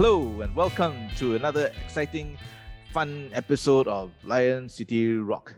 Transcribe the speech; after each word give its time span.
Hello 0.00 0.40
and 0.40 0.56
welcome 0.56 0.96
to 1.18 1.36
another 1.36 1.70
exciting, 1.84 2.38
fun 2.90 3.28
episode 3.34 3.86
of 3.86 4.10
Lion 4.24 4.66
City 4.66 5.12
Rock, 5.12 5.52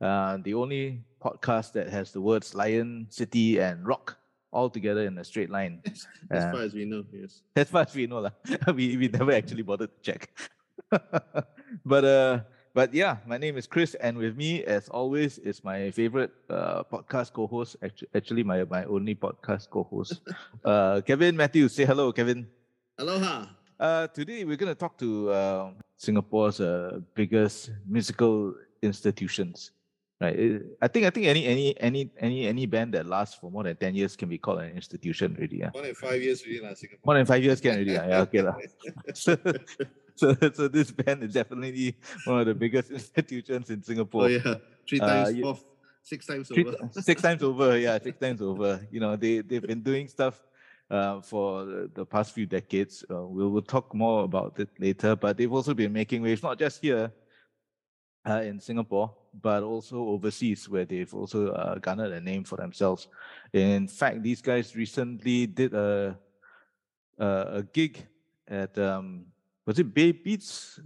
uh, 0.00 0.38
the 0.42 0.54
only 0.54 1.04
podcast 1.22 1.70
that 1.74 1.88
has 1.88 2.10
the 2.10 2.20
words 2.20 2.52
Lion 2.52 3.06
City 3.10 3.60
and 3.60 3.86
Rock 3.86 4.18
all 4.50 4.68
together 4.68 5.06
in 5.06 5.16
a 5.18 5.22
straight 5.22 5.50
line. 5.50 5.82
As 6.32 6.42
Uh, 6.42 6.50
far 6.50 6.62
as 6.62 6.74
we 6.74 6.84
know, 6.84 7.04
yes. 7.14 7.42
as 7.54 7.70
far 7.70 7.82
as 7.82 7.94
we 7.94 8.08
know, 8.08 8.26
lah. 8.26 8.34
we, 8.74 8.96
we 8.96 9.06
never 9.06 9.30
actually 9.30 9.62
bothered 9.62 9.94
to 9.94 10.02
check. 10.02 10.34
but 11.86 12.04
uh, 12.04 12.40
but 12.74 12.90
yeah, 12.92 13.18
my 13.24 13.38
name 13.38 13.54
is 13.56 13.68
Chris, 13.70 13.94
and 14.02 14.18
with 14.18 14.34
me, 14.34 14.64
as 14.66 14.88
always, 14.88 15.38
is 15.38 15.62
my 15.62 15.92
favorite 15.94 16.34
uh, 16.50 16.82
podcast 16.90 17.30
co-host. 17.32 17.78
Actually, 17.86 18.10
actually, 18.18 18.42
my 18.42 18.66
my 18.66 18.82
only 18.90 19.14
podcast 19.14 19.70
co-host, 19.70 20.26
uh, 20.66 20.98
Kevin 21.06 21.38
Matthews. 21.38 21.70
Say 21.78 21.86
hello, 21.86 22.10
Kevin. 22.10 22.50
Aloha. 22.98 23.55
Uh, 23.78 24.06
today 24.08 24.44
we're 24.44 24.56
going 24.56 24.72
to 24.72 24.78
talk 24.78 24.96
to 24.98 25.30
uh, 25.30 25.70
Singapore's 25.96 26.60
uh, 26.60 27.00
biggest 27.14 27.70
musical 27.86 28.54
institutions. 28.82 29.72
Right. 30.18 30.62
I 30.80 30.88
think 30.88 31.04
I 31.04 31.10
think 31.10 31.26
any 31.26 31.44
any 31.44 31.78
any 31.78 32.08
any 32.18 32.46
any 32.46 32.64
band 32.64 32.94
that 32.94 33.04
lasts 33.04 33.34
for 33.36 33.50
more 33.50 33.64
than 33.64 33.76
ten 33.76 33.94
years 33.94 34.16
can 34.16 34.30
be 34.30 34.38
called 34.38 34.60
an 34.60 34.70
institution 34.70 35.36
already. 35.36 35.58
Yeah. 35.58 35.68
More 35.74 35.82
than 35.82 35.94
five 35.94 36.22
years 36.22 36.40
really, 36.46 36.64
lah, 36.64 36.72
Singapore. 36.72 37.04
More 37.04 37.14
than 37.20 37.26
five 37.26 37.44
years 37.44 37.60
can 37.60 37.72
already. 37.76 37.98
ah. 37.98 38.08
Yeah. 38.08 38.20
Okay 38.24 38.40
lah. 38.40 38.56
So, 39.12 39.36
so 40.16 40.32
so 40.56 40.68
this 40.72 40.88
band 40.90 41.20
is 41.22 41.34
definitely 41.36 42.00
one 42.24 42.40
of 42.40 42.46
the 42.48 42.54
biggest 42.56 42.90
institutions 42.96 43.68
in 43.68 43.82
Singapore. 43.84 44.24
oh 44.24 44.32
yeah, 44.32 44.54
three 44.88 45.00
Uh, 45.00 45.06
times, 45.28 45.36
fourth, 45.44 45.64
six 46.00 46.24
times 46.24 46.48
Three- 46.48 46.64
over. 46.64 46.88
six 46.96 47.20
times 47.20 47.42
over. 47.44 47.76
Yeah, 47.76 47.98
six 48.00 48.16
times 48.16 48.40
over. 48.40 48.80
You 48.88 49.00
know, 49.04 49.16
they 49.20 49.44
they've 49.44 49.60
been 49.60 49.84
doing 49.84 50.08
stuff 50.08 50.40
uh, 50.90 51.20
for 51.20 51.64
the, 51.94 52.04
past 52.04 52.32
few 52.32 52.46
decades. 52.46 53.04
Uh, 53.10 53.26
we'll 53.26 53.62
talk 53.62 53.94
more 53.94 54.24
about 54.24 54.58
it 54.58 54.68
later. 54.78 55.16
But 55.16 55.36
they've 55.36 55.52
also 55.52 55.74
been 55.74 55.92
making 55.92 56.22
waves 56.22 56.42
not 56.42 56.58
just 56.58 56.80
here 56.80 57.12
uh, 58.28 58.42
in 58.42 58.60
Singapore, 58.60 59.14
but 59.40 59.62
also 59.62 59.98
overseas, 59.98 60.68
where 60.68 60.84
they've 60.84 61.12
also 61.12 61.52
uh, 61.52 61.78
garnered 61.78 62.12
a 62.12 62.20
name 62.20 62.44
for 62.44 62.56
themselves. 62.56 63.08
In 63.52 63.88
fact, 63.88 64.22
these 64.22 64.42
guys 64.42 64.74
recently 64.76 65.46
did 65.46 65.74
a 65.74 66.18
a, 67.18 67.26
a 67.26 67.62
gig 67.62 68.06
at 68.46 68.76
um, 68.78 69.26
was 69.64 69.78
it 69.78 69.92
Bay 69.92 70.12
Beats? 70.12 70.80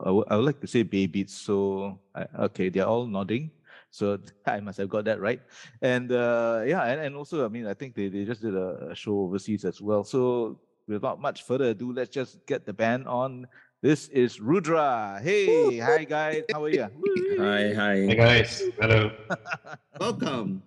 I 0.00 0.10
would 0.10 0.26
I 0.28 0.36
would 0.36 0.44
like 0.44 0.60
to 0.60 0.66
say 0.66 0.82
Bay 0.82 1.06
Beats. 1.06 1.34
So 1.34 1.98
I, 2.14 2.26
okay, 2.50 2.68
they're 2.68 2.86
all 2.86 3.06
nodding. 3.06 3.50
So 3.96 4.18
I 4.46 4.60
must 4.60 4.76
have 4.78 4.90
got 4.90 5.06
that 5.06 5.20
right. 5.20 5.40
And 5.80 6.12
uh, 6.12 6.62
yeah, 6.66 6.84
and, 6.84 7.00
and 7.00 7.16
also, 7.16 7.44
I 7.44 7.48
mean, 7.48 7.66
I 7.66 7.72
think 7.72 7.94
they, 7.94 8.08
they 8.08 8.24
just 8.24 8.42
did 8.42 8.54
a, 8.54 8.90
a 8.90 8.94
show 8.94 9.20
overseas 9.20 9.64
as 9.64 9.80
well. 9.80 10.04
So 10.04 10.60
without 10.86 11.20
much 11.20 11.44
further 11.44 11.72
ado, 11.72 11.92
let's 11.92 12.10
just 12.10 12.44
get 12.46 12.66
the 12.66 12.72
band 12.72 13.08
on. 13.08 13.48
This 13.80 14.08
is 14.08 14.40
Rudra. 14.40 15.20
Hey, 15.22 15.78
hi 15.78 16.04
guys, 16.04 16.44
how 16.52 16.64
are 16.64 16.68
you? 16.68 16.88
Hi, 17.38 17.74
hi. 17.74 17.94
Hey 18.08 18.16
guys, 18.16 18.62
hello. 18.80 19.12
Welcome. 20.00 20.62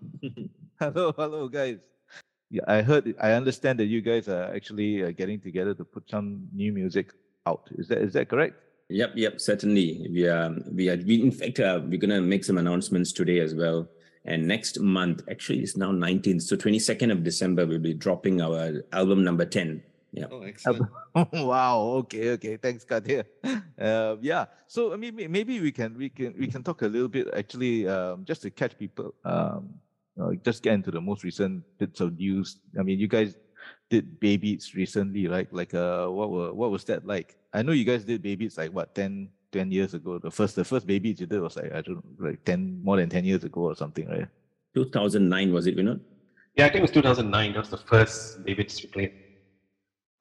hello, 0.80 1.12
hello 1.18 1.48
guys. 1.50 1.80
Yeah, 2.52 2.62
I 2.68 2.82
heard, 2.82 3.16
I 3.20 3.34
understand 3.34 3.80
that 3.80 3.86
you 3.86 4.02
guys 4.02 4.30
are 4.30 4.54
actually 4.54 5.04
uh, 5.04 5.12
getting 5.12 5.40
together 5.40 5.74
to 5.74 5.84
put 5.84 6.10
some 6.10 6.48
new 6.54 6.72
music 6.72 7.12
out. 7.48 7.68
Is 7.78 7.88
that 7.90 7.98
is 7.98 8.14
that 8.14 8.30
correct? 8.30 8.56
Yep, 8.90 9.14
yep, 9.16 9.40
certainly. 9.40 10.08
We 10.12 10.28
are, 10.28 10.56
we 10.72 10.90
are, 10.90 10.98
we, 10.98 11.22
in 11.22 11.32
fact, 11.32 11.60
uh, 11.60 11.80
we're 11.84 12.00
going 12.00 12.10
to 12.10 12.22
make 12.22 12.44
some 12.44 12.58
announcements 12.58 13.12
today 13.12 13.40
as 13.40 13.54
well. 13.54 13.88
And 14.26 14.48
next 14.48 14.80
month, 14.80 15.22
actually, 15.30 15.60
it's 15.60 15.78
now 15.78 15.92
19th. 15.92 16.42
So 16.42 16.56
22nd 16.56 17.12
of 17.12 17.24
December, 17.24 17.66
we'll 17.66 17.80
be 17.80 17.94
dropping 17.94 18.42
our 18.42 18.84
album 18.92 19.24
number 19.24 19.46
10. 19.46 19.84
Yeah. 20.12 20.26
Oh, 20.32 20.42
excellent. 20.42 20.90
wow. 21.34 21.80
Okay. 22.02 22.32
Okay. 22.32 22.58
Thanks, 22.58 22.84
Kadir. 22.84 23.26
Uh, 23.80 24.16
yeah. 24.22 24.46
So 24.68 24.92
I 24.92 24.98
mean, 24.98 25.16
maybe 25.30 25.60
we 25.60 25.72
can 25.72 25.96
we 25.96 26.10
can 26.10 26.34
we 26.38 26.48
can 26.48 26.64
talk 26.64 26.82
a 26.82 26.88
little 26.88 27.08
bit 27.08 27.28
actually, 27.36 27.88
um, 27.88 28.26
just 28.26 28.42
to 28.42 28.50
catch 28.50 28.78
people. 28.78 29.14
Um, 29.24 29.76
uh, 30.20 30.32
just 30.44 30.64
get 30.64 30.74
into 30.74 30.90
the 30.90 31.00
most 31.00 31.24
recent 31.24 31.64
bits 31.78 32.02
of 32.02 32.18
news. 32.18 32.60
I 32.78 32.82
mean, 32.82 33.00
you 33.00 33.08
guys 33.08 33.36
did 33.90 34.20
Bay 34.20 34.38
Beats 34.38 34.76
recently, 34.76 35.28
right? 35.28 35.52
Like, 35.52 35.74
uh, 35.74 36.08
what 36.08 36.30
were 36.30 36.54
what 36.54 36.72
was 36.72 36.84
that 36.86 37.06
like? 37.06 37.36
I 37.54 37.62
know 37.62 37.72
you 37.72 37.86
guys 37.86 38.04
did 38.04 38.22
Bay 38.22 38.36
Beats 38.36 38.58
like 38.58 38.72
what 38.72 38.94
10, 38.94 39.30
10 39.52 39.72
years 39.72 39.94
ago. 39.94 40.20
The 40.20 40.32
first 40.32 40.56
the 40.56 40.64
first 40.64 40.86
Bay 40.86 41.00
Beats 41.00 41.22
you 41.22 41.28
did 41.28 41.42
was 41.42 41.56
like 41.56 41.74
I 41.74 41.82
don't 41.82 41.96
know, 41.96 42.28
like 42.28 42.44
ten 42.46 42.82
more 42.84 42.98
than 42.98 43.10
ten 43.10 43.26
years 43.26 43.44
ago 43.44 43.62
or 43.62 43.76
something, 43.76 44.08
right? 44.08 44.28
2009, 44.76 45.52
was 45.52 45.68
it, 45.68 45.76
Vinod? 45.76 46.00
Yeah, 46.56 46.66
I 46.66 46.70
think 46.70 46.80
it 46.80 46.82
was 46.82 46.92
2009. 46.92 47.54
That 47.54 47.60
was 47.60 47.70
the 47.70 47.78
first 47.78 48.46
Davids 48.46 48.82
we 48.84 48.90
played. 48.90 49.14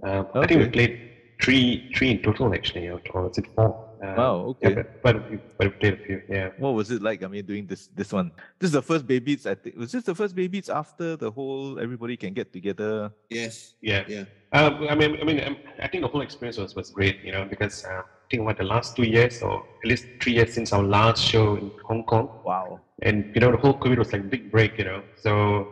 Um, 0.02 0.26
I 0.34 0.46
think 0.46 0.60
we 0.60 0.68
played 0.68 1.10
three, 1.42 1.90
three 1.94 2.12
in 2.12 2.22
total 2.22 2.54
actually, 2.54 2.88
or, 2.88 3.00
or 3.12 3.28
was 3.28 3.38
it 3.38 3.46
four? 3.54 3.87
Um, 4.02 4.16
Wow, 4.16 4.56
Yeah, 4.62 4.68
okay. 4.68 4.74
but, 4.74 5.02
but, 5.02 5.30
we, 5.30 5.38
but 5.58 5.80
played 5.80 5.94
a 5.94 5.96
few. 6.06 6.22
Yeah. 6.28 6.50
What 6.58 6.74
was 6.74 6.90
it 6.90 7.02
like? 7.02 7.22
I 7.22 7.26
mean, 7.26 7.44
doing 7.46 7.66
this 7.66 7.88
this 7.94 8.12
one. 8.12 8.30
This 8.58 8.68
is 8.68 8.72
the 8.72 8.82
first 8.82 9.06
Bay 9.06 9.18
Beats. 9.18 9.44
I 9.46 9.54
think 9.54 9.76
was 9.76 9.90
this 9.92 10.04
the 10.04 10.14
first 10.14 10.34
Bay 10.34 10.46
Beats 10.48 10.68
after 10.68 11.16
the 11.16 11.30
whole 11.30 11.78
everybody 11.78 12.16
can 12.16 12.32
get 12.34 12.52
together. 12.52 13.10
Yes. 13.30 13.74
Yeah. 13.80 14.04
Yeah. 14.08 14.24
Um, 14.52 14.86
I 14.88 14.94
mean, 14.94 15.18
I 15.20 15.24
mean, 15.24 15.40
um, 15.44 15.56
I 15.82 15.88
think 15.88 16.02
the 16.02 16.08
whole 16.08 16.22
experience 16.22 16.56
was, 16.58 16.74
was 16.74 16.90
great, 16.90 17.16
you 17.22 17.32
know, 17.32 17.44
because 17.44 17.84
uh, 17.84 18.00
I 18.02 18.26
think 18.30 18.44
what 18.44 18.56
the 18.56 18.64
last 18.64 18.96
two 18.96 19.02
years 19.04 19.42
or 19.42 19.64
at 19.82 19.88
least 19.88 20.06
three 20.22 20.34
years 20.34 20.54
since 20.54 20.72
our 20.72 20.82
last 20.82 21.22
show 21.22 21.56
in 21.56 21.70
Hong 21.84 22.04
Kong, 22.04 22.30
Wow. 22.44 22.80
and 23.02 23.16
you 23.34 23.40
know 23.42 23.50
the 23.50 23.58
whole 23.58 23.74
COVID 23.78 23.98
was 23.98 24.12
like 24.12 24.22
a 24.22 24.30
big 24.36 24.50
break, 24.50 24.78
you 24.78 24.84
know. 24.84 25.02
So 25.16 25.68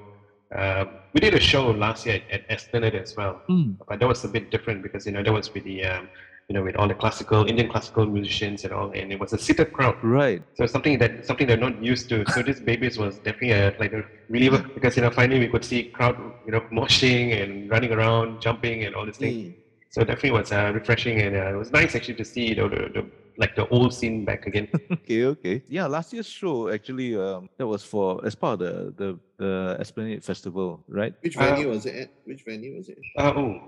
uh, 0.54 0.84
we 1.14 1.20
did 1.20 1.32
a 1.34 1.41
show 1.41 1.70
last 1.70 2.04
year 2.06 2.16
at, 2.31 2.41
at 2.43 2.50
Esplanade 2.50 2.94
as 2.94 3.16
well, 3.16 3.41
but 3.88 3.98
that 4.00 4.06
was 4.08 4.25
a 4.25 4.28
bit 4.28 4.50
different 4.50 4.82
because 4.82 5.06
you 5.06 5.12
know 5.12 5.22
that 5.22 5.32
was 5.32 5.53
with 5.54 5.64
the 5.64 5.84
um, 5.84 6.08
you 6.49 6.55
know 6.55 6.62
with 6.62 6.77
all 6.77 6.87
the 6.87 6.95
classical 6.95 7.45
Indian 7.45 7.69
classical 7.69 8.07
musicians 8.07 8.65
and 8.65 8.73
all, 8.73 8.91
and 8.93 9.12
it 9.12 9.19
was 9.19 9.33
a 9.33 9.39
seated 9.39 9.73
crowd. 9.73 9.97
Right. 10.03 10.43
So 10.55 10.67
something 10.67 10.99
that 10.99 11.27
something 11.27 11.47
they're 11.47 11.57
not 11.57 11.83
used 11.83 12.09
to. 12.11 12.25
So 12.27 12.43
this 12.43 12.61
Bay 12.61 12.77
Beats 12.77 12.97
was 12.99 13.19
definitely 13.19 13.53
a, 13.53 13.75
like 13.79 13.93
a 13.93 14.05
reliever 14.29 14.65
because 14.75 14.97
you 14.97 15.03
know 15.03 15.11
finally 15.11 15.41
we 15.41 15.49
could 15.49 15.65
see 15.65 15.85
crowd 15.85 16.17
you 16.45 16.53
know 16.53 16.61
moshing 16.73 17.43
and 17.43 17.71
running 17.71 17.93
around, 17.93 18.41
jumping 18.41 18.85
and 18.85 18.95
all 18.95 19.05
these 19.06 19.17
things. 19.17 19.37
Mm. 19.37 19.55
So 19.91 20.05
definitely 20.05 20.33
was 20.33 20.53
uh, 20.53 20.71
refreshing 20.75 21.21
and 21.23 21.35
uh, 21.35 21.55
it 21.55 21.56
was 21.56 21.73
nice 21.73 21.95
actually 21.95 22.17
to 22.17 22.25
see 22.25 22.49
you 22.49 22.56
know, 22.56 22.69
the, 22.69 22.91
the 22.95 23.11
like 23.39 23.55
the 23.56 23.67
old 23.69 23.93
scene 23.95 24.25
back 24.25 24.47
again. 24.47 24.69
Okay. 24.93 25.25
Okay. 25.25 25.62
Yeah. 25.69 25.87
Last 25.87 26.12
year's 26.12 26.27
show 26.27 26.69
actually 26.69 27.17
um 27.17 27.49
that 27.59 27.67
was 27.67 27.83
for 27.83 28.25
as 28.25 28.35
part 28.35 28.61
of 28.61 28.67
the 28.67 28.93
the 29.01 29.19
the 29.39 29.77
Esplanade 29.81 30.23
Festival, 30.25 30.85
right? 30.89 31.15
Which 31.23 31.37
Uh, 31.37 31.45
venue 31.45 31.69
was 31.71 31.87
it 31.87 31.95
at? 31.97 32.11
Which 32.25 32.43
venue 32.45 32.77
was 32.77 32.89
it? 32.89 32.99
Uh, 33.17 33.33
oh, 33.37 33.61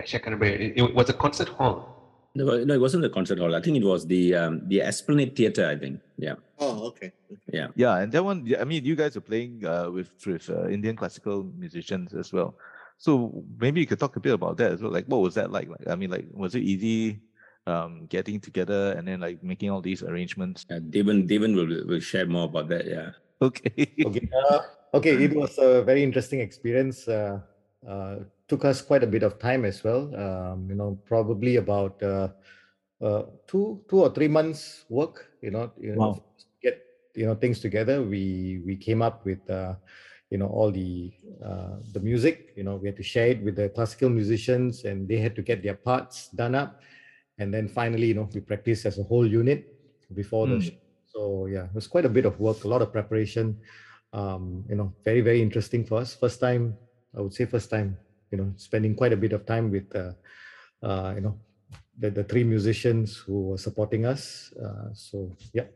actually 0.00 0.20
I 0.20 0.22
can't 0.22 0.34
remember. 0.40 0.46
It, 0.46 0.72
it 0.76 0.94
was 0.94 1.08
a 1.08 1.14
concert 1.14 1.48
hall. 1.48 1.95
No, 2.36 2.44
no, 2.64 2.74
it 2.74 2.80
wasn't 2.80 3.02
the 3.02 3.08
concert 3.08 3.38
hall. 3.38 3.54
I 3.54 3.62
think 3.62 3.78
it 3.78 3.84
was 3.84 4.06
the 4.06 4.34
um, 4.34 4.60
the 4.68 4.82
Esplanade 4.82 5.34
Theatre, 5.34 5.66
I 5.66 5.76
think. 5.76 6.00
Yeah. 6.18 6.36
Oh, 6.58 6.86
okay. 6.88 7.12
Yeah. 7.50 7.68
Yeah, 7.74 7.96
and 7.96 8.12
that 8.12 8.22
one. 8.22 8.44
I 8.60 8.64
mean, 8.64 8.84
you 8.84 8.94
guys 8.94 9.16
are 9.16 9.24
playing 9.24 9.64
uh, 9.64 9.88
with 9.90 10.12
with 10.26 10.44
uh, 10.50 10.68
Indian 10.68 10.96
classical 10.96 11.48
musicians 11.56 12.12
as 12.12 12.32
well. 12.36 12.54
So 12.98 13.42
maybe 13.58 13.80
you 13.80 13.86
could 13.86 13.98
talk 13.98 14.16
a 14.16 14.20
bit 14.20 14.34
about 14.34 14.56
that 14.58 14.72
as 14.72 14.82
well. 14.82 14.92
Like, 14.92 15.06
what 15.06 15.22
was 15.24 15.34
that 15.34 15.50
like? 15.50 15.68
Like, 15.68 15.88
I 15.88 15.96
mean, 15.96 16.10
like, 16.10 16.26
was 16.32 16.54
it 16.54 16.60
easy 16.62 17.20
um, 17.66 18.04
getting 18.08 18.38
together 18.38 18.92
and 18.92 19.08
then 19.08 19.20
like 19.20 19.42
making 19.42 19.70
all 19.70 19.80
these 19.80 20.02
arrangements? 20.02 20.66
Uh, 20.68 20.78
Devon, 20.78 21.26
Devon 21.26 21.56
will, 21.56 21.88
will 21.88 22.00
share 22.00 22.26
more 22.26 22.44
about 22.44 22.68
that. 22.68 22.84
Yeah. 22.84 23.10
Okay. 23.40 23.96
Okay. 24.04 24.28
Uh, 24.32 24.60
okay. 24.92 25.16
It 25.24 25.34
was 25.34 25.56
a 25.56 25.82
very 25.82 26.02
interesting 26.02 26.40
experience. 26.40 27.08
Uh, 27.08 27.40
uh, 27.88 28.28
took 28.48 28.64
us 28.64 28.82
quite 28.82 29.02
a 29.02 29.06
bit 29.06 29.22
of 29.22 29.38
time 29.38 29.64
as 29.64 29.82
well. 29.84 30.14
Um, 30.14 30.68
you 30.70 30.76
know, 30.76 31.00
probably 31.04 31.56
about 31.56 32.02
uh, 32.02 32.28
uh, 33.00 33.24
two, 33.46 33.84
two 33.88 34.00
or 34.00 34.10
three 34.10 34.28
months 34.28 34.84
work. 34.88 35.32
You 35.42 35.50
know, 35.50 35.72
you 35.78 35.96
know, 35.96 36.16
get 36.62 36.80
you 37.14 37.26
know 37.26 37.34
things 37.34 37.60
together. 37.60 38.02
We 38.02 38.62
we 38.64 38.76
came 38.76 39.02
up 39.02 39.24
with 39.24 39.48
uh, 39.50 39.76
you 40.30 40.38
know 40.38 40.48
all 40.48 40.70
the 40.70 41.12
uh, 41.44 41.78
the 41.92 42.00
music. 42.00 42.52
You 42.56 42.64
know, 42.64 42.76
we 42.76 42.88
had 42.88 42.96
to 42.96 43.02
share 43.02 43.28
it 43.28 43.42
with 43.42 43.56
the 43.56 43.68
classical 43.70 44.08
musicians, 44.10 44.84
and 44.84 45.08
they 45.08 45.18
had 45.18 45.34
to 45.36 45.42
get 45.42 45.62
their 45.62 45.74
parts 45.76 46.28
done 46.30 46.54
up. 46.54 46.80
And 47.38 47.52
then 47.52 47.68
finally, 47.68 48.06
you 48.08 48.14
know, 48.14 48.28
we 48.32 48.40
practiced 48.40 48.86
as 48.86 48.98
a 48.98 49.02
whole 49.04 49.26
unit 49.26 49.68
before 50.14 50.46
the 50.46 50.58
Mm. 50.58 50.60
show. 50.60 50.72
So 51.04 51.46
yeah, 51.46 51.66
it 51.66 51.74
was 51.74 51.86
quite 51.86 52.04
a 52.04 52.08
bit 52.08 52.24
of 52.26 52.40
work, 52.40 52.64
a 52.64 52.68
lot 52.68 52.82
of 52.82 52.92
preparation. 52.92 53.60
Um, 54.12 54.64
you 54.68 54.76
know, 54.76 54.94
very 55.04 55.20
very 55.20 55.42
interesting 55.42 55.84
for 55.84 55.98
us. 55.98 56.14
First 56.14 56.40
time, 56.40 56.78
I 57.16 57.20
would 57.20 57.34
say, 57.34 57.44
first 57.44 57.70
time. 57.70 57.98
You 58.30 58.38
know, 58.38 58.52
spending 58.56 58.94
quite 58.94 59.12
a 59.12 59.16
bit 59.16 59.32
of 59.32 59.46
time 59.46 59.70
with, 59.70 59.94
uh, 59.94 60.12
uh, 60.82 61.14
you 61.14 61.22
know, 61.22 61.38
the 61.98 62.10
the 62.10 62.24
three 62.24 62.44
musicians 62.44 63.16
who 63.16 63.50
were 63.50 63.58
supporting 63.58 64.04
us. 64.04 64.52
Uh, 64.52 64.92
so 64.92 65.30
yeah, 65.52 65.66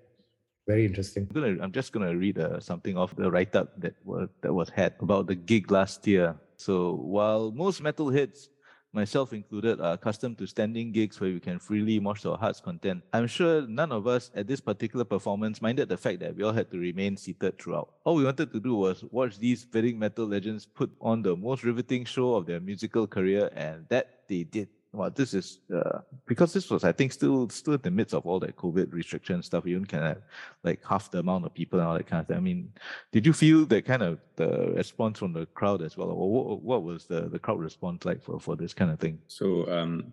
very 0.66 0.84
interesting. 0.86 1.28
I'm 1.30 1.40
gonna. 1.40 1.62
I'm 1.62 1.72
just 1.72 1.92
gonna 1.92 2.14
read 2.14 2.38
uh, 2.38 2.60
something 2.60 2.96
off 2.96 3.14
the 3.16 3.30
write-up 3.30 3.80
that 3.80 3.94
was 4.04 4.28
that 4.42 4.52
was 4.52 4.68
had 4.68 4.94
about 5.00 5.26
the 5.26 5.34
gig 5.34 5.70
last 5.70 6.06
year. 6.06 6.36
So 6.56 6.94
while 6.94 7.50
most 7.50 7.82
metalheads 7.82 8.48
myself 8.92 9.32
included, 9.32 9.80
are 9.80 9.94
accustomed 9.94 10.38
to 10.38 10.46
standing 10.46 10.92
gigs 10.92 11.20
where 11.20 11.30
we 11.30 11.40
can 11.40 11.58
freely 11.58 12.00
mosh 12.00 12.22
to 12.22 12.32
our 12.32 12.38
heart's 12.38 12.60
content. 12.60 13.02
I'm 13.12 13.26
sure 13.26 13.66
none 13.66 13.92
of 13.92 14.06
us 14.06 14.30
at 14.34 14.46
this 14.46 14.60
particular 14.60 15.04
performance 15.04 15.62
minded 15.62 15.88
the 15.88 15.96
fact 15.96 16.20
that 16.20 16.36
we 16.36 16.42
all 16.42 16.52
had 16.52 16.70
to 16.70 16.78
remain 16.78 17.16
seated 17.16 17.58
throughout. 17.58 17.90
All 18.04 18.16
we 18.16 18.24
wanted 18.24 18.52
to 18.52 18.60
do 18.60 18.74
was 18.74 19.04
watch 19.10 19.38
these 19.38 19.64
budding 19.64 19.98
metal 19.98 20.26
legends 20.26 20.66
put 20.66 20.90
on 21.00 21.22
the 21.22 21.36
most 21.36 21.64
riveting 21.64 22.04
show 22.04 22.34
of 22.34 22.46
their 22.46 22.60
musical 22.60 23.06
career, 23.06 23.50
and 23.54 23.86
that 23.88 24.20
they 24.28 24.44
did. 24.44 24.68
Well, 24.92 25.10
this 25.10 25.34
is 25.34 25.60
uh, 25.74 26.00
because 26.26 26.52
this 26.52 26.68
was, 26.68 26.82
I 26.82 26.90
think, 26.90 27.12
still 27.12 27.48
still 27.48 27.74
in 27.74 27.80
the 27.82 27.90
midst 27.90 28.12
of 28.14 28.26
all 28.26 28.40
that 28.40 28.56
COVID 28.56 28.92
restriction 28.92 29.42
stuff. 29.42 29.64
You 29.64 29.80
can 29.82 30.02
have 30.02 30.22
like 30.64 30.80
half 30.84 31.10
the 31.10 31.20
amount 31.20 31.46
of 31.46 31.54
people 31.54 31.78
and 31.78 31.86
all 31.88 31.94
that 31.94 32.08
kind 32.08 32.20
of 32.20 32.26
thing. 32.26 32.36
I 32.36 32.40
mean, 32.40 32.72
did 33.12 33.24
you 33.24 33.32
feel 33.32 33.66
that 33.66 33.84
kind 33.84 34.02
of 34.02 34.18
the 34.34 34.72
response 34.74 35.18
from 35.20 35.32
the 35.32 35.46
crowd 35.46 35.82
as 35.82 35.96
well, 35.96 36.10
or 36.10 36.30
what, 36.30 36.62
what 36.62 36.82
was 36.82 37.06
the 37.06 37.28
the 37.28 37.38
crowd 37.38 37.60
response 37.60 38.04
like 38.04 38.20
for 38.20 38.40
for 38.40 38.56
this 38.56 38.74
kind 38.74 38.90
of 38.90 38.98
thing? 38.98 39.18
So 39.28 39.70
um, 39.70 40.12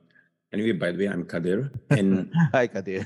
Anyway, 0.53 0.71
by 0.71 0.91
the 0.91 0.99
way, 0.99 1.11
I'm 1.11 1.25
Kadir. 1.25 1.71
And 1.89 2.31
hi, 2.53 2.67
Kadir. 2.67 3.05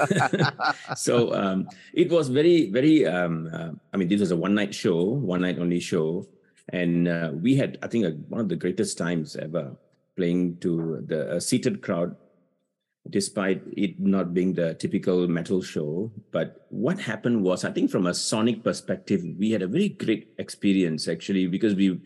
so 0.96 1.32
um, 1.32 1.68
it 1.94 2.10
was 2.10 2.28
very, 2.28 2.68
very. 2.70 3.06
Um, 3.06 3.48
uh, 3.52 3.70
I 3.92 3.96
mean, 3.96 4.08
this 4.08 4.18
was 4.18 4.32
a 4.32 4.36
one-night 4.36 4.74
show, 4.74 5.04
one-night 5.04 5.60
only 5.60 5.78
show, 5.78 6.26
and 6.70 7.06
uh, 7.06 7.30
we 7.32 7.54
had, 7.54 7.78
I 7.80 7.86
think, 7.86 8.26
one 8.28 8.40
of 8.40 8.48
the 8.48 8.56
greatest 8.56 8.98
times 8.98 9.36
ever 9.36 9.76
playing 10.18 10.58
to 10.58 11.02
the 11.06 11.40
seated 11.40 11.80
crowd, 11.80 12.14
despite 13.08 13.62
it 13.76 13.98
not 13.98 14.34
being 14.34 14.52
the 14.52 14.74
typical 14.74 15.26
metal 15.28 15.62
show. 15.62 16.12
But 16.32 16.66
what 16.68 16.98
happened 17.00 17.42
was, 17.42 17.64
I 17.64 17.70
think, 17.70 17.90
from 17.90 18.06
a 18.06 18.14
sonic 18.14 18.62
perspective, 18.62 19.22
we 19.38 19.52
had 19.52 19.62
a 19.62 19.68
very 19.76 19.90
great 19.90 20.28
experience 20.38 21.08
actually 21.08 21.46
because 21.46 21.74
we 21.74 22.00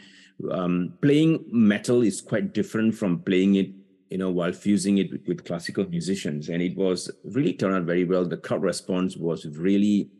um, 0.50 0.94
playing 1.03 1.44
metal 1.50 2.03
is 2.03 2.20
quite 2.20 2.53
different 2.53 2.94
from 2.94 3.20
playing 3.20 3.56
it 3.56 3.70
you 4.12 4.19
know, 4.19 4.29
while 4.29 4.53
fusing 4.53 4.99
it 4.99 5.11
with, 5.11 5.26
with, 5.26 5.44
classical 5.47 5.88
musicians. 5.88 6.50
And 6.50 6.61
it 6.61 6.76
was 6.76 7.11
really 7.25 7.55
turned 7.55 7.75
out 7.75 7.85
very 7.85 8.05
well. 8.05 8.26
The 8.26 8.37
crowd 8.37 8.62
response 8.62 9.17
was 9.17 9.47
really 9.47 10.11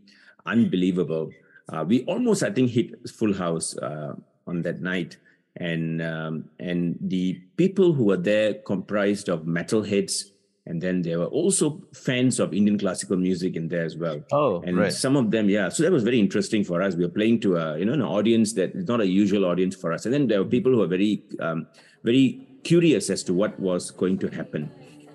unbelievable. 0.47 1.31
Uh, 1.71 1.85
we 1.87 2.03
almost, 2.05 2.43
I 2.43 2.51
think, 2.51 2.71
hit 2.71 3.07
full 3.11 3.35
house 3.35 3.77
uh, 3.77 4.15
on 4.47 4.63
that 4.63 4.81
night. 4.81 5.19
And 5.57 6.01
um, 6.01 6.49
and 6.59 6.97
the 7.01 7.35
people 7.57 7.93
who 7.93 8.05
were 8.05 8.17
there 8.17 8.55
comprised 8.55 9.29
of 9.29 9.43
metalheads, 9.43 10.25
and 10.65 10.81
then 10.81 11.03
there 11.03 11.19
were 11.19 11.27
also 11.27 11.83
fans 11.93 12.41
of 12.41 12.55
Indian 12.55 12.79
classical 12.79 13.19
music 13.19 13.55
in 13.55 13.69
there 13.69 13.85
as 13.85 13.97
well. 13.97 14.23
Oh, 14.33 14.63
and 14.63 14.79
right. 14.79 14.93
some 14.93 15.15
of 15.15 15.31
them, 15.31 15.51
yeah. 15.51 15.69
So 15.69 15.83
that 15.83 15.93
was 15.93 16.05
very 16.05 16.19
interesting 16.19 16.65
for 16.65 16.81
us. 16.81 16.95
We 16.95 17.05
were 17.05 17.11
playing 17.11 17.41
to 17.41 17.57
a 17.57 17.79
you 17.79 17.85
know 17.85 17.93
an 17.93 18.03
audience 18.03 18.55
that 18.55 18.75
is 18.75 18.89
not 18.89 19.03
a 19.03 19.07
usual 19.07 19.45
audience 19.45 19.77
for 19.77 19.93
us. 19.93 20.07
And 20.07 20.15
then 20.15 20.29
there 20.29 20.43
were 20.43 20.49
people 20.49 20.73
who 20.73 20.79
were 20.79 20.87
very 20.87 21.23
um, 21.39 21.67
very 22.03 22.47
curious 22.65 23.11
as 23.11 23.23
to 23.25 23.35
what 23.35 23.59
was 23.61 23.91
going 23.91 24.19
to 24.19 24.29
happen. 24.29 24.71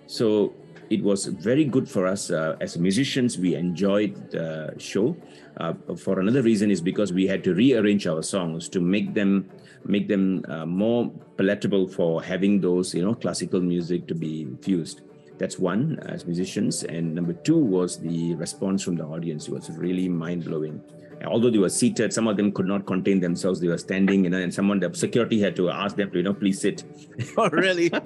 So 0.06 0.54
it 0.90 1.04
was 1.04 1.26
very 1.26 1.66
good 1.66 1.90
for 1.90 2.08
us 2.08 2.32
uh, 2.32 2.56
as 2.62 2.78
musicians. 2.78 3.38
We 3.38 3.56
enjoyed 3.56 4.32
the 4.32 4.74
show. 4.78 5.18
Uh, 5.58 5.74
for 5.98 6.20
another 6.20 6.42
reason 6.42 6.70
is 6.70 6.82
because 6.82 7.12
we 7.12 7.28
had 7.28 7.44
to 7.44 7.54
rearrange 7.54 8.06
our 8.08 8.22
songs 8.22 8.70
to 8.70 8.80
make 8.80 9.14
them 9.14 9.50
make 9.86 10.08
them 10.08 10.46
uh, 10.48 10.66
more 10.66 11.10
palatable 11.38 11.88
for 11.88 12.22
having 12.22 12.62
those 12.62 12.94
you 12.94 13.04
know 13.04 13.16
classical 13.16 13.62
music 13.62 14.08
to 14.08 14.16
be 14.16 14.42
infused. 14.42 15.02
That's 15.38 15.60
one 15.60 16.00
as 16.06 16.26
musicians, 16.26 16.84
and 16.84 17.14
number 17.14 17.34
two 17.34 17.58
was 17.58 18.00
the 18.00 18.36
response 18.36 18.84
from 18.84 18.96
the 18.96 19.06
audience. 19.06 19.48
It 19.48 19.54
was 19.54 19.70
really 19.70 20.10
mind 20.10 20.46
blowing 20.46 20.82
although 21.26 21.50
they 21.50 21.58
were 21.58 21.70
seated, 21.70 22.14
some 22.14 22.28
of 22.28 22.38
them 22.38 22.52
could 22.52 22.68
not 22.68 22.86
contain 22.86 23.20
themselves. 23.20 23.60
They 23.60 23.68
were 23.68 23.78
standing, 23.78 24.24
you 24.24 24.30
know, 24.30 24.38
and 24.38 24.54
someone, 24.54 24.80
the 24.80 24.94
security 24.94 25.40
had 25.40 25.56
to 25.56 25.70
ask 25.70 25.96
them 25.96 26.12
to, 26.12 26.18
you 26.18 26.24
know, 26.24 26.34
please 26.34 26.62
sit. 26.62 26.84
oh, 27.38 27.50
really? 27.50 27.90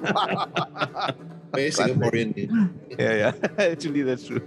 Very 1.53 1.69
Singaporean. 1.69 2.71
yeah, 2.97 3.13
yeah. 3.13 3.33
Actually, 3.57 4.03
that's 4.03 4.25
true. 4.27 4.41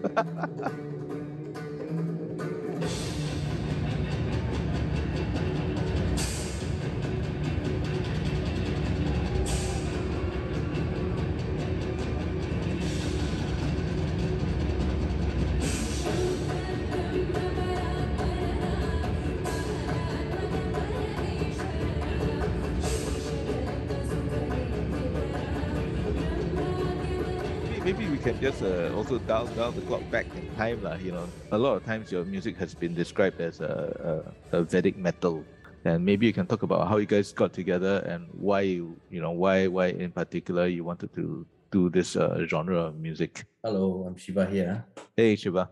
Can 27.92 28.40
just 28.40 28.62
uh, 28.62 28.96
also 28.96 29.19
dial 29.19 29.46
down 29.48 29.75
the 29.76 29.82
clock 29.82 30.00
back 30.10 30.25
in 30.34 30.48
time, 30.56 30.82
lah. 30.82 30.96
You 30.96 31.12
know, 31.12 31.28
a 31.52 31.58
lot 31.58 31.76
of 31.76 31.84
times 31.84 32.10
your 32.10 32.25
music 32.25 32.56
has 32.56 32.75
been 32.75 32.94
described 32.94 33.40
as 33.40 33.60
a, 33.60 34.25
a, 34.50 34.58
a 34.58 34.64
Vedic 34.64 34.96
metal, 34.96 35.44
and 35.84 36.00
maybe 36.02 36.25
you 36.26 36.32
can 36.32 36.46
talk 36.46 36.62
about 36.62 36.88
how 36.88 36.96
you 36.96 37.04
guys 37.04 37.32
got 37.32 37.52
together 37.52 38.00
and 38.08 38.26
why 38.32 38.62
you, 38.62 38.96
you 39.10 39.20
know, 39.20 39.32
why 39.32 39.66
why 39.69 39.92
in 39.92 40.10
particular 40.10 40.66
you 40.66 40.82
wanted 40.82 41.12
to 41.12 41.44
do 41.70 41.90
this 41.90 42.16
uh, 42.16 42.40
genre 42.48 42.88
of 42.88 42.96
music. 42.96 43.44
Hello, 43.62 44.08
I'm 44.08 44.16
Shiva 44.16 44.46
here. 44.46 44.86
Hey, 45.14 45.36
Shiva. 45.36 45.69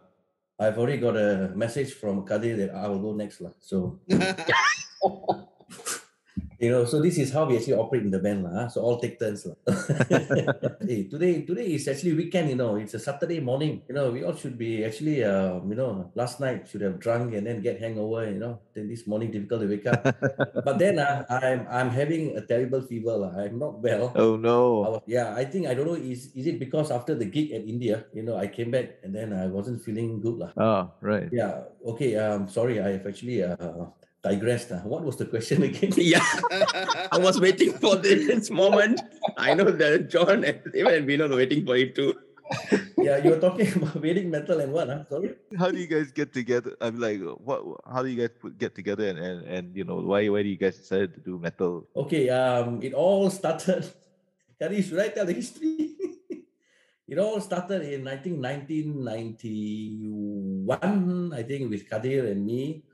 I've 0.60 0.76
already 0.76 1.00
got 1.00 1.16
a 1.16 1.50
message 1.56 1.94
from 1.94 2.26
Kadir 2.28 2.56
that 2.56 2.74
I 2.76 2.88
will 2.88 3.00
go 3.00 3.16
next, 3.16 3.40
lah. 3.40 3.56
So. 3.58 3.98
you 6.62 6.70
know 6.70 6.86
so 6.86 7.02
this 7.02 7.18
is 7.18 7.34
how 7.34 7.42
we 7.42 7.58
actually 7.58 7.74
operate 7.74 8.06
in 8.06 8.14
the 8.14 8.22
band 8.22 8.46
lah. 8.46 8.70
so 8.70 8.78
all 8.78 9.02
take 9.02 9.18
turns 9.18 9.42
lah. 9.42 9.58
hey, 10.86 11.10
today 11.10 11.42
today 11.42 11.74
is 11.74 11.90
actually 11.90 12.14
weekend 12.14 12.46
you 12.46 12.54
know 12.54 12.78
it's 12.78 12.94
a 12.94 13.02
saturday 13.02 13.42
morning 13.42 13.82
you 13.90 13.94
know 13.98 14.14
we 14.14 14.22
all 14.22 14.30
should 14.30 14.54
be 14.54 14.86
actually 14.86 15.26
uh, 15.26 15.58
you 15.66 15.74
know 15.74 16.06
last 16.14 16.38
night 16.38 16.62
should 16.70 16.86
have 16.86 17.02
drunk 17.02 17.34
and 17.34 17.50
then 17.50 17.58
get 17.58 17.82
hangover 17.82 18.30
you 18.30 18.38
know 18.38 18.62
then 18.78 18.86
this 18.86 19.10
morning 19.10 19.34
difficult 19.34 19.58
to 19.58 19.66
wake 19.66 19.82
up 19.90 20.06
but 20.66 20.78
then 20.78 21.02
uh, 21.02 21.26
i'm 21.42 21.66
i'm 21.66 21.90
having 21.90 22.38
a 22.38 22.42
terrible 22.46 22.78
fever 22.86 23.18
lah. 23.18 23.34
i'm 23.42 23.58
not 23.58 23.82
well 23.82 24.14
oh 24.14 24.38
no 24.38 24.86
I 24.86 24.88
was, 24.94 25.02
yeah 25.10 25.34
i 25.34 25.42
think 25.42 25.66
i 25.66 25.74
don't 25.74 25.90
know 25.90 25.98
is 25.98 26.30
is 26.38 26.46
it 26.46 26.62
because 26.62 26.94
after 26.94 27.18
the 27.18 27.26
gig 27.26 27.50
at 27.50 27.66
india 27.66 28.06
you 28.14 28.22
know 28.22 28.38
i 28.38 28.46
came 28.46 28.70
back 28.70 29.02
and 29.02 29.10
then 29.10 29.34
i 29.34 29.50
wasn't 29.50 29.82
feeling 29.82 30.22
good 30.22 30.38
lah. 30.38 30.54
oh 30.54 30.94
right 31.02 31.26
yeah 31.34 31.66
okay 31.82 32.14
um 32.14 32.46
sorry 32.46 32.78
i 32.78 32.94
have 32.94 33.02
actually 33.02 33.42
uh 33.42 33.90
digressed. 34.22 34.72
Uh. 34.72 34.78
What 34.86 35.04
was 35.04 35.16
the 35.16 35.26
question 35.26 35.62
again? 35.68 35.92
yeah, 35.96 36.24
I 37.10 37.18
was 37.18 37.40
waiting 37.40 37.72
for 37.74 37.96
this 37.96 38.50
moment. 38.50 39.00
I 39.36 39.54
know 39.54 39.70
that 39.70 40.10
John 40.10 40.44
and 40.44 40.60
even 40.74 41.06
Vinod 41.06 41.30
were 41.30 41.36
waiting 41.36 41.64
for 41.66 41.76
it 41.76 41.94
too. 41.94 42.14
yeah, 42.98 43.16
you 43.18 43.30
were 43.30 43.40
talking 43.40 43.72
about 43.76 43.94
Vedic 43.94 44.26
metal 44.26 44.60
and 44.60 44.72
what? 44.72 44.88
Huh? 44.88 45.04
Sorry. 45.08 45.34
How 45.58 45.70
do 45.70 45.78
you 45.78 45.86
guys 45.86 46.10
get 46.12 46.32
together? 46.32 46.76
I'm 46.80 46.98
like, 47.00 47.20
what? 47.20 47.62
How 47.86 48.02
do 48.02 48.08
you 48.08 48.16
guys 48.20 48.30
put, 48.38 48.58
get 48.58 48.74
together 48.74 49.08
and, 49.08 49.18
and 49.18 49.44
and 49.46 49.76
you 49.76 49.84
know 49.84 49.96
why 49.96 50.28
why 50.28 50.42
do 50.42 50.48
you 50.48 50.56
guys 50.56 50.76
decided 50.76 51.14
to 51.14 51.20
do 51.20 51.38
metal? 51.38 51.88
Okay, 51.96 52.28
um, 52.30 52.82
it 52.82 52.94
all 52.94 53.30
started. 53.30 53.86
Kari, 54.60 54.82
should 54.82 55.00
I 55.00 55.08
tell 55.08 55.24
the 55.26 55.32
history? 55.32 55.96
it 57.08 57.18
all 57.18 57.40
started 57.40 57.82
in 57.88 58.06
I 58.06 58.16
think 58.20 58.36
1991. 58.38 61.32
I 61.32 61.42
think 61.42 61.70
with 61.72 61.88
Kadir 61.88 62.26
and 62.28 62.44
me 62.44 62.84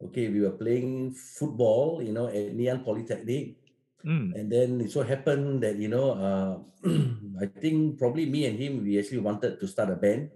okay, 0.00 0.28
we 0.28 0.40
were 0.40 0.56
playing 0.56 1.12
football, 1.12 2.02
you 2.02 2.12
know, 2.12 2.26
at 2.28 2.56
Ann 2.56 2.82
Polytechnic. 2.84 3.56
Mm. 4.04 4.32
And 4.32 4.46
then 4.50 4.80
it 4.80 4.90
so 4.90 5.02
happened 5.02 5.62
that, 5.62 5.76
you 5.76 5.88
know, 5.88 6.16
uh, 6.16 6.56
I 7.44 7.46
think 7.46 7.98
probably 7.98 8.24
me 8.24 8.46
and 8.46 8.58
him, 8.58 8.82
we 8.82 8.98
actually 8.98 9.20
wanted 9.20 9.60
to 9.60 9.68
start 9.68 9.90
a 9.90 9.96
band. 9.96 10.30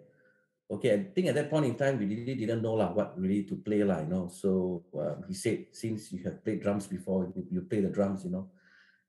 Okay, 0.71 0.93
I 0.93 0.99
think 1.15 1.29
at 1.29 1.35
that 1.37 1.51
point 1.51 1.67
in 1.67 1.77
time, 1.77 1.99
we 1.99 2.07
really 2.07 2.35
didn't 2.35 2.63
know 2.63 2.75
lah, 2.75 2.93
what 2.93 3.19
really 3.21 3.45
to 3.45 3.57
play, 3.57 3.85
lah, 3.85 4.01
you 4.01 4.09
know. 4.09 4.29
So 4.29 4.85
uh, 4.97 5.25
he 5.29 5.35
said, 5.35 5.73
since 5.73 6.13
you 6.13 6.25
have 6.25 6.45
played 6.45 6.63
drums 6.63 6.87
before, 6.87 7.33
you, 7.37 7.45
you 7.51 7.61
play 7.63 7.81
the 7.81 7.93
drums, 7.93 8.25
you 8.25 8.33
know. 8.33 8.49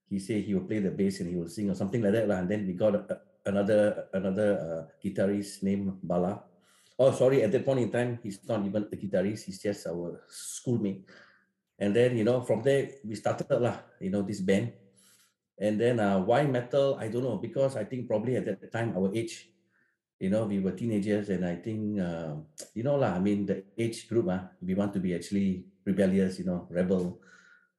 He 0.07 0.19
said 0.19 0.43
he 0.43 0.53
will 0.53 0.67
play 0.67 0.79
the 0.79 0.91
bass 0.91 1.19
and 1.19 1.29
he 1.29 1.35
will 1.35 1.49
sing 1.49 1.69
or 1.69 1.75
something 1.75 2.01
like 2.01 2.13
that. 2.13 2.27
Lah. 2.27 2.37
And 2.43 2.51
then 2.51 2.67
we 2.67 2.73
got 2.73 2.93
a, 2.95 3.19
another 3.45 4.05
another 4.13 4.49
uh, 4.61 4.81
guitarist 5.01 5.63
named 5.63 5.97
Bala 6.03 6.43
Oh, 6.97 7.11
sorry. 7.11 7.43
At 7.43 7.51
that 7.51 7.65
point 7.65 7.79
in 7.79 7.91
time, 7.91 8.19
he's 8.23 8.39
not 8.47 8.65
even 8.65 8.87
a 8.91 8.95
guitarist. 8.95 9.45
He's 9.45 9.61
just 9.61 9.87
our 9.87 10.21
schoolmate. 10.29 11.03
And 11.77 11.93
then, 11.95 12.15
you 12.15 12.23
know, 12.23 12.41
from 12.41 12.63
there 12.63 12.89
we 13.03 13.15
started 13.15 13.51
lah, 13.51 13.83
you 13.99 14.09
know, 14.09 14.21
this 14.23 14.39
band. 14.39 14.71
And 15.59 15.79
then 15.79 15.99
uh, 15.99 16.19
why 16.19 16.43
metal? 16.47 16.95
I 16.99 17.07
don't 17.07 17.23
know 17.23 17.37
because 17.37 17.75
I 17.75 17.83
think 17.83 18.07
probably 18.07 18.35
at 18.35 18.45
that 18.45 18.71
time 18.71 18.95
our 18.95 19.11
age, 19.15 19.51
you 20.19 20.29
know, 20.29 20.45
we 20.45 20.59
were 20.59 20.71
teenagers, 20.71 21.29
and 21.29 21.45
I 21.45 21.55
think 21.55 21.99
uh, 21.99 22.35
you 22.75 22.83
know 22.83 22.95
lah. 22.99 23.15
I 23.15 23.19
mean, 23.19 23.45
the 23.47 23.63
age 23.77 24.07
group, 24.07 24.27
uh, 24.27 24.51
we 24.59 24.75
want 24.75 24.91
to 24.95 24.99
be 24.99 25.15
actually 25.15 25.63
rebellious, 25.85 26.39
you 26.39 26.45
know, 26.45 26.67
rebel. 26.71 27.19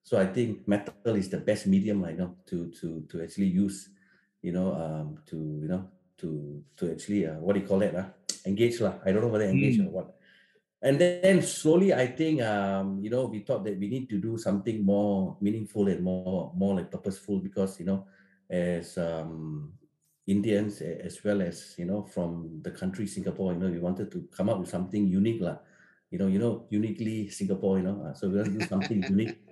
So 0.02 0.16
I 0.16 0.26
think 0.28 0.68
metal 0.68 1.16
is 1.16 1.28
the 1.28 1.40
best 1.40 1.66
medium, 1.66 2.04
I 2.04 2.12
know, 2.16 2.40
to 2.48 2.72
to 2.80 3.04
to 3.12 3.14
actually 3.20 3.52
use, 3.52 3.92
you 4.40 4.52
know, 4.52 4.72
um, 4.72 5.20
to 5.28 5.36
you 5.36 5.68
know, 5.68 5.88
to 6.24 6.64
to 6.80 6.92
actually 6.92 7.28
uh, 7.28 7.40
what 7.44 7.56
do 7.56 7.60
you 7.60 7.68
call 7.68 7.80
that, 7.84 7.92
uh, 7.96 8.08
engaged 8.46 8.80
lah. 8.80 9.02
I 9.04 9.12
don't 9.12 9.22
know 9.22 9.28
whether 9.28 9.44
engaged 9.44 9.82
mm. 9.82 9.90
or 9.90 9.90
what. 9.90 10.14
And 10.82 11.00
then 11.00 11.42
slowly, 11.42 11.92
I 11.92 12.06
think 12.06 12.40
um, 12.42 13.02
you 13.02 13.10
know 13.10 13.26
we 13.26 13.40
thought 13.40 13.64
that 13.64 13.78
we 13.78 13.88
need 13.88 14.08
to 14.10 14.18
do 14.18 14.38
something 14.38 14.84
more 14.84 15.36
meaningful 15.40 15.88
and 15.88 16.02
more 16.02 16.52
more 16.54 16.76
like 16.76 16.90
purposeful 16.90 17.40
because 17.40 17.80
you 17.80 17.86
know 17.86 18.06
as 18.48 18.96
um, 18.96 19.72
Indians 20.26 20.80
as 20.80 21.18
well 21.24 21.42
as 21.42 21.74
you 21.76 21.86
know 21.86 22.06
from 22.06 22.62
the 22.62 22.70
country 22.70 23.06
Singapore, 23.06 23.52
you 23.52 23.58
know 23.58 23.68
we 23.68 23.82
wanted 23.82 24.12
to 24.12 24.28
come 24.30 24.48
up 24.48 24.58
with 24.58 24.70
something 24.70 25.06
unique 25.06 25.42
lah. 25.42 25.58
You 26.14 26.22
know, 26.22 26.30
you 26.30 26.38
know, 26.38 26.70
uniquely 26.70 27.28
Singapore. 27.28 27.82
You 27.82 27.84
know, 27.90 28.06
uh, 28.06 28.14
so 28.14 28.30
we 28.30 28.38
want 28.38 28.54
to 28.54 28.58
do 28.58 28.66
something 28.70 29.02
unique. 29.10 29.42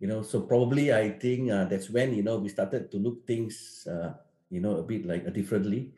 You 0.00 0.08
know, 0.08 0.22
so 0.24 0.40
probably 0.40 0.90
I 0.90 1.14
think 1.14 1.52
uh, 1.52 1.68
that's 1.68 1.90
when 1.92 2.16
you 2.16 2.24
know 2.24 2.40
we 2.40 2.48
started 2.48 2.90
to 2.90 2.96
look 2.96 3.26
things 3.28 3.86
uh, 3.86 4.16
you 4.52 4.60
know, 4.60 4.76
a 4.76 4.84
bit 4.84 5.08
like 5.08 5.24
a 5.26 5.32
differently. 5.32 5.90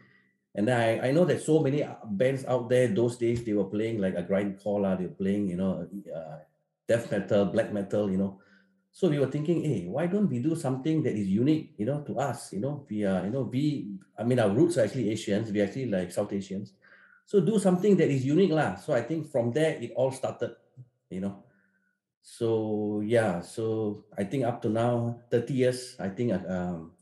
And 0.55 0.71
I, 0.71 1.09
I 1.09 1.11
know 1.11 1.25
that 1.25 1.43
so 1.43 1.61
many 1.61 1.83
uh, 1.83 1.95
bands 2.05 2.45
out 2.47 2.69
there 2.69 2.87
those 2.89 3.17
days 3.17 3.43
they 3.43 3.53
were 3.53 3.65
playing 3.65 4.01
like 4.01 4.15
a 4.15 4.23
grindcore, 4.23 4.97
they 4.97 5.07
were 5.07 5.19
playing, 5.19 5.49
you 5.49 5.57
know, 5.57 5.89
uh, 6.15 6.39
death 6.87 7.11
metal, 7.11 7.47
black 7.47 7.73
metal, 7.73 8.11
you 8.11 8.19
know. 8.19 8.41
So 8.93 9.09
we 9.09 9.19
were 9.19 9.27
thinking, 9.27 9.65
hey, 9.65 9.87
why 9.89 10.07
don't 10.07 10.31
we 10.31 10.39
do 10.39 10.55
something 10.55 11.03
that 11.03 11.17
is 11.17 11.27
unique, 11.27 11.75
you 11.77 11.87
know, 11.87 12.03
to 12.03 12.21
us? 12.21 12.53
You 12.53 12.61
know, 12.61 12.87
we 12.89 13.05
are, 13.05 13.25
you 13.25 13.31
know, 13.31 13.43
we, 13.43 13.99
I 14.17 14.23
mean, 14.23 14.39
our 14.39 14.51
roots 14.51 14.79
are 14.79 14.85
actually 14.85 15.11
Asians. 15.11 15.51
We 15.51 15.61
actually 15.61 15.87
like 15.87 16.13
South 16.13 16.33
Asians. 16.33 16.75
So 17.27 17.41
do 17.41 17.59
something 17.59 17.97
that 17.97 18.09
is 18.09 18.25
unique, 18.25 18.53
lah. 18.53 18.77
So 18.77 18.93
I 18.93 19.03
think 19.03 19.27
from 19.33 19.51
there 19.51 19.83
it 19.83 19.91
all 19.97 20.13
started, 20.13 20.55
you 21.11 21.21
know. 21.21 21.43
So 22.23 23.03
yeah, 23.05 23.41
so 23.41 24.05
I 24.17 24.23
think 24.23 24.45
up 24.45 24.63
to 24.63 24.69
now, 24.69 25.19
30 25.31 25.55
years, 25.55 25.97
I 25.99 26.09
think 26.11 26.33
um, 26.33 26.93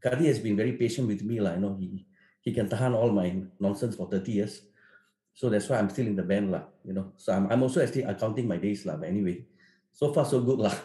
Kadi 0.00 0.26
has 0.26 0.38
been 0.38 0.56
very 0.56 0.72
patient 0.72 1.06
with 1.06 1.22
me, 1.22 1.38
lah. 1.38 1.52
You 1.52 1.60
know, 1.60 1.76
he 1.76 2.06
he 2.42 2.52
can 2.52 2.68
tahan 2.68 2.92
all 2.92 3.14
my 3.14 3.30
nonsense 3.62 3.94
for 3.94 4.10
30 4.10 4.32
years. 4.32 4.62
So 5.32 5.48
that's 5.48 5.70
why 5.70 5.78
I'm 5.78 5.88
still 5.88 6.06
in 6.06 6.16
the 6.18 6.26
band, 6.26 6.52
lah. 6.52 6.66
You 6.84 6.92
know, 6.92 7.12
so 7.16 7.32
I'm, 7.32 7.48
I'm 7.48 7.62
also 7.62 7.80
actually 7.80 8.02
accounting 8.02 8.50
my 8.50 8.58
days, 8.58 8.84
lah. 8.84 8.98
But 8.98 9.08
anyway, 9.08 9.46
so 9.94 10.12
far 10.12 10.26
so 10.26 10.42
good, 10.42 10.58
lah. 10.58 10.74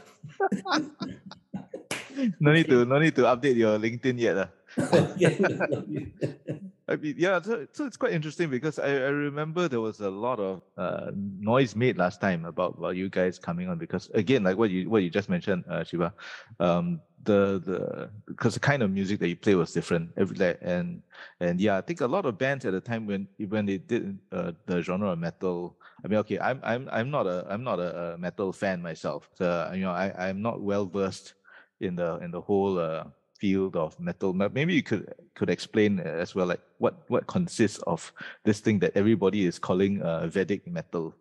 no 2.40 2.54
need 2.54 2.70
to 2.70 2.86
no 2.86 3.02
need 3.02 3.18
to 3.18 3.26
update 3.28 3.58
your 3.58 3.76
LinkedIn 3.76 4.22
yet, 4.22 4.38
lah. 4.38 4.50
I 6.90 6.96
mean, 6.96 7.16
yeah, 7.18 7.42
so, 7.42 7.68
so 7.74 7.86
it's 7.86 7.98
quite 7.98 8.14
interesting 8.14 8.50
because 8.50 8.80
I, 8.80 8.88
I 8.88 9.12
remember 9.12 9.68
there 9.68 9.82
was 9.82 10.00
a 10.00 10.10
lot 10.10 10.40
of 10.40 10.62
uh, 10.78 11.12
noise 11.14 11.76
made 11.76 11.98
last 11.98 12.22
time 12.22 12.46
about, 12.46 12.78
about 12.78 12.96
you 12.96 13.10
guys 13.10 13.38
coming 13.38 13.68
on 13.68 13.78
because 13.78 14.10
again, 14.14 14.44
like 14.44 14.58
what 14.58 14.70
you 14.70 14.90
what 14.90 15.04
you 15.04 15.10
just 15.10 15.28
mentioned, 15.28 15.66
uh, 15.70 15.84
Shiva, 15.84 16.14
um, 16.62 17.02
the 17.24 17.62
the 17.66 18.10
because 18.28 18.54
the 18.54 18.60
kind 18.60 18.84
of 18.84 18.92
music 18.92 19.20
that 19.20 19.28
you 19.28 19.36
play 19.36 19.56
was 19.56 19.74
different 19.74 20.12
every 20.18 20.38
and 20.62 21.02
and 21.40 21.60
yeah, 21.60 21.78
I 21.78 21.82
think 21.82 22.02
a 22.02 22.08
lot 22.08 22.26
of 22.26 22.38
bands 22.38 22.66
at 22.66 22.74
the 22.74 22.82
time 22.82 23.06
when 23.06 23.28
when 23.50 23.66
they 23.66 23.78
did 23.78 24.18
uh, 24.32 24.52
the 24.66 24.82
genre 24.82 25.12
of 25.12 25.20
metal. 25.20 25.78
I 26.04 26.08
mean, 26.08 26.20
okay, 26.20 26.40
I'm 26.40 26.60
I'm 26.64 26.88
I'm 26.92 27.10
not 27.10 27.26
a 27.26 27.46
I'm 27.50 27.64
not 27.64 27.80
a, 27.80 28.14
a 28.14 28.18
metal 28.18 28.54
fan 28.54 28.82
myself. 28.82 29.30
So 29.36 29.72
you 29.74 29.82
know, 29.82 29.92
I 29.92 30.30
I'm 30.30 30.42
not 30.42 30.62
well 30.62 30.86
versed 30.86 31.34
in 31.82 31.96
the 31.96 32.18
in 32.18 32.32
the 32.32 32.42
whole 32.42 32.80
uh, 32.80 33.06
field 33.40 33.76
of 33.76 34.00
metal. 34.00 34.34
Maybe 34.34 34.74
you 34.74 34.84
could 34.84 35.14
could 35.36 35.50
explain 35.50 36.00
as 36.00 36.36
well, 36.36 36.48
like 36.48 36.62
what 36.78 37.04
what 37.10 37.28
consists 37.28 37.80
of 37.88 38.12
this 38.46 38.60
thing 38.60 38.80
that 38.80 38.96
everybody 38.96 39.46
is 39.46 39.60
calling 39.60 40.02
uh, 40.02 40.28
Vedic 40.28 40.68
metal. 40.68 41.16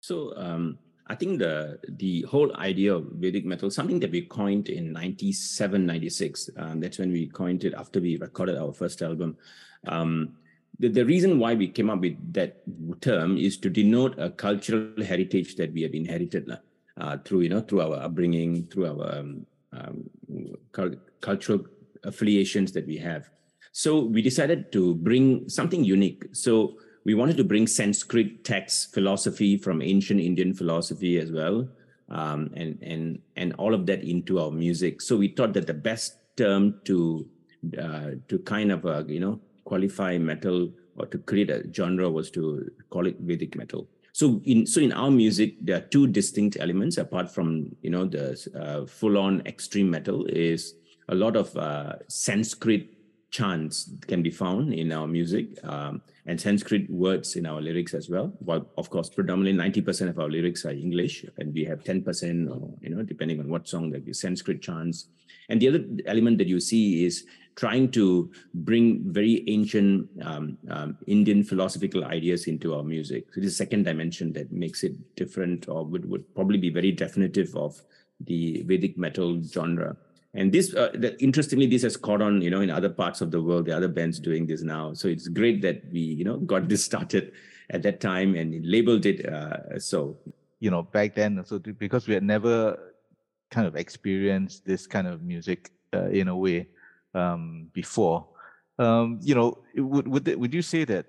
So 0.00 0.36
um, 0.36 0.78
I 1.06 1.14
think 1.14 1.38
the 1.38 1.78
the 1.88 2.22
whole 2.22 2.54
idea 2.56 2.94
of 2.94 3.04
Vedic 3.12 3.44
metal, 3.44 3.70
something 3.70 4.00
that 4.00 4.10
we 4.10 4.22
coined 4.22 4.68
in 4.68 4.92
97, 4.92 5.84
96. 5.84 6.50
Um, 6.56 6.80
that's 6.80 6.98
when 6.98 7.12
we 7.12 7.28
coined 7.28 7.64
it 7.64 7.74
after 7.74 8.00
we 8.00 8.16
recorded 8.16 8.56
our 8.56 8.72
first 8.72 9.02
album. 9.02 9.36
Um, 9.86 10.36
the, 10.78 10.88
the 10.88 11.04
reason 11.04 11.38
why 11.38 11.54
we 11.54 11.68
came 11.68 11.90
up 11.90 12.00
with 12.00 12.16
that 12.32 12.62
term 13.00 13.36
is 13.36 13.58
to 13.58 13.70
denote 13.70 14.18
a 14.18 14.30
cultural 14.30 15.04
heritage 15.04 15.56
that 15.56 15.72
we 15.72 15.82
have 15.82 15.94
inherited 15.94 16.50
uh, 16.96 17.18
through 17.18 17.40
you 17.40 17.48
know 17.50 17.60
through 17.60 17.82
our 17.82 18.02
upbringing, 18.02 18.66
through 18.66 18.86
our 18.86 19.18
um, 19.18 19.46
um, 19.72 20.10
cultural 21.20 21.64
affiliations 22.02 22.72
that 22.72 22.86
we 22.86 22.96
have. 22.96 23.28
So 23.72 24.00
we 24.00 24.22
decided 24.22 24.72
to 24.72 24.94
bring 24.94 25.48
something 25.48 25.84
unique. 25.84 26.24
So 26.32 26.78
we 27.04 27.14
wanted 27.14 27.36
to 27.36 27.44
bring 27.44 27.66
Sanskrit 27.66 28.44
text 28.44 28.94
philosophy 28.94 29.56
from 29.56 29.82
ancient 29.82 30.20
Indian 30.20 30.54
philosophy 30.54 31.18
as 31.18 31.30
well, 31.30 31.68
um, 32.08 32.50
and 32.56 32.78
and 32.82 33.20
and 33.36 33.54
all 33.54 33.74
of 33.74 33.86
that 33.86 34.02
into 34.02 34.40
our 34.40 34.50
music. 34.50 35.00
So 35.00 35.16
we 35.16 35.28
thought 35.28 35.52
that 35.54 35.66
the 35.66 35.74
best 35.74 36.16
term 36.36 36.80
to 36.84 37.28
uh, 37.78 38.10
to 38.28 38.38
kind 38.40 38.72
of 38.72 38.86
uh, 38.86 39.04
you 39.06 39.20
know 39.20 39.40
qualify 39.64 40.18
metal 40.18 40.70
or 40.96 41.06
to 41.06 41.18
create 41.18 41.50
a 41.50 41.64
genre 41.72 42.10
was 42.10 42.30
to 42.30 42.70
call 42.90 43.06
it 43.06 43.18
Vedic 43.20 43.56
metal. 43.56 43.88
So 44.12 44.40
in 44.44 44.66
so 44.66 44.80
in 44.80 44.92
our 44.92 45.10
music, 45.10 45.56
there 45.60 45.76
are 45.76 45.86
two 45.88 46.06
distinct 46.06 46.56
elements 46.58 46.98
apart 46.98 47.30
from 47.30 47.76
you 47.82 47.90
know 47.90 48.06
the 48.06 48.38
uh, 48.54 48.86
full-on 48.86 49.42
extreme 49.44 49.90
metal. 49.90 50.24
Is 50.26 50.74
a 51.08 51.14
lot 51.14 51.36
of 51.36 51.54
uh, 51.56 51.96
Sanskrit 52.08 52.93
chants 53.36 53.76
can 54.10 54.20
be 54.22 54.32
found 54.42 54.72
in 54.82 54.88
our 54.98 55.08
music 55.18 55.46
um, 55.74 55.94
and 56.28 56.36
Sanskrit 56.46 56.84
words 57.04 57.28
in 57.38 57.44
our 57.50 57.60
lyrics 57.68 57.92
as 58.00 58.06
well. 58.14 58.26
Well, 58.48 58.62
of 58.80 58.86
course, 58.94 59.08
predominantly 59.18 59.58
ninety 59.64 59.82
percent 59.88 60.08
of 60.12 60.18
our 60.22 60.30
lyrics 60.36 60.64
are 60.66 60.76
English, 60.86 61.16
and 61.38 61.46
we 61.58 61.64
have 61.70 61.80
ten 61.90 61.98
percent, 62.08 62.38
you 62.84 62.90
know, 62.92 63.02
depending 63.12 63.40
on 63.40 63.48
what 63.52 63.68
song, 63.72 63.90
like 63.92 64.04
the 64.04 64.14
Sanskrit 64.14 64.60
chants. 64.68 64.98
And 65.48 65.60
the 65.60 65.68
other 65.70 65.82
element 66.12 66.38
that 66.38 66.50
you 66.54 66.60
see 66.70 66.84
is 67.06 67.26
trying 67.62 67.86
to 67.98 68.04
bring 68.68 68.86
very 69.18 69.34
ancient 69.56 70.08
um, 70.30 70.44
um, 70.74 70.96
Indian 71.16 71.42
philosophical 71.50 72.02
ideas 72.16 72.46
into 72.52 72.68
our 72.76 72.84
music. 72.94 73.22
So 73.32 73.40
is 73.40 73.56
second 73.64 73.82
dimension 73.90 74.32
that 74.36 74.48
makes 74.64 74.80
it 74.88 74.94
different 75.20 75.68
or 75.68 75.80
would, 75.90 76.04
would 76.10 76.24
probably 76.34 76.60
be 76.66 76.70
very 76.70 76.92
definitive 77.04 77.50
of 77.66 77.72
the 78.30 78.62
Vedic 78.70 78.96
metal 79.06 79.30
genre. 79.56 79.90
And 80.34 80.52
this, 80.52 80.74
uh, 80.74 80.90
the, 80.94 81.20
interestingly, 81.22 81.66
this 81.66 81.82
has 81.82 81.96
caught 81.96 82.20
on, 82.20 82.42
you 82.42 82.50
know, 82.50 82.60
in 82.60 82.70
other 82.70 82.88
parts 82.88 83.20
of 83.20 83.30
the 83.30 83.40
world, 83.40 83.66
the 83.66 83.76
other 83.76 83.88
bands 83.88 84.18
doing 84.18 84.46
this 84.46 84.62
now. 84.62 84.92
So 84.92 85.06
it's 85.08 85.28
great 85.28 85.62
that 85.62 85.82
we, 85.92 86.00
you 86.00 86.24
know, 86.24 86.38
got 86.38 86.68
this 86.68 86.84
started 86.84 87.32
at 87.70 87.82
that 87.82 88.00
time 88.00 88.34
and 88.34 88.66
labeled 88.66 89.06
it 89.06 89.26
uh, 89.26 89.78
so. 89.78 90.16
You 90.60 90.70
know, 90.70 90.82
back 90.82 91.14
then, 91.14 91.42
so 91.44 91.58
because 91.58 92.08
we 92.08 92.14
had 92.14 92.22
never 92.22 92.94
kind 93.50 93.66
of 93.66 93.76
experienced 93.76 94.64
this 94.64 94.86
kind 94.86 95.06
of 95.06 95.22
music 95.22 95.70
uh, 95.92 96.08
in 96.08 96.28
a 96.28 96.36
way, 96.36 96.68
um, 97.14 97.70
before. 97.72 98.26
Um, 98.78 99.20
you 99.22 99.34
know, 99.34 99.58
would 99.76 100.08
would 100.08 100.26
would 100.36 100.54
you 100.54 100.62
say 100.62 100.84
that 100.84 101.06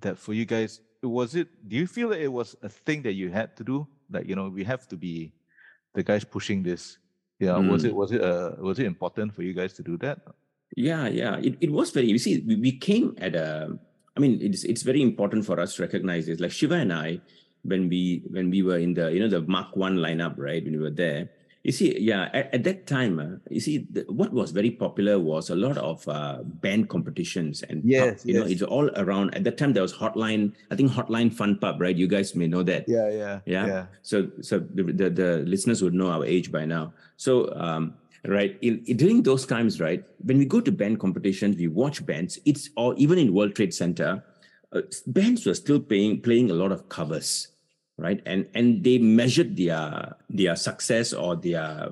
that 0.00 0.18
for 0.18 0.32
you 0.32 0.44
guys 0.44 0.80
was 1.02 1.34
it? 1.34 1.48
Do 1.68 1.76
you 1.76 1.86
feel 1.86 2.10
that 2.10 2.20
it 2.20 2.32
was 2.32 2.54
a 2.62 2.68
thing 2.68 3.02
that 3.02 3.14
you 3.14 3.30
had 3.30 3.56
to 3.56 3.64
do? 3.64 3.86
Like 4.10 4.28
you 4.28 4.36
know, 4.36 4.48
we 4.48 4.62
have 4.64 4.86
to 4.88 4.96
be 4.96 5.32
the 5.94 6.02
guys 6.02 6.24
pushing 6.24 6.62
this. 6.62 6.98
Yeah, 7.38 7.58
mm. 7.58 7.70
was 7.70 7.84
it 7.84 7.94
was 7.94 8.12
it 8.12 8.22
uh, 8.22 8.52
was 8.58 8.78
it 8.78 8.86
important 8.86 9.34
for 9.34 9.42
you 9.42 9.52
guys 9.52 9.72
to 9.74 9.82
do 9.82 9.96
that? 9.98 10.20
Yeah, 10.76 11.08
yeah, 11.08 11.36
it, 11.38 11.56
it 11.60 11.70
was 11.70 11.90
very. 11.90 12.06
You 12.06 12.18
see, 12.18 12.42
we, 12.46 12.56
we 12.56 12.72
came 12.72 13.14
at 13.18 13.34
a. 13.34 13.78
I 14.16 14.20
mean, 14.20 14.38
it's 14.40 14.64
it's 14.64 14.82
very 14.82 15.02
important 15.02 15.44
for 15.44 15.58
us 15.58 15.74
to 15.76 15.82
recognize 15.82 16.26
this. 16.26 16.40
Like 16.40 16.52
Shiva 16.52 16.74
and 16.74 16.92
I, 16.92 17.20
when 17.62 17.88
we 17.88 18.22
when 18.30 18.50
we 18.50 18.62
were 18.62 18.78
in 18.78 18.94
the 18.94 19.12
you 19.12 19.20
know 19.20 19.28
the 19.28 19.42
Mark 19.42 19.76
One 19.76 19.96
lineup, 19.96 20.34
right? 20.38 20.62
When 20.62 20.72
we 20.72 20.82
were 20.82 20.94
there, 20.94 21.30
you 21.64 21.72
see, 21.72 21.98
yeah, 21.98 22.28
at, 22.34 22.52
at 22.52 22.64
that 22.64 22.86
time, 22.86 23.18
uh, 23.18 23.36
you 23.48 23.58
see, 23.58 23.86
the, 23.90 24.04
what 24.08 24.34
was 24.34 24.50
very 24.50 24.70
popular 24.70 25.18
was 25.18 25.48
a 25.48 25.54
lot 25.54 25.78
of 25.78 26.06
uh, 26.06 26.42
band 26.42 26.90
competitions, 26.90 27.62
and 27.62 27.82
yes, 27.82 28.24
you 28.26 28.34
yes. 28.34 28.42
know, 28.42 28.46
it's 28.46 28.62
all 28.62 28.90
around. 28.96 29.34
At 29.34 29.44
that 29.44 29.56
time, 29.56 29.72
there 29.72 29.82
was 29.82 29.94
Hotline, 29.94 30.52
I 30.70 30.76
think 30.76 30.92
Hotline 30.92 31.32
Fun 31.32 31.56
Pub, 31.58 31.80
right? 31.80 31.96
You 31.96 32.06
guys 32.06 32.34
may 32.34 32.46
know 32.46 32.62
that. 32.64 32.86
Yeah, 32.86 33.08
yeah, 33.08 33.40
yeah. 33.46 33.66
yeah. 33.66 33.86
So, 34.02 34.30
so 34.42 34.58
the, 34.58 34.82
the, 34.82 35.08
the 35.08 35.36
listeners 35.46 35.80
would 35.82 35.94
know 35.94 36.10
our 36.10 36.26
age 36.26 36.52
by 36.52 36.66
now. 36.66 36.92
So, 37.16 37.50
um, 37.54 37.94
right, 38.26 38.58
in, 38.60 38.84
in, 38.84 38.98
during 38.98 39.22
those 39.22 39.46
times, 39.46 39.80
right, 39.80 40.04
when 40.22 40.36
we 40.36 40.44
go 40.44 40.60
to 40.60 40.70
band 40.70 41.00
competitions, 41.00 41.56
we 41.56 41.68
watch 41.68 42.04
bands. 42.04 42.38
It's 42.44 42.68
or 42.76 42.94
even 42.96 43.16
in 43.18 43.32
World 43.32 43.54
Trade 43.56 43.72
Center, 43.72 44.22
uh, 44.74 44.82
bands 45.06 45.46
were 45.46 45.54
still 45.54 45.80
playing 45.80 46.20
playing 46.20 46.50
a 46.50 46.54
lot 46.54 46.72
of 46.72 46.90
covers 46.90 47.48
right? 47.96 48.20
And 48.26 48.48
and 48.54 48.82
they 48.82 48.98
measured 48.98 49.56
their 49.56 50.16
their 50.28 50.56
success 50.56 51.12
or 51.12 51.36
their 51.36 51.88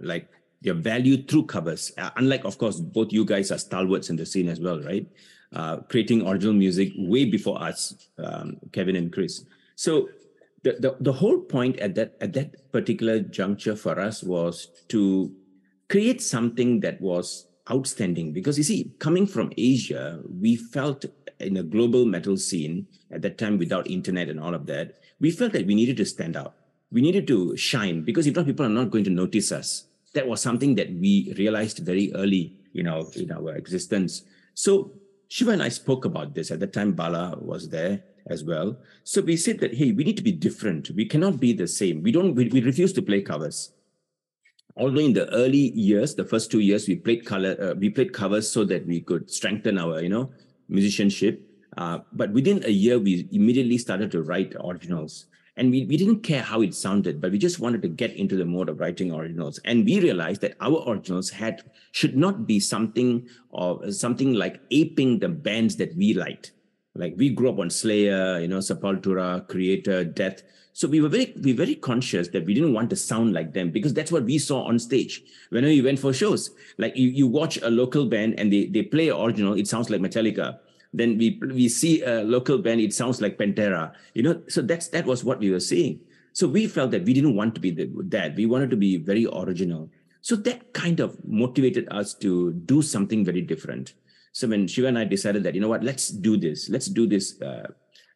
like 0.00 0.28
their 0.62 0.74
value 0.74 1.22
through 1.22 1.46
covers. 1.46 1.92
Uh, 1.96 2.10
unlike 2.16 2.44
of 2.44 2.58
course 2.58 2.80
both 2.80 3.12
you 3.12 3.24
guys 3.24 3.50
are 3.50 3.58
stalwarts 3.58 4.10
in 4.10 4.16
the 4.16 4.26
scene 4.26 4.48
as 4.48 4.60
well 4.60 4.80
right? 4.82 5.06
Uh, 5.52 5.78
creating 5.88 6.26
original 6.26 6.54
music 6.54 6.92
way 6.96 7.24
before 7.24 7.60
us 7.62 8.08
um, 8.18 8.56
kevin 8.72 8.96
and 8.96 9.12
chris. 9.12 9.44
So 9.76 10.08
the, 10.62 10.76
the 10.78 10.96
the 11.00 11.12
whole 11.12 11.40
point 11.40 11.78
at 11.78 11.94
that 11.94 12.16
at 12.20 12.32
that 12.34 12.70
particular 12.72 13.20
juncture 13.20 13.76
for 13.76 13.98
us 13.98 14.22
was 14.22 14.68
to 14.88 15.32
create 15.88 16.22
something 16.22 16.80
that 16.80 17.00
was 17.00 17.46
outstanding. 17.70 18.32
Because 18.32 18.58
you 18.58 18.64
see 18.64 18.92
coming 18.98 19.26
from 19.26 19.52
asia 19.56 20.20
we 20.28 20.56
felt 20.56 21.04
in 21.40 21.56
a 21.56 21.62
global 21.62 22.04
metal 22.04 22.36
scene 22.36 22.86
at 23.10 23.22
that 23.22 23.38
time 23.38 23.58
without 23.58 23.90
internet 23.90 24.28
and 24.28 24.38
all 24.38 24.54
of 24.54 24.66
that 24.66 25.00
we 25.20 25.30
felt 25.30 25.52
that 25.52 25.66
we 25.66 25.74
needed 25.74 25.98
to 25.98 26.04
stand 26.04 26.36
out. 26.36 26.54
We 26.90 27.02
needed 27.02 27.26
to 27.28 27.56
shine 27.56 28.02
because 28.02 28.26
if 28.26 28.34
not, 28.34 28.46
people 28.46 28.66
are 28.66 28.70
not 28.70 28.90
going 28.90 29.04
to 29.04 29.10
notice 29.10 29.52
us. 29.52 29.84
That 30.14 30.26
was 30.26 30.40
something 30.40 30.74
that 30.74 30.90
we 30.90 31.32
realized 31.38 31.78
very 31.78 32.12
early 32.14 32.56
in 32.74 32.88
our 32.88 33.04
in 33.14 33.30
our 33.30 33.54
existence. 33.54 34.22
So 34.54 34.92
Shiva 35.28 35.52
and 35.52 35.62
I 35.62 35.68
spoke 35.68 36.04
about 36.04 36.34
this 36.34 36.50
at 36.50 36.58
the 36.58 36.66
time. 36.66 36.92
Bala 36.92 37.38
was 37.40 37.68
there 37.68 38.02
as 38.26 38.42
well. 38.42 38.76
So 39.04 39.20
we 39.20 39.36
said 39.36 39.60
that 39.60 39.74
hey, 39.74 39.92
we 39.92 40.02
need 40.02 40.16
to 40.16 40.22
be 40.22 40.32
different. 40.32 40.90
We 40.90 41.04
cannot 41.04 41.38
be 41.38 41.52
the 41.52 41.68
same. 41.68 42.02
We 42.02 42.10
don't. 42.10 42.34
We, 42.34 42.48
we 42.48 42.62
refuse 42.62 42.92
to 42.94 43.02
play 43.02 43.22
covers. 43.22 43.72
Although 44.76 45.00
in 45.00 45.12
the 45.12 45.28
early 45.32 45.70
years, 45.72 46.14
the 46.14 46.24
first 46.24 46.50
two 46.50 46.60
years, 46.60 46.88
we 46.88 46.96
played 46.96 47.24
color. 47.24 47.56
Uh, 47.60 47.74
we 47.74 47.90
played 47.90 48.12
covers 48.12 48.50
so 48.50 48.64
that 48.64 48.86
we 48.86 49.00
could 49.00 49.30
strengthen 49.30 49.78
our 49.78 50.02
you 50.02 50.08
know 50.08 50.32
musicianship 50.68 51.49
uh, 51.80 51.98
but 52.12 52.30
within 52.32 52.62
a 52.66 52.70
year, 52.70 52.98
we 52.98 53.26
immediately 53.32 53.78
started 53.78 54.10
to 54.12 54.22
write 54.22 54.54
originals. 54.62 55.26
and 55.56 55.70
we, 55.70 55.84
we 55.86 55.96
didn't 55.96 56.20
care 56.20 56.42
how 56.42 56.62
it 56.62 56.74
sounded, 56.74 57.20
but 57.20 57.32
we 57.32 57.38
just 57.38 57.58
wanted 57.58 57.82
to 57.82 57.88
get 57.88 58.12
into 58.16 58.36
the 58.36 58.44
mode 58.44 58.68
of 58.68 58.80
writing 58.80 59.12
originals. 59.12 59.58
And 59.64 59.84
we 59.84 60.00
realized 60.00 60.40
that 60.42 60.56
our 60.60 60.78
originals 60.88 61.30
had 61.30 61.62
should 61.92 62.16
not 62.16 62.46
be 62.46 62.60
something 62.60 63.28
or 63.50 63.90
something 63.92 64.34
like 64.34 64.60
aping 64.70 65.18
the 65.18 65.28
bands 65.28 65.76
that 65.76 65.94
we 65.96 66.14
liked. 66.14 66.52
Like 66.94 67.14
we 67.16 67.30
grew 67.30 67.50
up 67.50 67.58
on 67.58 67.68
Slayer, 67.68 68.38
you 68.40 68.48
know, 68.48 68.58
Sepultura, 68.58 69.46
Kreator, 69.48 70.14
Death. 70.14 70.42
So 70.72 70.88
we 70.88 71.00
were 71.00 71.08
very, 71.08 71.34
we 71.42 71.52
were 71.52 71.64
very 71.64 71.74
conscious 71.74 72.28
that 72.28 72.46
we 72.46 72.54
didn't 72.54 72.72
want 72.72 72.90
to 72.90 72.96
sound 72.96 73.32
like 73.32 73.52
them 73.52 73.70
because 73.70 73.92
that's 73.92 74.12
what 74.12 74.24
we 74.24 74.38
saw 74.38 74.62
on 74.64 74.78
stage 74.78 75.22
whenever 75.50 75.72
we 75.72 75.82
went 75.82 75.98
for 75.98 76.12
shows. 76.12 76.50
Like 76.78 76.96
you, 76.96 77.08
you 77.08 77.26
watch 77.26 77.58
a 77.58 77.70
local 77.70 78.06
band 78.06 78.38
and 78.38 78.52
they, 78.52 78.66
they 78.66 78.82
play 78.82 79.10
original, 79.10 79.54
it 79.54 79.68
sounds 79.68 79.90
like 79.90 80.00
Metallica. 80.00 80.58
Then 80.92 81.18
we 81.18 81.38
we 81.40 81.68
see 81.68 82.02
a 82.02 82.22
local 82.22 82.58
band, 82.58 82.80
it 82.80 82.92
sounds 82.92 83.20
like 83.20 83.38
Pantera. 83.38 83.92
You 84.14 84.22
know, 84.22 84.42
so 84.48 84.62
that's 84.62 84.88
that 84.88 85.06
was 85.06 85.22
what 85.22 85.38
we 85.38 85.50
were 85.50 85.60
seeing. 85.60 86.00
So 86.32 86.48
we 86.48 86.66
felt 86.66 86.90
that 86.92 87.04
we 87.04 87.12
didn't 87.12 87.36
want 87.36 87.54
to 87.56 87.60
be 87.60 87.70
the, 87.70 87.90
that. 88.08 88.36
We 88.36 88.46
wanted 88.46 88.70
to 88.70 88.76
be 88.76 88.96
very 88.96 89.26
original. 89.26 89.90
So 90.20 90.36
that 90.36 90.72
kind 90.72 91.00
of 91.00 91.16
motivated 91.26 91.88
us 91.90 92.14
to 92.14 92.52
do 92.52 92.82
something 92.82 93.24
very 93.24 93.40
different. 93.40 93.94
So 94.32 94.48
when 94.48 94.68
Shiva 94.68 94.88
and 94.88 94.98
I 94.98 95.04
decided 95.04 95.42
that, 95.44 95.54
you 95.54 95.60
know 95.60 95.68
what, 95.68 95.82
let's 95.82 96.08
do 96.08 96.36
this. 96.36 96.68
Let's 96.68 96.86
do 96.86 97.06
this 97.06 97.40
uh, 97.40 97.72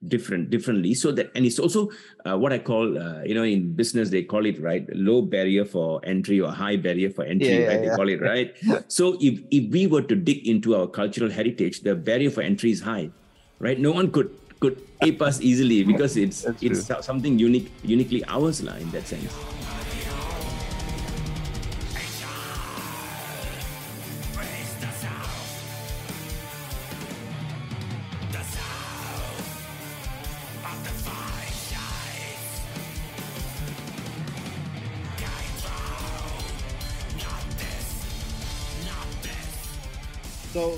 different 0.08 0.50
differently. 0.50 0.94
So 0.94 1.12
that 1.12 1.30
and 1.34 1.44
it's 1.46 1.58
also 1.58 1.90
uh, 2.24 2.36
what 2.36 2.52
i 2.52 2.58
call 2.58 2.98
uh, 2.98 3.22
you 3.24 3.34
know 3.34 3.42
in 3.42 3.72
business 3.72 4.10
they 4.10 4.22
call 4.22 4.46
it 4.46 4.60
right 4.60 4.86
low 4.94 5.22
barrier 5.22 5.64
for 5.64 6.00
entry 6.04 6.40
or 6.40 6.50
high 6.52 6.76
barrier 6.76 7.10
for 7.10 7.24
entry 7.24 7.48
yeah, 7.48 7.66
right 7.66 7.82
yeah, 7.82 7.90
they 7.90 7.96
call 7.96 8.08
it 8.08 8.20
right? 8.20 8.54
So 8.88 9.16
if 9.20 9.40
if 9.50 9.70
we 9.72 9.86
were 9.86 10.02
to 10.02 10.14
dig 10.14 10.46
into 10.46 10.74
our 10.76 10.86
cultural 10.86 11.30
heritage 11.30 11.80
the 11.80 11.94
barrier 11.94 12.30
for 12.30 12.42
entry 12.42 12.70
is 12.70 12.80
high 12.80 13.10
right? 13.58 13.78
No 13.78 13.92
one 13.92 14.10
could 14.10 14.30
could 14.60 14.80
ape 15.02 15.20
us 15.20 15.40
easily 15.40 15.84
because 15.84 16.16
it's 16.16 16.42
That's 16.42 16.62
it's 16.62 16.86
true. 16.86 17.02
something 17.02 17.38
unique 17.38 17.70
uniquely 17.82 18.24
ours 18.28 18.62
lah, 18.62 18.76
in 18.76 18.90
that 18.92 19.06
sense 19.06 19.32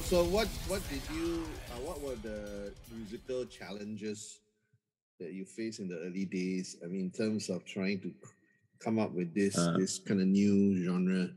So, 0.06 0.22
what 0.22 0.46
what 0.68 0.82
did 0.88 1.02
you? 1.10 1.42
Uh, 1.66 1.82
what 1.82 2.00
were 2.00 2.14
the 2.22 2.70
musical 2.94 3.44
challenges 3.46 4.38
that 5.18 5.32
you 5.32 5.44
faced 5.44 5.80
in 5.80 5.88
the 5.88 5.98
early 5.98 6.24
days? 6.24 6.76
I 6.84 6.86
mean, 6.86 7.06
in 7.06 7.10
terms 7.10 7.50
of 7.50 7.64
trying 7.64 7.98
to 8.02 8.14
come 8.78 9.00
up 9.00 9.10
with 9.10 9.34
this 9.34 9.58
uh, 9.58 9.74
this 9.76 9.98
kind 9.98 10.20
of 10.20 10.28
new 10.28 10.78
genre. 10.84 11.30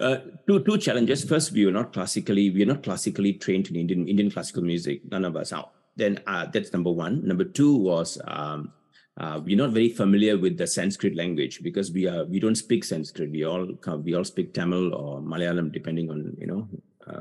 Uh, 0.00 0.16
two 0.46 0.64
two 0.64 0.78
challenges. 0.78 1.28
First, 1.28 1.52
we 1.52 1.66
were 1.66 1.76
not 1.76 1.92
classically 1.92 2.48
we 2.48 2.62
are 2.62 2.72
not 2.72 2.82
classically 2.82 3.34
trained 3.34 3.68
in 3.68 3.76
Indian 3.76 4.08
Indian 4.08 4.30
classical 4.30 4.62
music. 4.62 5.04
None 5.12 5.26
of 5.26 5.36
us 5.36 5.52
are. 5.52 5.68
Then 5.94 6.20
uh, 6.26 6.46
that's 6.46 6.72
number 6.72 6.90
one. 6.90 7.20
Number 7.28 7.44
two 7.44 7.76
was 7.76 8.16
um, 8.26 8.72
uh, 9.20 9.42
we're 9.44 9.60
not 9.60 9.76
very 9.76 9.90
familiar 9.90 10.38
with 10.38 10.56
the 10.56 10.66
Sanskrit 10.66 11.14
language 11.16 11.62
because 11.62 11.92
we 11.92 12.08
are 12.08 12.24
we 12.24 12.40
don't 12.40 12.56
speak 12.56 12.82
Sanskrit. 12.82 13.30
We 13.30 13.44
all 13.44 13.76
we 14.00 14.14
all 14.14 14.24
speak 14.24 14.54
Tamil 14.54 14.94
or 14.94 15.20
Malayalam, 15.20 15.70
depending 15.70 16.08
on 16.08 16.34
you 16.40 16.46
know 16.46 16.66
uh, 17.06 17.20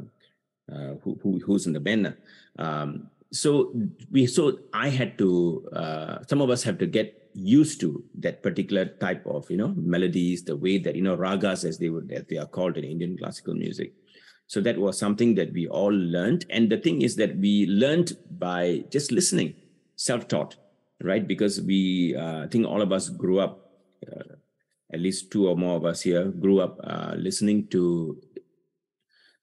uh, 0.71 0.95
who, 1.03 1.19
who, 1.21 1.39
who's 1.39 1.67
in 1.67 1.73
the 1.73 1.79
band. 1.79 2.15
Um, 2.59 3.09
so 3.31 3.73
we 4.11 4.27
so 4.27 4.59
I 4.73 4.89
had 4.89 5.17
to 5.17 5.67
uh, 5.73 6.17
some 6.27 6.39
of 6.39 6.49
us 6.49 6.61
have 6.63 6.77
to 6.77 6.85
get 6.85 7.31
used 7.33 7.79
to 7.81 8.03
that 8.19 8.43
particular 8.43 8.85
type 8.85 9.25
of 9.25 9.49
you 9.49 9.57
know 9.57 9.73
melodies, 9.75 10.43
the 10.43 10.55
way 10.55 10.77
that 10.77 10.95
you 10.95 11.01
know 11.01 11.17
ragas 11.17 11.65
as 11.65 11.79
they 11.79 11.89
would 11.89 12.11
as 12.11 12.25
they 12.29 12.37
are 12.37 12.45
called 12.45 12.77
in 12.77 12.83
Indian 12.83 13.17
classical 13.17 13.55
music. 13.55 13.93
So 14.47 14.61
that 14.61 14.77
was 14.77 14.99
something 14.99 15.35
that 15.35 15.51
we 15.53 15.67
all 15.67 15.91
learned. 15.91 16.45
And 16.49 16.69
the 16.69 16.77
thing 16.77 17.01
is 17.01 17.15
that 17.15 17.35
we 17.37 17.65
learned 17.65 18.13
by 18.37 18.83
just 18.91 19.11
listening, 19.11 19.55
self-taught, 19.95 20.57
right? 21.01 21.27
Because 21.27 21.61
we, 21.61 22.15
uh, 22.15 22.43
I 22.43 22.47
think 22.47 22.67
all 22.67 22.81
of 22.81 22.91
us 22.91 23.09
grew 23.09 23.39
up, 23.39 23.71
uh, 24.05 24.35
at 24.93 24.99
least 24.99 25.31
two 25.31 25.47
or 25.47 25.55
more 25.55 25.77
of 25.77 25.85
us 25.85 26.01
here 26.01 26.25
grew 26.25 26.59
up 26.59 26.79
uh, 26.83 27.15
listening 27.17 27.67
to 27.67 28.21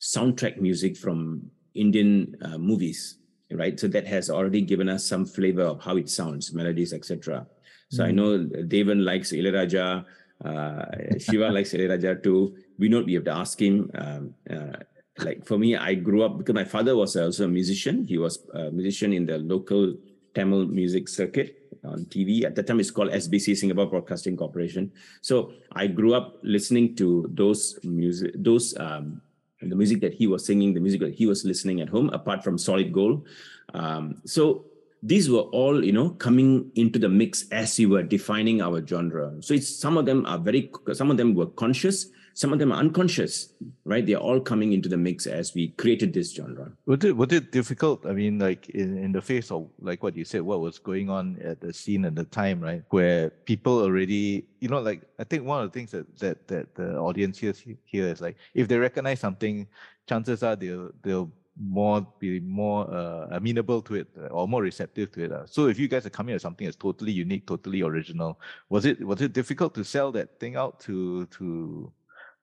soundtrack 0.00 0.60
music 0.60 0.96
from 0.96 1.50
Indian 1.74 2.36
uh, 2.42 2.58
movies, 2.58 3.18
right? 3.52 3.78
So 3.78 3.86
that 3.88 4.06
has 4.06 4.30
already 4.30 4.62
given 4.62 4.88
us 4.88 5.04
some 5.04 5.26
flavor 5.26 5.62
of 5.62 5.82
how 5.82 5.96
it 5.96 6.08
sounds, 6.08 6.52
melodies, 6.52 6.92
etc. 6.92 7.46
So 7.90 8.02
mm. 8.02 8.06
I 8.08 8.10
know 8.10 8.38
Devan 8.38 9.04
likes 9.04 9.32
Ilayaraja, 9.32 10.04
uh, 10.44 11.18
Shiva 11.18 11.50
likes 11.52 11.72
Ilayaraja 11.72 12.22
too. 12.22 12.56
We 12.78 12.88
know 12.88 13.02
we 13.02 13.14
have 13.14 13.24
to 13.24 13.32
ask 13.32 13.60
him. 13.60 13.90
Um, 13.94 14.34
uh, 14.50 14.78
like 15.18 15.44
for 15.44 15.58
me, 15.58 15.76
I 15.76 15.94
grew 15.94 16.22
up 16.22 16.38
because 16.38 16.54
my 16.54 16.64
father 16.64 16.96
was 16.96 17.16
also 17.16 17.44
a 17.44 17.48
musician. 17.48 18.04
He 18.04 18.16
was 18.16 18.46
a 18.54 18.70
musician 18.70 19.12
in 19.12 19.26
the 19.26 19.38
local 19.38 19.94
Tamil 20.34 20.66
music 20.66 21.08
circuit 21.08 21.56
on 21.84 22.06
TV. 22.06 22.44
At 22.44 22.54
the 22.54 22.62
time, 22.62 22.80
it's 22.80 22.90
called 22.90 23.10
SBC, 23.10 23.56
Singapore 23.56 23.86
Broadcasting 23.86 24.36
Corporation. 24.36 24.92
So 25.20 25.52
I 25.72 25.88
grew 25.88 26.14
up 26.14 26.38
listening 26.42 26.96
to 26.96 27.28
those 27.34 27.78
music, 27.82 28.32
those 28.36 28.76
um, 28.78 29.20
the 29.62 29.76
music 29.76 30.00
that 30.00 30.14
he 30.14 30.26
was 30.26 30.44
singing, 30.46 30.74
the 30.74 30.80
music 30.80 31.00
that 31.00 31.14
he 31.14 31.26
was 31.26 31.44
listening 31.44 31.80
at 31.80 31.88
home, 31.88 32.08
apart 32.10 32.42
from 32.42 32.56
Solid 32.56 32.92
Gold. 32.92 33.26
Um, 33.74 34.22
so 34.24 34.64
these 35.02 35.30
were 35.30 35.40
all, 35.40 35.84
you 35.84 35.92
know, 35.92 36.10
coming 36.10 36.70
into 36.74 36.98
the 36.98 37.08
mix 37.08 37.48
as 37.50 37.78
we 37.78 37.86
were 37.86 38.02
defining 38.02 38.60
our 38.62 38.84
genre. 38.86 39.32
So 39.40 39.54
it's 39.54 39.68
some 39.68 39.96
of 39.96 40.06
them 40.06 40.26
are 40.26 40.38
very, 40.38 40.70
some 40.92 41.10
of 41.10 41.16
them 41.16 41.34
were 41.34 41.46
conscious, 41.46 42.06
some 42.34 42.52
of 42.52 42.58
them 42.58 42.72
are 42.72 42.78
unconscious, 42.78 43.52
right? 43.84 44.06
They're 44.06 44.16
all 44.16 44.40
coming 44.40 44.72
into 44.72 44.88
the 44.88 44.96
mix 44.96 45.26
as 45.26 45.54
we 45.54 45.68
created 45.68 46.12
this 46.12 46.32
genre. 46.34 46.72
Was 46.86 47.04
it 47.04 47.16
was 47.16 47.32
it 47.32 47.52
difficult? 47.52 48.06
I 48.06 48.12
mean, 48.12 48.38
like 48.38 48.68
in, 48.70 48.98
in 48.98 49.12
the 49.12 49.22
face 49.22 49.50
of 49.50 49.68
like 49.80 50.02
what 50.02 50.16
you 50.16 50.24
said, 50.24 50.42
what 50.42 50.60
was 50.60 50.78
going 50.78 51.10
on 51.10 51.38
at 51.42 51.60
the 51.60 51.72
scene 51.72 52.04
at 52.04 52.14
the 52.14 52.24
time, 52.24 52.60
right? 52.60 52.82
Where 52.90 53.30
people 53.30 53.78
already, 53.80 54.46
you 54.60 54.68
know, 54.68 54.80
like 54.80 55.02
I 55.18 55.24
think 55.24 55.44
one 55.44 55.62
of 55.62 55.72
the 55.72 55.78
things 55.78 55.90
that 55.90 56.18
that 56.18 56.48
that 56.48 56.74
the 56.74 56.96
audience 56.96 57.38
hears 57.38 57.62
here 57.84 58.06
is 58.06 58.20
like 58.20 58.36
if 58.54 58.68
they 58.68 58.78
recognize 58.78 59.20
something, 59.20 59.66
chances 60.08 60.42
are 60.42 60.56
they'll 60.56 60.90
they'll 61.02 61.30
more 61.60 62.06
be 62.18 62.40
more 62.40 62.90
uh, 62.92 63.26
amenable 63.32 63.82
to 63.82 63.96
it 63.96 64.08
uh, 64.18 64.26
or 64.26 64.48
more 64.48 64.62
receptive 64.62 65.12
to 65.12 65.24
it. 65.24 65.32
Uh. 65.32 65.46
So 65.46 65.66
if 65.66 65.78
you 65.78 65.88
guys 65.88 66.06
are 66.06 66.10
coming 66.10 66.34
at 66.34 66.40
something 66.40 66.64
that's 66.64 66.76
totally 66.76 67.12
unique, 67.12 67.46
totally 67.46 67.82
original, 67.82 68.40
was 68.68 68.86
it 68.86 69.04
was 69.04 69.20
it 69.20 69.32
difficult 69.32 69.74
to 69.74 69.84
sell 69.84 70.10
that 70.12 70.40
thing 70.40 70.56
out 70.56 70.80
to 70.80 71.26
to 71.26 71.92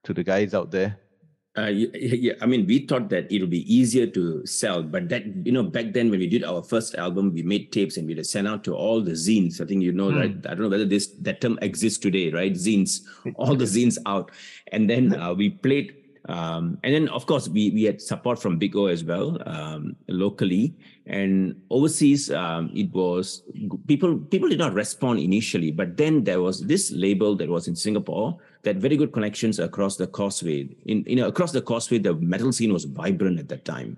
to 0.08 0.14
the 0.14 0.24
guys 0.24 0.54
out 0.54 0.72
there? 0.72 0.98
Uh, 1.58 1.68
yeah, 1.70 1.88
yeah, 1.96 2.34
I 2.40 2.46
mean, 2.46 2.68
we 2.68 2.86
thought 2.86 3.10
that 3.10 3.32
it 3.32 3.42
would 3.42 3.50
be 3.50 3.66
easier 3.66 4.06
to 4.06 4.46
sell, 4.46 4.84
but 4.84 5.10
that 5.10 5.26
you 5.44 5.52
know, 5.52 5.64
back 5.64 5.92
then 5.92 6.12
when 6.12 6.20
we 6.20 6.28
did 6.28 6.44
our 6.44 6.62
first 6.62 6.94
album, 6.96 7.34
we 7.34 7.42
made 7.42 7.72
tapes 7.72 7.98
and 7.98 8.08
we 8.08 8.24
sent 8.24 8.48
out 8.48 8.64
to 8.66 8.76
all 8.76 9.02
the 9.02 9.14
zines. 9.14 9.60
I 9.60 9.66
think 9.66 9.82
you 9.82 9.92
know, 9.92 10.12
hmm. 10.12 10.18
right? 10.18 10.36
I 10.46 10.50
don't 10.50 10.62
know 10.62 10.70
whether 10.70 10.86
this 10.86 11.08
that 11.22 11.42
term 11.42 11.58
exists 11.64 11.98
today, 11.98 12.30
right? 12.30 12.54
Zines, 12.54 13.02
all 13.36 13.56
the 13.56 13.66
zines 13.76 13.98
out, 14.06 14.30
and 14.72 14.88
then 14.88 15.20
uh, 15.20 15.34
we 15.34 15.50
played 15.50 15.96
um, 16.28 16.78
and 16.84 16.94
then, 16.94 17.08
of 17.10 17.26
course, 17.26 17.48
we, 17.48 17.72
we 17.72 17.84
had 17.84 18.02
support 18.02 18.42
from 18.42 18.58
Big 18.58 18.76
O 18.76 18.88
as 18.88 19.04
well, 19.04 19.42
um, 19.46 19.96
locally 20.10 20.76
and 21.06 21.56
overseas. 21.70 22.30
Um, 22.30 22.70
it 22.76 22.92
was 22.92 23.44
people 23.88 24.18
people 24.18 24.50
did 24.50 24.60
not 24.60 24.74
respond 24.74 25.20
initially, 25.20 25.72
but 25.72 25.96
then 25.96 26.26
there 26.26 26.42
was 26.42 26.62
this 26.62 26.92
label 26.92 27.36
that 27.38 27.48
was 27.48 27.70
in 27.70 27.76
Singapore 27.76 28.38
that 28.64 28.76
very 28.76 28.98
good 28.98 29.14
connections 29.14 29.60
across 29.60 29.96
the 29.96 30.08
causeway. 30.08 30.68
In 30.86 31.06
you 31.08 31.16
know 31.16 31.28
across 31.28 31.54
the 31.54 31.62
causeway, 31.62 32.00
the 32.00 32.16
metal 32.16 32.52
scene 32.52 32.74
was 32.74 32.84
vibrant 32.84 33.40
at 33.40 33.48
that 33.48 33.64
time, 33.64 33.98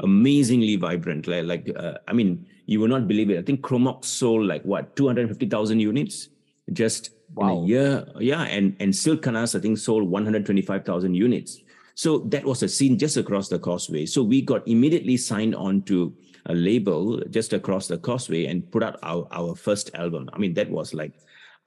amazingly 0.00 0.76
vibrant. 0.76 1.26
Like 1.26 1.46
like 1.46 1.72
uh, 1.74 1.94
I 2.06 2.12
mean, 2.12 2.46
you 2.66 2.80
will 2.80 2.88
not 2.88 3.08
believe 3.08 3.30
it. 3.30 3.38
I 3.38 3.42
think 3.42 3.62
Cromok 3.62 4.04
sold 4.04 4.46
like 4.46 4.62
what 4.64 4.94
two 4.94 5.06
hundred 5.06 5.28
fifty 5.28 5.48
thousand 5.48 5.80
units 5.80 6.28
just 6.74 7.10
wow. 7.34 7.58
in 7.58 7.64
a 7.64 7.66
year. 7.66 8.06
Yeah, 8.18 8.42
and 8.42 8.76
and 8.80 8.94
Sil 8.94 9.16
Khannaz 9.16 9.54
I 9.54 9.60
think 9.60 9.78
sold 9.78 10.08
one 10.08 10.24
hundred 10.24 10.44
twenty 10.44 10.62
five 10.62 10.84
thousand 10.84 11.14
units. 11.14 11.60
So 11.94 12.18
that 12.30 12.44
was 12.44 12.62
a 12.62 12.68
scene 12.68 12.98
just 12.98 13.16
across 13.16 13.48
the 13.48 13.58
causeway. 13.58 14.06
So 14.06 14.22
we 14.22 14.40
got 14.40 14.66
immediately 14.66 15.16
signed 15.16 15.54
on 15.54 15.82
to 15.82 16.14
a 16.46 16.54
label 16.54 17.20
just 17.30 17.52
across 17.52 17.86
the 17.86 17.98
causeway 17.98 18.46
and 18.46 18.68
put 18.70 18.82
out 18.82 18.98
our, 19.02 19.28
our 19.30 19.54
first 19.54 19.90
album. 19.94 20.28
I 20.32 20.38
mean, 20.38 20.54
that 20.54 20.70
was 20.70 20.94
like 20.94 21.12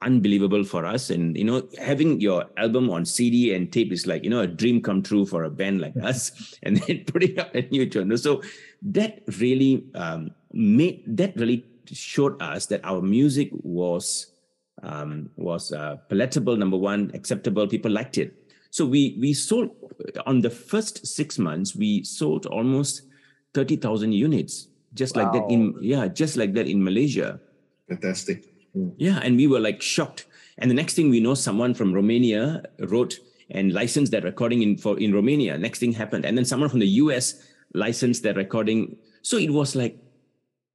unbelievable 0.02 0.64
for 0.64 0.84
us. 0.84 1.10
And, 1.10 1.36
you 1.36 1.44
know, 1.44 1.66
having 1.78 2.20
your 2.20 2.44
album 2.56 2.90
on 2.90 3.04
CD 3.04 3.54
and 3.54 3.72
tape 3.72 3.92
is 3.92 4.06
like, 4.06 4.24
you 4.24 4.30
know, 4.30 4.40
a 4.40 4.46
dream 4.46 4.82
come 4.82 5.02
true 5.02 5.24
for 5.24 5.44
a 5.44 5.50
band 5.50 5.80
like 5.80 5.96
us 6.02 6.58
and 6.62 6.76
then 6.78 7.04
putting 7.06 7.38
out 7.38 7.54
a 7.54 7.62
new 7.62 7.90
genre. 7.90 8.18
So 8.18 8.42
that 8.82 9.22
really 9.38 9.84
um, 9.94 10.32
made, 10.52 11.02
that 11.06 11.36
really 11.36 11.64
showed 11.90 12.40
us 12.42 12.66
that 12.66 12.80
our 12.84 13.00
music 13.00 13.50
was, 13.52 14.32
um, 14.86 15.30
was 15.36 15.72
uh, 15.72 15.96
palatable, 16.08 16.56
number 16.56 16.76
one, 16.76 17.10
acceptable. 17.12 17.66
People 17.66 17.90
liked 17.90 18.16
it. 18.18 18.32
So 18.70 18.86
we 18.86 19.16
we 19.20 19.34
sold 19.34 19.70
on 20.26 20.40
the 20.40 20.50
first 20.50 21.06
six 21.06 21.38
months 21.38 21.74
we 21.74 22.04
sold 22.04 22.46
almost 22.46 23.02
thirty 23.52 23.76
thousand 23.76 24.12
units, 24.12 24.68
just 24.94 25.16
wow. 25.16 25.24
like 25.24 25.32
that 25.32 25.50
in 25.50 25.74
yeah, 25.80 26.08
just 26.08 26.36
like 26.36 26.54
that 26.54 26.66
in 26.66 26.82
Malaysia. 26.82 27.40
Fantastic. 27.88 28.46
Mm. 28.76 28.94
Yeah, 28.96 29.18
and 29.22 29.36
we 29.36 29.46
were 29.46 29.60
like 29.60 29.82
shocked. 29.82 30.26
And 30.58 30.70
the 30.70 30.74
next 30.74 30.94
thing 30.94 31.10
we 31.10 31.20
know, 31.20 31.34
someone 31.34 31.74
from 31.74 31.92
Romania 31.92 32.62
wrote 32.78 33.18
and 33.50 33.72
licensed 33.72 34.12
that 34.12 34.24
recording 34.24 34.62
in 34.62 34.76
for 34.76 34.98
in 34.98 35.12
Romania. 35.12 35.58
Next 35.58 35.78
thing 35.78 35.92
happened, 35.92 36.24
and 36.24 36.36
then 36.36 36.44
someone 36.44 36.68
from 36.68 36.80
the 36.80 37.00
US 37.02 37.42
licensed 37.74 38.22
that 38.22 38.36
recording. 38.36 38.96
So 39.22 39.36
it 39.36 39.50
was 39.50 39.74
like 39.74 39.98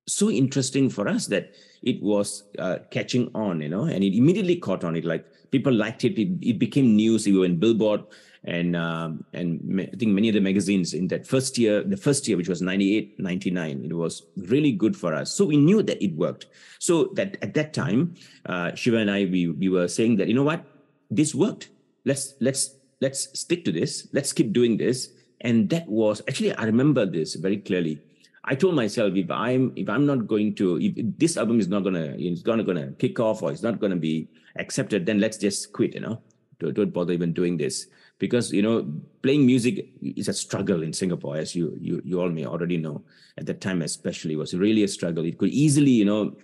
so 0.07 0.29
interesting 0.29 0.89
for 0.89 1.07
us 1.07 1.27
that 1.27 1.53
it 1.83 2.01
was 2.01 2.43
uh, 2.59 2.77
catching 2.91 3.31
on, 3.33 3.61
you 3.61 3.69
know, 3.69 3.83
and 3.83 4.03
it 4.03 4.15
immediately 4.15 4.55
caught 4.55 4.83
on. 4.83 4.95
It 4.95 5.05
like 5.05 5.25
people 5.51 5.73
liked 5.73 6.03
it. 6.05 6.19
It, 6.19 6.29
it 6.41 6.59
became 6.59 6.95
news. 6.95 7.25
We 7.25 7.37
were 7.37 7.45
in 7.45 7.57
Billboard 7.57 8.03
and 8.43 8.75
um, 8.75 9.23
and 9.33 9.79
I 9.79 9.95
think 9.95 10.13
many 10.13 10.29
of 10.29 10.33
the 10.33 10.41
magazines 10.41 10.93
in 10.93 11.07
that 11.09 11.27
first 11.27 11.57
year, 11.57 11.83
the 11.83 11.97
first 11.97 12.27
year, 12.27 12.37
which 12.37 12.49
was 12.49 12.61
98, 12.61 13.19
99, 13.19 13.85
it 13.85 13.93
was 13.93 14.23
really 14.35 14.71
good 14.71 14.97
for 14.97 15.13
us. 15.13 15.31
So 15.31 15.45
we 15.45 15.57
knew 15.57 15.83
that 15.83 16.03
it 16.03 16.15
worked. 16.15 16.47
So 16.79 17.05
that 17.13 17.37
at 17.43 17.53
that 17.53 17.73
time, 17.73 18.15
uh, 18.47 18.73
Shiva 18.73 18.97
and 18.97 19.11
I, 19.11 19.25
we 19.25 19.49
we 19.49 19.69
were 19.69 19.87
saying 19.87 20.15
that 20.17 20.27
you 20.27 20.33
know 20.33 20.43
what, 20.43 20.65
this 21.11 21.35
worked. 21.35 21.69
Let's 22.03 22.33
let's 22.41 22.75
let's 22.99 23.39
stick 23.39 23.63
to 23.65 23.71
this. 23.71 24.07
Let's 24.11 24.33
keep 24.33 24.53
doing 24.53 24.77
this. 24.77 25.09
And 25.41 25.69
that 25.69 25.87
was 25.87 26.21
actually 26.27 26.53
I 26.55 26.65
remember 26.65 27.05
this 27.05 27.35
very 27.35 27.57
clearly. 27.57 27.99
I 28.43 28.55
told 28.55 28.75
myself 28.75 29.15
if 29.15 29.29
I'm 29.29 29.71
if 29.75 29.87
I'm 29.87 30.05
not 30.05 30.27
going 30.27 30.55
to 30.55 30.79
if 30.81 30.93
this 31.17 31.37
album 31.37 31.59
is 31.59 31.67
not 31.67 31.83
gonna 31.83 32.15
it's 32.17 32.45
not 32.45 32.65
gonna 32.65 32.91
kick 32.93 33.19
off 33.19 33.43
or 33.43 33.51
it's 33.51 33.61
not 33.61 33.79
gonna 33.79 33.95
be 33.95 34.29
accepted, 34.55 35.05
then 35.05 35.19
let's 35.19 35.37
just 35.37 35.73
quit. 35.73 35.93
You 35.93 36.01
know, 36.01 36.21
don't, 36.59 36.73
don't 36.73 36.93
bother 36.93 37.13
even 37.13 37.33
doing 37.33 37.57
this 37.57 37.87
because 38.17 38.51
you 38.51 38.63
know 38.63 38.91
playing 39.21 39.45
music 39.45 39.89
is 40.01 40.27
a 40.27 40.33
struggle 40.33 40.81
in 40.81 40.91
Singapore, 40.91 41.37
as 41.37 41.55
you 41.55 41.77
you 41.79 42.01
you 42.03 42.19
all 42.19 42.29
may 42.29 42.45
already 42.45 42.77
know. 42.77 43.03
At 43.37 43.45
that 43.45 43.61
time, 43.61 43.81
especially, 43.81 44.35
was 44.35 44.53
really 44.53 44.83
a 44.83 44.87
struggle. 44.87 45.23
It 45.23 45.37
could 45.37 45.49
easily, 45.49 45.91
you 45.91 46.05
know, 46.05 46.35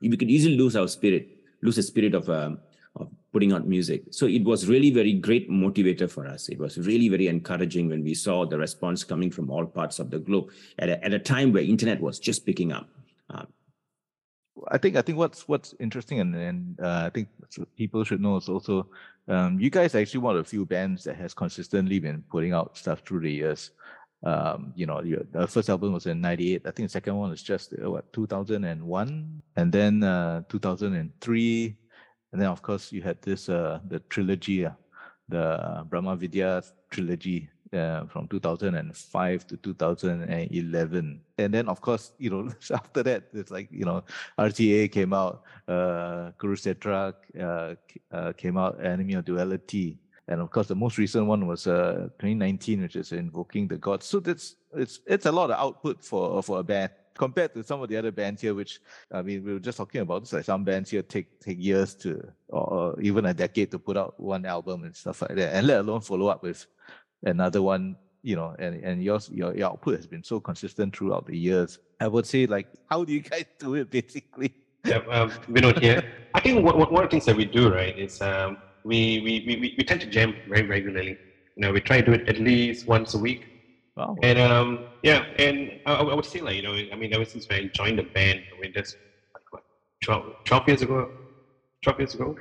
we 0.00 0.16
could 0.16 0.30
easily 0.30 0.56
lose 0.56 0.76
our 0.76 0.88
spirit, 0.88 1.28
lose 1.62 1.76
the 1.76 1.82
spirit 1.82 2.14
of 2.14 2.28
um, 2.28 2.58
putting 3.34 3.52
out 3.52 3.66
music. 3.66 4.04
So 4.10 4.26
it 4.26 4.44
was 4.44 4.68
really 4.68 4.90
very 4.90 5.12
great 5.12 5.50
motivator 5.50 6.08
for 6.08 6.24
us. 6.24 6.48
It 6.48 6.58
was 6.58 6.78
really 6.78 7.08
very 7.08 7.26
encouraging 7.26 7.88
when 7.88 8.04
we 8.04 8.14
saw 8.14 8.46
the 8.46 8.56
response 8.56 9.02
coming 9.02 9.30
from 9.32 9.50
all 9.50 9.66
parts 9.66 9.98
of 9.98 10.08
the 10.10 10.20
globe 10.20 10.50
at 10.78 10.88
a, 10.88 11.04
at 11.04 11.12
a 11.12 11.18
time 11.18 11.52
where 11.52 11.64
internet 11.64 12.00
was 12.00 12.20
just 12.20 12.46
picking 12.46 12.70
up. 12.70 12.88
Uh, 13.28 13.46
I 14.68 14.78
think 14.78 14.94
I 14.94 15.02
think 15.02 15.18
what's 15.18 15.48
what's 15.48 15.74
interesting 15.80 16.20
and 16.20 16.34
and 16.36 16.80
uh, 16.80 17.02
I 17.06 17.10
think 17.10 17.28
people 17.76 18.04
should 18.04 18.20
know 18.20 18.36
is 18.36 18.48
also 18.48 18.86
um, 19.26 19.58
you 19.58 19.68
guys 19.68 19.96
are 19.96 19.98
actually 19.98 20.20
one 20.20 20.36
of 20.36 20.44
the 20.44 20.48
few 20.48 20.64
bands 20.64 21.02
that 21.04 21.16
has 21.16 21.34
consistently 21.34 21.98
been 21.98 22.22
putting 22.30 22.52
out 22.52 22.78
stuff 22.78 23.00
through 23.00 23.20
the 23.20 23.32
years. 23.32 23.72
Um, 24.22 24.72
you 24.76 24.86
know, 24.86 25.02
the 25.02 25.48
first 25.48 25.68
album 25.68 25.92
was 25.92 26.06
in 26.06 26.20
'98. 26.20 26.62
I 26.64 26.70
think 26.70 26.88
the 26.88 26.92
second 26.92 27.16
one 27.16 27.30
was 27.30 27.42
just 27.42 27.74
uh, 27.74 27.90
what 27.90 28.12
2001, 28.12 29.42
and 29.56 29.72
then 29.72 30.04
uh, 30.04 30.42
2003 30.48 31.76
and 32.34 32.42
then 32.42 32.50
of 32.50 32.62
course 32.62 32.90
you 32.90 33.00
had 33.00 33.22
this 33.22 33.48
uh, 33.48 33.78
the 33.86 34.00
trilogy, 34.10 34.66
uh, 34.66 34.72
the 35.28 35.86
Brahma 35.88 36.16
Vidya 36.16 36.64
trilogy 36.90 37.48
uh, 37.72 38.06
from 38.06 38.26
2005 38.26 39.46
to 39.46 39.56
2011. 39.56 41.20
And 41.38 41.54
then, 41.54 41.68
of 41.68 41.80
course, 41.80 42.10
you 42.18 42.30
know, 42.30 42.50
after 42.72 43.04
that, 43.04 43.24
it's 43.32 43.52
like, 43.52 43.68
you 43.70 43.84
know, 43.84 44.02
RTA 44.36 44.90
came 44.90 45.12
out, 45.12 45.44
uh, 45.68 46.32
uh, 46.34 47.74
uh, 48.10 48.32
came 48.32 48.56
out, 48.56 48.84
Enemy 48.84 49.14
of 49.14 49.24
Duality. 49.24 49.98
And 50.26 50.40
of 50.40 50.50
course, 50.50 50.66
the 50.66 50.74
most 50.74 50.98
recent 50.98 51.26
one 51.26 51.46
was 51.46 51.68
uh, 51.68 52.08
2019, 52.18 52.82
which 52.82 52.96
is 52.96 53.12
Invoking 53.12 53.68
the 53.68 53.76
Gods. 53.76 54.06
So 54.06 54.18
that's 54.18 54.56
it's 54.74 54.98
it's 55.06 55.26
a 55.26 55.32
lot 55.32 55.52
of 55.52 55.58
output 55.60 56.02
for 56.02 56.42
for 56.42 56.58
a 56.58 56.64
band 56.64 56.90
compared 57.14 57.54
to 57.54 57.62
some 57.62 57.80
of 57.82 57.88
the 57.88 57.96
other 57.96 58.10
bands 58.10 58.42
here, 58.42 58.54
which 58.54 58.80
I 59.10 59.22
mean, 59.22 59.44
we 59.44 59.54
were 59.54 59.60
just 59.60 59.78
talking 59.78 60.00
about. 60.00 60.32
Like 60.32 60.44
some 60.44 60.64
bands 60.64 60.90
here 60.90 61.02
take 61.02 61.40
take 61.40 61.58
years 61.60 61.94
to, 61.96 62.32
or 62.48 63.00
even 63.00 63.26
a 63.26 63.34
decade 63.34 63.70
to 63.70 63.78
put 63.78 63.96
out 63.96 64.18
one 64.18 64.44
album 64.44 64.84
and 64.84 64.94
stuff 64.94 65.22
like 65.22 65.36
that, 65.36 65.54
and 65.54 65.66
let 65.66 65.80
alone 65.80 66.00
follow 66.00 66.28
up 66.28 66.42
with 66.42 66.66
another 67.22 67.62
one. 67.62 67.96
You 68.22 68.36
know, 68.36 68.56
and 68.58 68.82
and 68.82 69.02
yours 69.02 69.28
your, 69.30 69.54
your 69.56 69.68
output 69.68 69.96
has 69.96 70.06
been 70.06 70.24
so 70.24 70.40
consistent 70.40 70.96
throughout 70.96 71.26
the 71.26 71.36
years. 71.36 71.78
I 72.00 72.08
would 72.08 72.26
say, 72.26 72.46
like, 72.46 72.68
how 72.90 73.04
do 73.04 73.12
you 73.12 73.20
guys 73.20 73.44
do 73.58 73.74
it, 73.74 73.90
basically? 73.90 74.54
Yeah, 74.84 74.98
um, 75.10 75.30
Vinod 75.48 75.80
here. 75.80 76.02
I 76.34 76.40
think 76.40 76.64
one, 76.64 76.78
one 76.78 77.04
of 77.04 77.10
the 77.10 77.14
things 77.14 77.26
that 77.26 77.36
we 77.36 77.44
do 77.44 77.72
right 77.72 77.96
is 77.98 78.20
um, 78.20 78.58
we, 78.82 79.20
we 79.20 79.44
we 79.46 79.74
we 79.78 79.84
tend 79.84 80.00
to 80.00 80.06
jam 80.06 80.34
very 80.48 80.66
regularly. 80.66 81.18
You 81.56 81.60
know, 81.60 81.72
we 81.72 81.80
try 81.80 82.00
to 82.00 82.06
do 82.06 82.12
it 82.12 82.28
at 82.28 82.38
least 82.38 82.86
once 82.86 83.14
a 83.14 83.18
week 83.18 83.53
Wow. 83.96 84.16
And 84.22 84.38
um, 84.38 84.88
yeah, 85.02 85.22
and 85.38 85.70
I, 85.86 85.94
I, 85.94 86.14
would 86.14 86.24
say 86.24 86.40
like 86.40 86.56
you 86.56 86.62
know, 86.62 86.74
I 86.74 86.96
mean, 86.96 87.14
ever 87.14 87.24
since 87.24 87.46
I 87.50 87.70
joined 87.74 87.98
the 87.98 88.02
band, 88.14 88.40
I 88.52 88.60
mean, 88.60 88.72
that's 88.74 88.96
like 89.34 89.44
what 89.50 89.62
12, 90.02 90.32
12 90.46 90.68
years 90.68 90.82
ago, 90.82 91.06
twelve 91.82 92.00
years 92.00 92.14
ago. 92.14 92.34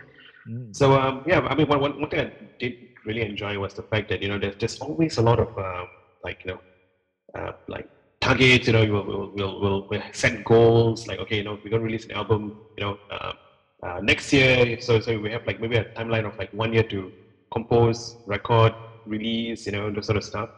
Mm. 0.50 0.76
So 0.76 1.00
um, 1.00 1.24
yeah, 1.26 1.40
I 1.40 1.56
mean, 1.56 1.68
one, 1.68 1.80
one, 1.80 2.00
one 2.00 2.10
thing 2.10 2.20
I 2.22 2.32
did 2.60 2.74
really 3.06 3.22
enjoy 3.22 3.58
was 3.60 3.74
the 3.74 3.84
fact 3.84 4.10
that 4.10 4.22
you 4.22 4.30
know 4.30 4.40
there's 4.40 4.56
there's 4.60 4.78
always 4.80 5.18
a 5.18 5.22
lot 5.22 5.40
of 5.40 5.50
uh, 5.58 5.86
like 6.24 6.38
you 6.44 6.54
know, 6.54 6.60
uh, 7.40 7.52
like 7.68 7.86
targets. 8.20 8.68
You 8.68 8.74
know, 8.74 8.86
we'll 8.86 9.06
we'll, 9.06 9.32
we'll 9.34 9.62
we'll 9.62 9.88
we'll 9.90 10.02
set 10.12 10.44
goals. 10.44 11.08
Like 11.08 11.20
okay, 11.20 11.38
you 11.38 11.44
know, 11.44 11.58
we're 11.64 11.72
gonna 11.72 11.84
release 11.84 12.06
an 12.10 12.16
album. 12.16 12.58
You 12.78 12.86
know, 12.86 12.98
uh, 13.12 13.34
uh, 13.86 14.00
next 14.02 14.34
year. 14.34 14.78
So 14.80 15.00
so 15.00 15.20
we 15.20 15.32
have 15.32 15.46
like 15.46 15.60
maybe 15.60 15.78
a 15.78 15.86
timeline 15.98 16.26
of 16.26 16.34
like 16.38 16.50
one 16.52 16.74
year 16.74 16.84
to 16.84 17.14
compose, 17.54 18.18
record, 18.26 18.74
release. 19.06 19.66
You 19.66 19.74
know, 19.74 19.92
those 19.92 20.08
sort 20.08 20.18
of 20.18 20.24
stuff. 20.24 20.50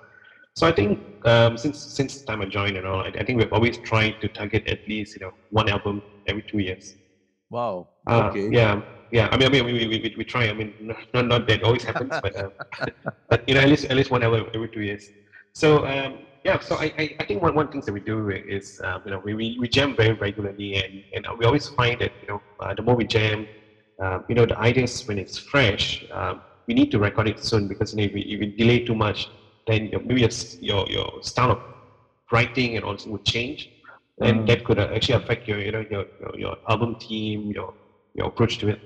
So 0.56 0.65
I 0.65 0.72
think 0.72 1.00
um, 1.26 1.58
since 1.58 1.94
since 1.94 2.22
the 2.22 2.32
time 2.32 2.41
I 2.41 2.46
joined 2.46 2.78
and 2.78 2.88
all, 2.88 3.02
I, 3.02 3.08
I, 3.08 3.24
think 3.24 3.39
we've 3.39 3.52
always 3.52 3.78
tried 3.80 4.15
to 4.22 4.30
target 4.30 4.63
at 4.68 4.80
least 4.88 5.15
you 5.15 5.26
know 5.26 5.32
one 5.50 5.68
album 5.68 6.02
every 6.28 6.44
two 6.50 6.60
years. 6.60 6.96
Wow. 7.50 7.88
Uh, 8.08 8.30
okay. 8.30 8.50
Yeah, 8.52 8.82
yeah. 9.12 9.28
I 9.32 9.38
mean, 9.38 9.48
I 9.48 9.52
mean, 9.52 9.65
we, 9.65 9.74
we, 9.74 9.88
we, 9.88 10.13
we 10.15 10.24
try. 10.24 10.48
I 10.48 10.54
mean, 10.54 10.74
not 11.13 11.26
not 11.26 11.48
that 11.48 11.63
always 11.63 11.84
happens, 11.84 12.12
but 12.24 12.36
uh, 12.38 12.50
but 13.30 13.44
you 13.48 13.56
know, 13.56 13.62
at 13.62 13.70
least 13.70 13.86
at 13.86 13.98
least 13.98 14.12
one 14.12 14.24
album 14.24 14.48
every 14.54 14.70
two 14.70 14.82
years. 14.82 15.12
So 15.54 15.86
um, 15.86 16.28
yeah, 16.46 16.60
so 16.60 16.76
I, 16.76 16.94
I, 16.98 17.15
I 17.20 17.26
think 17.26 17.41
one 17.41 17.54
one 17.56 17.68
things 17.68 17.86
that 17.86 17.94
we 17.94 18.02
do 18.02 18.30
is 18.30 18.80
um, 18.84 19.02
you 19.06 19.12
know 19.12 19.22
we, 19.24 19.34
we, 19.34 19.58
we 19.60 19.68
jam 19.68 19.94
very 19.96 20.13
regularly 20.13 20.76
and 20.76 21.04
and 21.13 21.26
we 21.38 21.46
always 21.46 21.68
find 21.70 22.00
that 22.00 22.12
you 22.22 22.28
know 22.30 22.39
uh, 22.62 22.74
the 22.74 22.82
more 22.82 22.96
we 22.96 23.06
jam, 23.06 23.46
uh, 24.02 24.20
you 24.30 24.36
know 24.36 24.46
the 24.46 24.58
ideas 24.58 25.04
when 25.06 25.18
it's 25.18 25.38
fresh, 25.38 26.02
um, 26.13 26.39
we 26.68 26.74
need 26.74 26.91
to 26.91 27.00
record 27.00 27.28
it 27.28 27.44
soon 27.44 27.68
because 27.68 27.91
you 27.91 27.98
know, 27.98 28.06
if 28.06 28.13
we, 28.13 28.22
if 28.22 28.39
we 28.39 28.54
delay 28.56 28.80
too 28.80 28.96
much 28.96 29.28
then 29.67 29.88
your, 29.88 30.01
maybe 30.01 30.21
your, 30.21 30.30
your 30.62 30.89
your 30.89 31.23
style 31.23 31.51
of 31.51 31.60
writing 32.32 32.75
and 32.75 32.86
also 32.86 33.10
would 33.12 33.25
change, 33.25 33.69
and 34.21 34.41
mm. 34.41 34.47
that 34.47 34.63
could 34.63 34.80
uh, 34.80 34.89
actually 34.93 35.15
affect 35.15 35.47
your 35.47 35.60
you 35.60 35.71
know 35.71 35.86
your, 35.89 36.06
your, 36.19 36.39
your 36.39 36.58
album 36.69 36.95
team, 36.95 37.51
your 37.51 37.73
your 38.13 38.28
approach 38.28 38.58
to 38.60 38.69
it. 38.69 38.80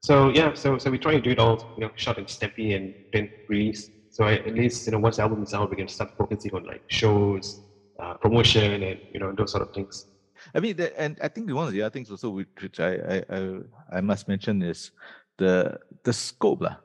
So 0.00 0.30
yeah, 0.30 0.54
so 0.54 0.78
so 0.78 0.90
we 0.90 0.98
try 0.98 1.12
to 1.12 1.20
do 1.20 1.30
it 1.30 1.38
all 1.38 1.74
you 1.76 1.82
know 1.84 1.90
short 1.96 2.18
and 2.18 2.28
snappy 2.28 2.74
and 2.74 2.94
then 3.12 3.30
release. 3.48 3.90
So 4.10 4.24
I, 4.24 4.34
at 4.34 4.54
least 4.54 4.86
you 4.86 4.92
know 4.92 4.98
once 4.98 5.16
the 5.16 5.22
album 5.22 5.42
is 5.42 5.54
out, 5.54 5.70
we 5.70 5.76
can 5.76 5.88
start 5.88 6.16
focusing 6.16 6.54
on 6.54 6.64
like 6.64 6.82
shows, 6.88 7.60
uh, 7.98 8.14
promotion, 8.14 8.82
and 8.82 9.00
you 9.12 9.20
know 9.20 9.32
those 9.32 9.52
sort 9.52 9.62
of 9.62 9.74
things. 9.74 10.06
I 10.54 10.60
mean, 10.60 10.76
the, 10.76 10.98
and 10.98 11.18
I 11.22 11.28
think 11.28 11.50
one 11.52 11.66
of 11.66 11.72
the 11.72 11.82
other 11.82 11.90
things 11.90 12.10
also 12.10 12.30
which, 12.30 12.48
which 12.60 12.80
I, 12.80 12.94
I, 12.94 13.36
I 13.36 13.58
I 13.98 14.00
must 14.00 14.28
mention 14.28 14.62
is 14.62 14.92
the 15.36 15.78
the 16.04 16.12
scope 16.12 16.62
lah. 16.62 16.76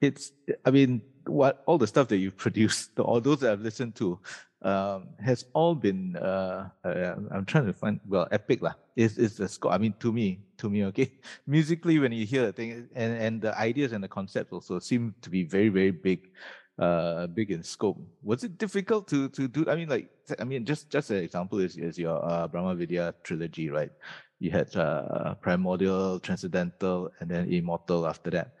It's 0.00 0.32
I 0.64 0.70
mean 0.70 1.02
what 1.30 1.62
all 1.66 1.78
the 1.78 1.86
stuff 1.86 2.08
that 2.08 2.18
you've 2.18 2.36
produced, 2.36 2.98
all 2.98 3.20
those 3.20 3.40
that 3.40 3.52
I've 3.52 3.60
listened 3.60 3.94
to, 3.96 4.18
um, 4.62 5.08
has 5.18 5.44
all 5.54 5.74
been. 5.74 6.16
Uh, 6.16 6.68
uh, 6.84 7.14
I'm 7.30 7.44
trying 7.44 7.66
to 7.66 7.72
find 7.72 8.00
well, 8.06 8.28
epic 8.30 8.62
lah. 8.62 8.74
Is 8.96 9.16
is 9.18 9.36
the 9.36 9.48
score? 9.48 9.72
I 9.72 9.78
mean, 9.78 9.94
to 10.00 10.12
me, 10.12 10.40
to 10.58 10.68
me, 10.68 10.84
okay. 10.86 11.12
Musically, 11.46 11.98
when 11.98 12.12
you 12.12 12.26
hear 12.26 12.46
the 12.46 12.52
thing, 12.52 12.88
and 12.94 13.12
and 13.16 13.40
the 13.40 13.56
ideas 13.58 13.92
and 13.92 14.04
the 14.04 14.08
concepts 14.08 14.52
also 14.52 14.78
seem 14.78 15.14
to 15.22 15.30
be 15.30 15.44
very 15.44 15.68
very 15.68 15.90
big, 15.90 16.32
uh, 16.78 17.26
big 17.28 17.50
in 17.50 17.62
scope. 17.62 17.98
Was 18.22 18.44
it 18.44 18.58
difficult 18.58 19.08
to 19.08 19.28
to 19.30 19.48
do? 19.48 19.64
I 19.68 19.76
mean, 19.76 19.88
like, 19.88 20.10
I 20.38 20.44
mean, 20.44 20.66
just 20.66 20.90
just 20.90 21.10
an 21.10 21.24
example 21.24 21.60
is 21.60 21.76
is 21.76 21.98
your 21.98 22.20
uh, 22.20 22.48
Brahma 22.48 22.74
Vidya 22.74 23.14
trilogy, 23.22 23.70
right? 23.70 23.92
You 24.40 24.50
had 24.50 24.74
uh, 24.76 25.34
primordial, 25.40 26.18
transcendental, 26.20 27.12
and 27.20 27.30
then 27.30 27.52
immortal 27.52 28.06
after 28.06 28.30
that. 28.30 28.56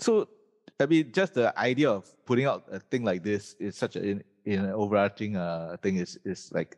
So 0.00 0.28
I 0.80 0.86
mean, 0.86 1.12
just 1.12 1.34
the 1.34 1.56
idea 1.58 1.90
of 1.90 2.10
putting 2.24 2.46
out 2.46 2.64
a 2.70 2.80
thing 2.80 3.04
like 3.04 3.22
this 3.22 3.54
is 3.58 3.76
such 3.76 3.96
a 3.96 4.02
in, 4.02 4.24
in 4.44 4.64
an 4.64 4.72
overarching 4.72 5.36
uh, 5.36 5.76
thing 5.82 5.96
is 5.96 6.18
is 6.24 6.50
like 6.52 6.76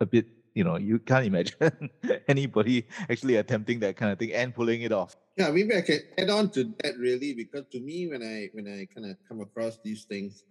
a 0.00 0.06
bit 0.06 0.26
you 0.54 0.64
know 0.64 0.76
you 0.76 0.98
can't 0.98 1.26
imagine 1.26 1.90
anybody 2.28 2.86
actually 3.08 3.36
attempting 3.36 3.78
that 3.80 3.96
kind 3.96 4.10
of 4.12 4.18
thing 4.18 4.32
and 4.32 4.54
pulling 4.54 4.82
it 4.82 4.92
off. 4.92 5.16
Yeah, 5.36 5.50
maybe 5.50 5.76
I 5.76 5.80
can 5.82 6.00
add 6.18 6.30
on 6.30 6.50
to 6.50 6.64
that 6.82 6.98
really 6.98 7.34
because 7.34 7.64
to 7.72 7.80
me 7.80 8.08
when 8.08 8.22
I 8.22 8.48
when 8.52 8.66
I 8.66 8.86
kind 8.92 9.10
of 9.10 9.16
come 9.28 9.40
across 9.40 9.78
these 9.84 10.04
things, 10.04 10.44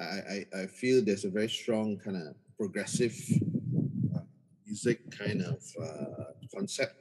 I 0.00 0.04
I, 0.04 0.46
I 0.62 0.66
feel 0.66 1.04
there's 1.04 1.24
a 1.24 1.30
very 1.30 1.48
strong 1.48 1.98
kind 1.98 2.16
of 2.16 2.34
progressive 2.56 3.16
uh, 4.14 4.20
music 4.66 5.10
kind 5.10 5.42
of 5.42 5.62
uh, 5.82 6.32
concept 6.54 6.96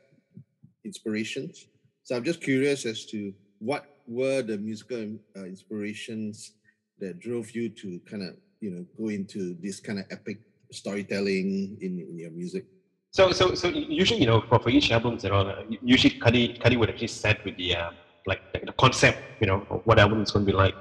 inspirations. 0.84 1.68
So 2.04 2.16
I'm 2.18 2.24
just 2.24 2.42
curious 2.42 2.86
as 2.86 3.06
to 3.06 3.34
what 3.60 3.93
were 4.08 4.42
the 4.42 4.58
musical 4.58 5.18
uh, 5.38 5.46
inspirations 5.46 6.54
that 7.00 7.20
drove 7.20 7.52
you 7.52 7.70
to 7.70 8.00
kind 8.10 8.24
of 8.24 8.36
you 8.60 8.72
know 8.72 8.86
go 8.98 9.10
into 9.10 9.56
this 9.62 9.80
kind 9.80 10.00
of 10.00 10.06
epic 10.12 10.39
storytelling 10.72 11.78
in, 11.82 12.00
in 12.00 12.18
your 12.18 12.32
music? 12.32 12.66
So, 13.13 13.32
so, 13.32 13.54
so 13.54 13.68
usually, 13.70 14.22
you 14.22 14.26
know, 14.26 14.42
for, 14.50 14.58
for 14.60 14.70
each 14.70 14.92
albums 14.92 15.24
and 15.24 15.34
all, 15.34 15.48
uh, 15.48 15.62
usually 15.84 16.16
Kadi, 16.16 16.58
Kadi 16.58 16.78
would 16.78 16.89
actually 16.89 17.13
set 17.13 17.46
with 17.46 17.56
the, 17.58 17.76
uh, 17.76 17.92
like, 18.26 18.42
the, 18.54 18.74
concept, 18.74 19.20
you 19.39 19.46
know, 19.46 19.60
what 19.86 20.00
album 20.00 20.24
is 20.24 20.32
going 20.32 20.48
to 20.48 20.52
be 20.52 20.58
like. 20.58 20.74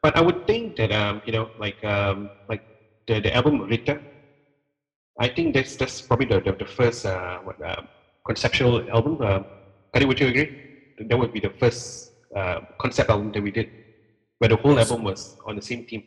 But 0.00 0.16
I 0.16 0.20
would 0.20 0.46
think 0.46 0.76
that, 0.76 0.92
um, 0.92 1.20
you 1.26 1.32
know, 1.32 1.50
like, 1.58 1.82
um, 1.82 2.30
like 2.48 2.62
the, 3.08 3.18
the 3.20 3.34
album 3.34 3.62
Rita, 3.62 4.00
I 5.18 5.28
think 5.28 5.54
that's 5.54 5.74
that's 5.76 6.00
probably 6.00 6.26
the, 6.26 6.40
the, 6.40 6.52
the 6.60 6.64
first 6.64 7.06
uh, 7.06 7.38
what, 7.38 7.60
uh, 7.60 7.82
conceptual 8.24 8.88
album. 8.88 9.18
Uh, 9.20 9.40
Kadi, 9.92 10.06
would 10.06 10.20
you 10.20 10.28
agree? 10.28 10.52
That 10.98 11.18
would 11.18 11.32
be 11.32 11.40
the 11.40 11.50
first 11.58 12.13
uh, 12.34 12.60
concept 12.78 13.10
album 13.10 13.32
that 13.32 13.42
we 13.42 13.50
did, 13.50 13.70
where 14.38 14.48
the 14.48 14.56
whole 14.56 14.78
album 14.78 15.04
was 15.04 15.36
on 15.46 15.56
the 15.56 15.62
same 15.62 15.84
theme. 15.86 16.02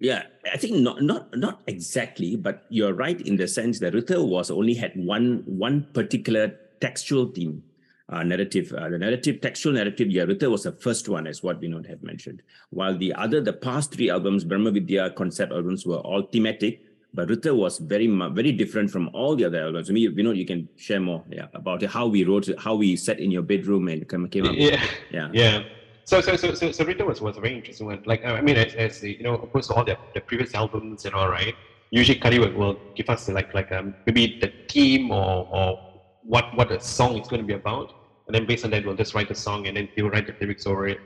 Yeah, 0.00 0.22
I 0.52 0.56
think 0.56 0.76
not 0.76 1.02
not 1.02 1.36
not 1.36 1.62
exactly, 1.66 2.36
but 2.36 2.64
you're 2.68 2.94
right 2.94 3.20
in 3.20 3.36
the 3.36 3.48
sense 3.48 3.80
that 3.80 3.94
Rita 3.94 4.22
was 4.22 4.50
only 4.50 4.74
had 4.74 4.92
one 4.94 5.42
one 5.46 5.88
particular 5.92 6.54
textual 6.80 7.26
theme, 7.26 7.62
uh, 8.08 8.22
narrative. 8.22 8.72
Uh, 8.72 8.88
the 8.88 8.98
narrative, 8.98 9.40
textual 9.40 9.74
narrative, 9.74 10.08
yeah, 10.08 10.22
Rita 10.22 10.48
was 10.48 10.62
the 10.62 10.72
first 10.72 11.08
one, 11.08 11.26
as 11.26 11.42
what 11.42 11.60
we 11.60 11.66
Vinod 11.66 11.88
have 11.88 12.02
mentioned. 12.02 12.42
While 12.70 12.96
the 12.96 13.12
other, 13.14 13.40
the 13.40 13.52
past 13.52 13.92
three 13.92 14.08
albums, 14.08 14.44
Brahma 14.44 14.70
Vidya 14.70 15.10
concept 15.10 15.52
albums, 15.52 15.84
were 15.84 15.98
all 15.98 16.22
thematic, 16.22 16.80
but 17.14 17.28
Rita 17.28 17.54
was 17.54 17.78
very 17.78 18.06
very 18.06 18.52
different 18.52 18.90
from 18.90 19.08
all 19.12 19.34
the 19.34 19.44
other 19.44 19.62
albums. 19.62 19.90
I 19.90 19.92
mean, 19.92 20.14
Vinod, 20.14 20.36
you 20.36 20.46
can 20.46 20.68
share 20.76 21.00
more, 21.00 21.24
yeah, 21.30 21.46
about 21.54 21.82
how 21.84 22.06
we 22.06 22.24
wrote 22.24 22.48
it, 22.48 22.58
how 22.60 22.74
we 22.74 22.96
sat 22.96 23.18
in 23.18 23.30
your 23.30 23.42
bedroom 23.42 23.88
and 23.88 24.08
came, 24.08 24.28
came 24.28 24.46
up. 24.46 24.54
Yeah, 24.54 24.82
yeah, 25.10 25.28
yeah. 25.32 25.62
So, 26.04 26.20
so, 26.20 26.36
so, 26.36 26.54
so, 26.54 26.72
so 26.72 26.84
Rita 26.84 27.04
was, 27.04 27.20
was 27.20 27.36
a 27.36 27.40
very 27.40 27.56
interesting 27.56 27.86
one. 27.86 28.02
Like, 28.06 28.24
I 28.24 28.40
mean, 28.40 28.56
as, 28.56 28.74
as 28.74 29.02
you 29.02 29.22
know, 29.22 29.34
opposed 29.34 29.68
to 29.68 29.74
all 29.74 29.84
the, 29.84 29.98
the 30.14 30.20
previous 30.20 30.54
albums 30.54 31.04
and 31.04 31.14
all, 31.14 31.28
right? 31.28 31.54
Usually, 31.90 32.18
Kadi 32.18 32.38
will, 32.38 32.52
will 32.52 32.80
give 32.96 33.10
us 33.10 33.28
like, 33.28 33.52
like 33.52 33.72
um, 33.72 33.94
maybe 34.06 34.38
the 34.40 34.52
theme 34.70 35.10
or, 35.10 35.46
or 35.50 35.78
what, 36.22 36.56
what 36.56 36.68
the 36.70 36.78
song 36.78 37.18
is 37.18 37.28
going 37.28 37.42
to 37.42 37.46
be 37.46 37.54
about, 37.54 37.92
and 38.26 38.34
then 38.34 38.46
based 38.46 38.64
on 38.64 38.70
that, 38.70 38.86
we'll 38.86 38.94
just 38.94 39.14
write 39.14 39.28
the 39.28 39.34
song, 39.34 39.66
and 39.66 39.76
then 39.76 39.88
he 39.94 40.02
will 40.02 40.10
write 40.10 40.26
the 40.26 40.34
lyrics 40.40 40.66
over 40.66 40.86
it. 40.86 40.98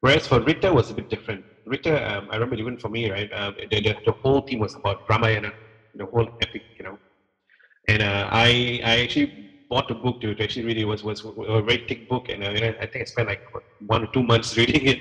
Whereas 0.00 0.26
for 0.26 0.40
Rita 0.40 0.72
was 0.72 0.90
a 0.90 0.94
bit 0.94 1.08
different. 1.10 1.44
Rita, 1.66 2.18
um, 2.18 2.28
I 2.30 2.34
remember 2.36 2.56
even 2.56 2.76
for 2.78 2.88
me, 2.88 3.10
right? 3.10 3.30
Um, 3.32 3.54
the, 3.70 3.80
the, 3.80 3.94
the 4.04 4.12
whole 4.22 4.40
theme 4.48 4.60
was 4.60 4.74
about 4.76 4.98
Ramayana, 5.08 5.52
the 5.94 6.06
whole 6.06 6.26
epic, 6.40 6.62
you 6.78 6.84
know. 6.84 6.98
And 7.88 8.02
uh, 8.02 8.28
I, 8.30 8.80
I 8.84 9.00
actually 9.02 9.34
bought 9.70 9.88
the 9.88 9.94
book 9.94 10.20
to, 10.20 10.34
to 10.34 10.42
actually 10.42 10.64
read 10.64 10.78
it. 10.78 10.84
was 10.84 11.04
was 11.04 11.22
a 11.24 11.62
very 11.62 11.84
thick 11.88 12.06
book, 12.08 12.28
and 12.28 12.44
uh, 12.44 12.50
you 12.50 12.60
know, 12.60 12.74
I 12.80 12.86
think 12.86 13.02
I 13.02 13.04
spent 13.04 13.28
like 13.28 13.40
one 13.80 14.04
or 14.04 14.08
two 14.12 14.22
months 14.22 14.56
reading 14.60 14.86
it. 14.86 14.98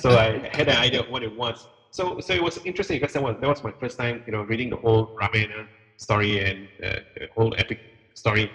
So 0.00 0.10
I 0.10 0.48
had 0.52 0.68
an 0.68 0.76
idea 0.76 1.00
of 1.00 1.08
what 1.08 1.22
it 1.22 1.34
was. 1.34 1.68
So 1.92 2.18
so 2.20 2.34
it 2.34 2.42
was 2.42 2.58
interesting 2.64 2.98
because 3.00 3.12
that 3.14 3.22
was 3.22 3.36
that 3.40 3.48
was 3.48 3.62
my 3.64 3.72
first 3.80 3.98
time, 3.98 4.22
you 4.26 4.32
know, 4.32 4.42
reading 4.42 4.70
the 4.70 4.76
whole 4.76 5.12
Ramayana 5.20 5.66
story 5.98 6.40
and 6.40 6.68
uh, 6.84 6.98
the 7.16 7.28
whole 7.36 7.54
epic 7.58 7.78
story, 8.14 8.50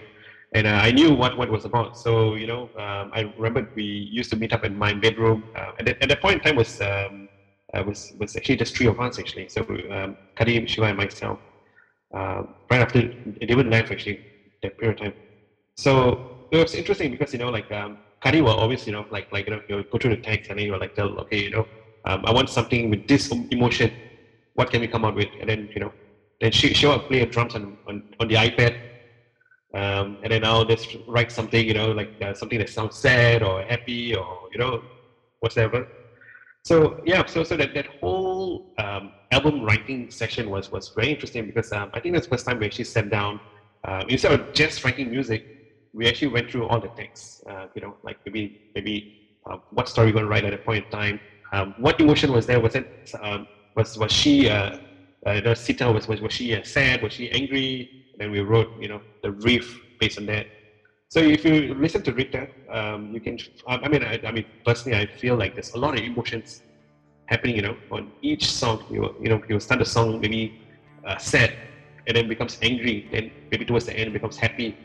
and 0.54 0.66
uh, 0.66 0.80
I 0.82 0.92
knew 0.92 1.14
what 1.14 1.36
what 1.38 1.48
it 1.48 1.52
was 1.52 1.64
about. 1.64 1.96
So 1.96 2.34
you 2.34 2.46
know, 2.46 2.70
um, 2.78 3.10
I 3.14 3.24
remember 3.36 3.70
we 3.76 3.84
used 4.12 4.30
to 4.30 4.36
meet 4.36 4.52
up 4.52 4.64
in 4.64 4.76
my 4.76 4.92
bedroom. 4.94 5.46
Uh, 5.58 5.72
and 5.78 5.88
at 5.88 6.08
that 6.08 6.20
point 6.22 6.36
in 6.36 6.40
time 6.42 6.56
was 6.56 6.78
um, 6.82 7.29
uh, 7.74 7.82
was 7.84 8.12
was 8.18 8.36
actually 8.36 8.56
just 8.56 8.76
three 8.76 8.86
of 8.86 8.98
us 9.00 9.18
actually. 9.18 9.48
So 9.48 9.64
um, 9.90 10.16
Shiva, 10.66 10.86
and 10.88 10.96
myself. 10.96 11.38
Uh, 12.14 12.42
right 12.70 12.80
after 12.80 13.04
David 13.46 13.66
left 13.68 13.90
actually 13.92 14.20
that 14.62 14.76
period 14.78 14.98
of 14.98 15.04
time. 15.04 15.14
So 15.76 16.24
it 16.50 16.58
was 16.58 16.74
interesting 16.74 17.10
because 17.10 17.32
you 17.32 17.38
know 17.38 17.50
like 17.50 17.70
um, 17.72 17.98
will 18.24 18.48
always 18.54 18.86
you 18.86 18.92
know 18.92 19.04
like 19.10 19.26
like 19.32 19.46
you 19.46 19.54
know 19.54 19.60
you 19.68 19.84
go 19.90 19.98
through 19.98 20.10
the 20.16 20.20
text 20.22 20.50
and 20.50 20.58
then 20.58 20.66
you 20.66 20.76
like 20.78 20.94
tell 20.94 21.10
okay 21.20 21.42
you 21.44 21.50
know 21.50 21.64
um, 22.06 22.22
I 22.24 22.32
want 22.32 22.48
something 22.48 22.90
with 22.90 23.06
this 23.06 23.30
emotion. 23.50 23.90
What 24.54 24.70
can 24.70 24.80
we 24.80 24.88
come 24.88 25.04
up 25.04 25.14
with? 25.14 25.28
And 25.40 25.48
then 25.48 25.68
you 25.74 25.80
know 25.80 25.92
then 26.40 26.50
she 26.52 26.74
she 26.74 26.86
will 26.86 27.00
play 27.00 27.24
drums 27.26 27.54
on, 27.54 27.76
on 27.88 28.02
on 28.20 28.28
the 28.28 28.34
iPad. 28.36 28.72
Um, 29.72 30.18
and 30.22 30.32
then 30.32 30.44
I'll 30.44 30.64
just 30.64 30.96
write 31.06 31.30
something 31.30 31.66
you 31.66 31.74
know 31.74 31.92
like 31.92 32.10
uh, 32.24 32.34
something 32.34 32.58
that 32.58 32.68
sounds 32.68 32.98
sad 33.00 33.42
or 33.42 33.62
happy 33.62 34.14
or 34.14 34.26
you 34.52 34.58
know 34.58 34.80
whatever. 35.40 35.86
So 36.62 36.96
yeah, 37.04 37.24
so 37.26 37.42
so 37.42 37.56
that 37.56 37.72
that 37.74 37.86
whole 38.00 38.62
um, 38.78 39.12
album 39.30 39.62
writing 39.62 40.10
session 40.10 40.50
was 40.50 40.70
was 40.70 40.92
very 40.94 41.10
interesting 41.10 41.46
because 41.46 41.72
um, 41.72 41.88
I 41.94 42.00
think 42.00 42.14
that's 42.14 42.26
the 42.26 42.34
first 42.36 42.46
time 42.46 42.58
we 42.58 42.66
actually 42.66 42.84
sat 42.84 43.08
down 43.10 43.40
um, 43.88 44.02
instead 44.08 44.38
of 44.38 44.52
just 44.52 44.84
writing 44.84 45.10
music, 45.10 45.42
we 45.94 46.06
actually 46.06 46.28
went 46.28 46.50
through 46.50 46.66
all 46.66 46.78
the 46.80 46.90
texts. 46.96 47.40
Uh, 47.48 47.66
you 47.74 47.80
know, 47.80 47.96
like 48.02 48.16
maybe 48.26 48.52
maybe 48.74 49.06
uh, 49.50 49.56
what 49.70 49.88
story 49.88 50.08
we're 50.08 50.12
going 50.12 50.24
to 50.24 50.28
write 50.30 50.44
at 50.44 50.52
a 50.52 50.58
point 50.58 50.84
in 50.84 50.98
time. 50.98 51.20
Um, 51.52 51.72
what 51.76 51.98
emotion 51.98 52.30
was 52.30 52.46
there? 52.46 52.60
Was 52.60 52.74
it 52.74 52.84
um, 53.22 53.46
was 53.74 53.96
was 53.96 54.12
she 54.12 54.48
uh, 54.48 54.70
uh, 55.26 55.54
Sita 55.54 55.90
was 55.90 56.06
was 56.06 56.20
was 56.20 56.32
she 56.32 56.54
uh, 56.54 56.60
sad? 56.62 57.02
Was 57.02 57.14
she 57.14 57.30
angry? 57.30 57.90
And 58.14 58.20
then 58.20 58.30
we 58.30 58.40
wrote 58.40 58.68
you 58.78 58.88
know 58.88 59.00
the 59.22 59.32
riff 59.32 59.66
based 59.98 60.18
on 60.18 60.26
that. 60.26 60.46
So 61.10 61.18
if 61.18 61.44
you 61.44 61.74
listen 61.74 62.02
to 62.02 62.12
Rita, 62.12 62.46
um, 62.72 63.10
you 63.12 63.20
can. 63.20 63.36
I 63.66 63.88
mean, 63.88 64.04
I, 64.04 64.20
I, 64.24 64.30
mean, 64.30 64.44
personally, 64.64 64.96
I 64.96 65.06
feel 65.06 65.34
like 65.34 65.54
there's 65.54 65.72
a 65.74 65.78
lot 65.78 65.98
of 65.98 66.04
emotions 66.04 66.62
happening. 67.26 67.56
You 67.56 67.62
know, 67.62 67.76
on 67.90 68.12
each 68.22 68.46
song. 68.46 68.80
You 68.88 69.10
you 69.20 69.28
know, 69.28 69.40
you 69.48 69.58
start 69.58 69.80
the 69.80 69.86
song 69.86 70.20
maybe 70.20 70.52
uh, 71.04 71.18
sad, 71.18 71.50
and 72.06 72.16
then 72.16 72.28
becomes 72.28 72.58
angry, 72.62 73.04
then 73.10 73.32
maybe 73.50 73.64
towards 73.64 73.86
the 73.86 73.96
end 73.96 74.12
becomes 74.12 74.36
happy. 74.36 74.76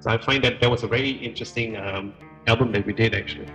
So 0.00 0.10
I 0.10 0.18
find 0.18 0.44
that 0.44 0.60
that 0.60 0.70
was 0.70 0.82
a 0.82 0.88
very 0.88 1.08
interesting 1.08 1.78
um, 1.78 2.12
album 2.46 2.70
that 2.72 2.84
we 2.84 2.92
did 2.92 3.14
actually. 3.14 3.48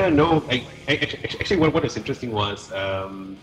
Rita, 0.00 0.14
no. 0.14 0.42
I, 0.48 0.64
I, 0.88 0.92
actually, 1.40 1.58
what, 1.58 1.72
what 1.74 1.82
was 1.82 1.96
interesting 1.96 2.32
was 2.32 2.72
um, 2.72 3.36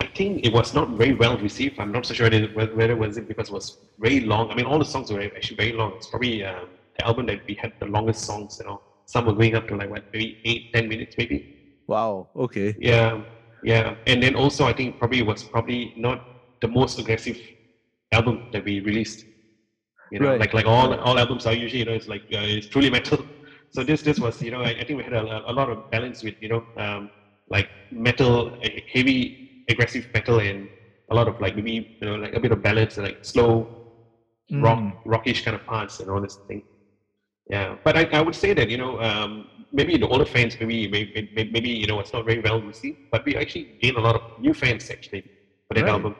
I 0.00 0.06
think 0.06 0.44
it 0.44 0.52
was 0.52 0.74
not 0.74 0.90
very 0.90 1.14
well 1.14 1.38
received. 1.38 1.78
I'm 1.78 1.92
not 1.92 2.06
so 2.06 2.14
sure 2.14 2.28
whether 2.52 2.92
it 2.92 2.98
was 2.98 3.16
it 3.16 3.28
because 3.28 3.48
it 3.48 3.52
was 3.52 3.78
very 3.98 4.20
long. 4.20 4.50
I 4.50 4.54
mean, 4.54 4.66
all 4.66 4.78
the 4.78 4.84
songs 4.84 5.10
were 5.10 5.20
actually 5.20 5.56
very 5.56 5.72
long. 5.72 5.92
It's 5.96 6.08
probably 6.08 6.44
um, 6.44 6.68
the 6.98 7.06
album 7.06 7.26
that 7.26 7.40
we 7.48 7.56
had 7.60 7.72
the 7.80 7.86
longest 7.86 8.24
songs. 8.24 8.58
You 8.60 8.66
know, 8.66 8.80
some 9.06 9.26
were 9.26 9.32
going 9.32 9.54
up 9.54 9.66
to 9.68 9.76
like 9.76 9.90
what, 9.90 10.04
maybe 10.12 10.38
eight, 10.44 10.72
ten 10.74 10.88
minutes, 10.88 11.14
maybe. 11.16 11.48
Wow. 11.86 12.28
Okay. 12.36 12.74
Yeah, 12.78 13.22
yeah. 13.62 13.94
And 14.06 14.22
then 14.22 14.34
also, 14.34 14.66
I 14.66 14.72
think 14.72 14.98
probably 14.98 15.22
was 15.22 15.44
probably 15.44 15.94
not 15.96 16.20
the 16.60 16.68
most 16.68 16.98
aggressive 16.98 17.38
album 18.12 18.48
that 18.52 18.64
we 18.64 18.80
released. 18.80 19.24
You 20.12 20.20
know, 20.20 20.28
right. 20.28 20.40
like 20.40 20.52
like 20.52 20.66
all 20.66 20.94
all 20.94 21.18
albums 21.18 21.46
are 21.46 21.52
usually, 21.54 21.80
you 21.80 21.84
know, 21.84 21.92
it's 21.92 22.06
like 22.06 22.22
uh, 22.32 22.38
it's 22.38 22.68
truly 22.68 22.90
metal 22.90 23.24
so 23.70 23.82
this 23.82 24.02
this 24.02 24.18
was 24.18 24.40
you 24.40 24.50
know 24.50 24.62
I, 24.62 24.70
I 24.70 24.84
think 24.84 24.96
we 24.98 25.04
had 25.04 25.12
a, 25.12 25.50
a, 25.50 25.52
lot 25.52 25.68
of 25.70 25.90
balance 25.90 26.22
with 26.22 26.34
you 26.40 26.48
know 26.48 26.62
um, 26.76 27.10
like 27.48 27.68
metal 27.90 28.52
heavy 28.92 29.38
aggressive 29.68 30.06
metal 30.14 30.38
and 30.40 30.68
a 31.10 31.14
lot 31.14 31.28
of 31.28 31.40
like 31.40 31.54
maybe 31.56 31.96
you 32.00 32.08
know 32.08 32.16
like 32.16 32.34
a 32.34 32.40
bit 32.40 32.52
of 32.52 32.62
balance 32.62 32.96
and 32.96 33.06
like 33.06 33.18
slow 33.22 33.70
mm. 34.52 34.62
rock 34.62 34.82
rockish 35.04 35.44
kind 35.44 35.54
of 35.54 35.64
parts 35.66 36.00
and 36.00 36.10
all 36.10 36.20
this 36.20 36.38
thing 36.48 36.62
yeah 37.50 37.76
but 37.84 37.96
I, 37.96 38.08
I 38.12 38.20
would 38.20 38.34
say 38.34 38.54
that 38.54 38.68
you 38.70 38.78
know 38.78 39.00
um, 39.00 39.48
maybe 39.72 39.96
the 39.96 40.08
older 40.08 40.24
fans 40.24 40.56
maybe, 40.60 40.88
maybe 40.88 41.28
maybe 41.34 41.70
you 41.70 41.86
know 41.86 42.00
it's 42.00 42.12
not 42.12 42.24
very 42.24 42.40
well 42.40 42.60
received 42.62 42.98
but 43.10 43.24
we 43.24 43.36
actually 43.36 43.76
gained 43.80 43.96
a 43.96 44.00
lot 44.00 44.14
of 44.14 44.22
new 44.38 44.52
fans 44.52 44.90
actually 44.90 45.22
for 45.68 45.74
that 45.74 45.84
right. 45.84 45.92
album 45.92 46.14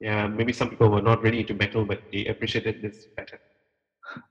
yeah 0.00 0.26
maybe 0.26 0.52
some 0.52 0.68
people 0.68 0.88
were 0.88 1.02
not 1.02 1.22
really 1.22 1.40
into 1.40 1.54
metal 1.54 1.84
but 1.84 2.00
they 2.12 2.24
appreciated 2.26 2.76
this 2.82 3.08
better 3.16 3.38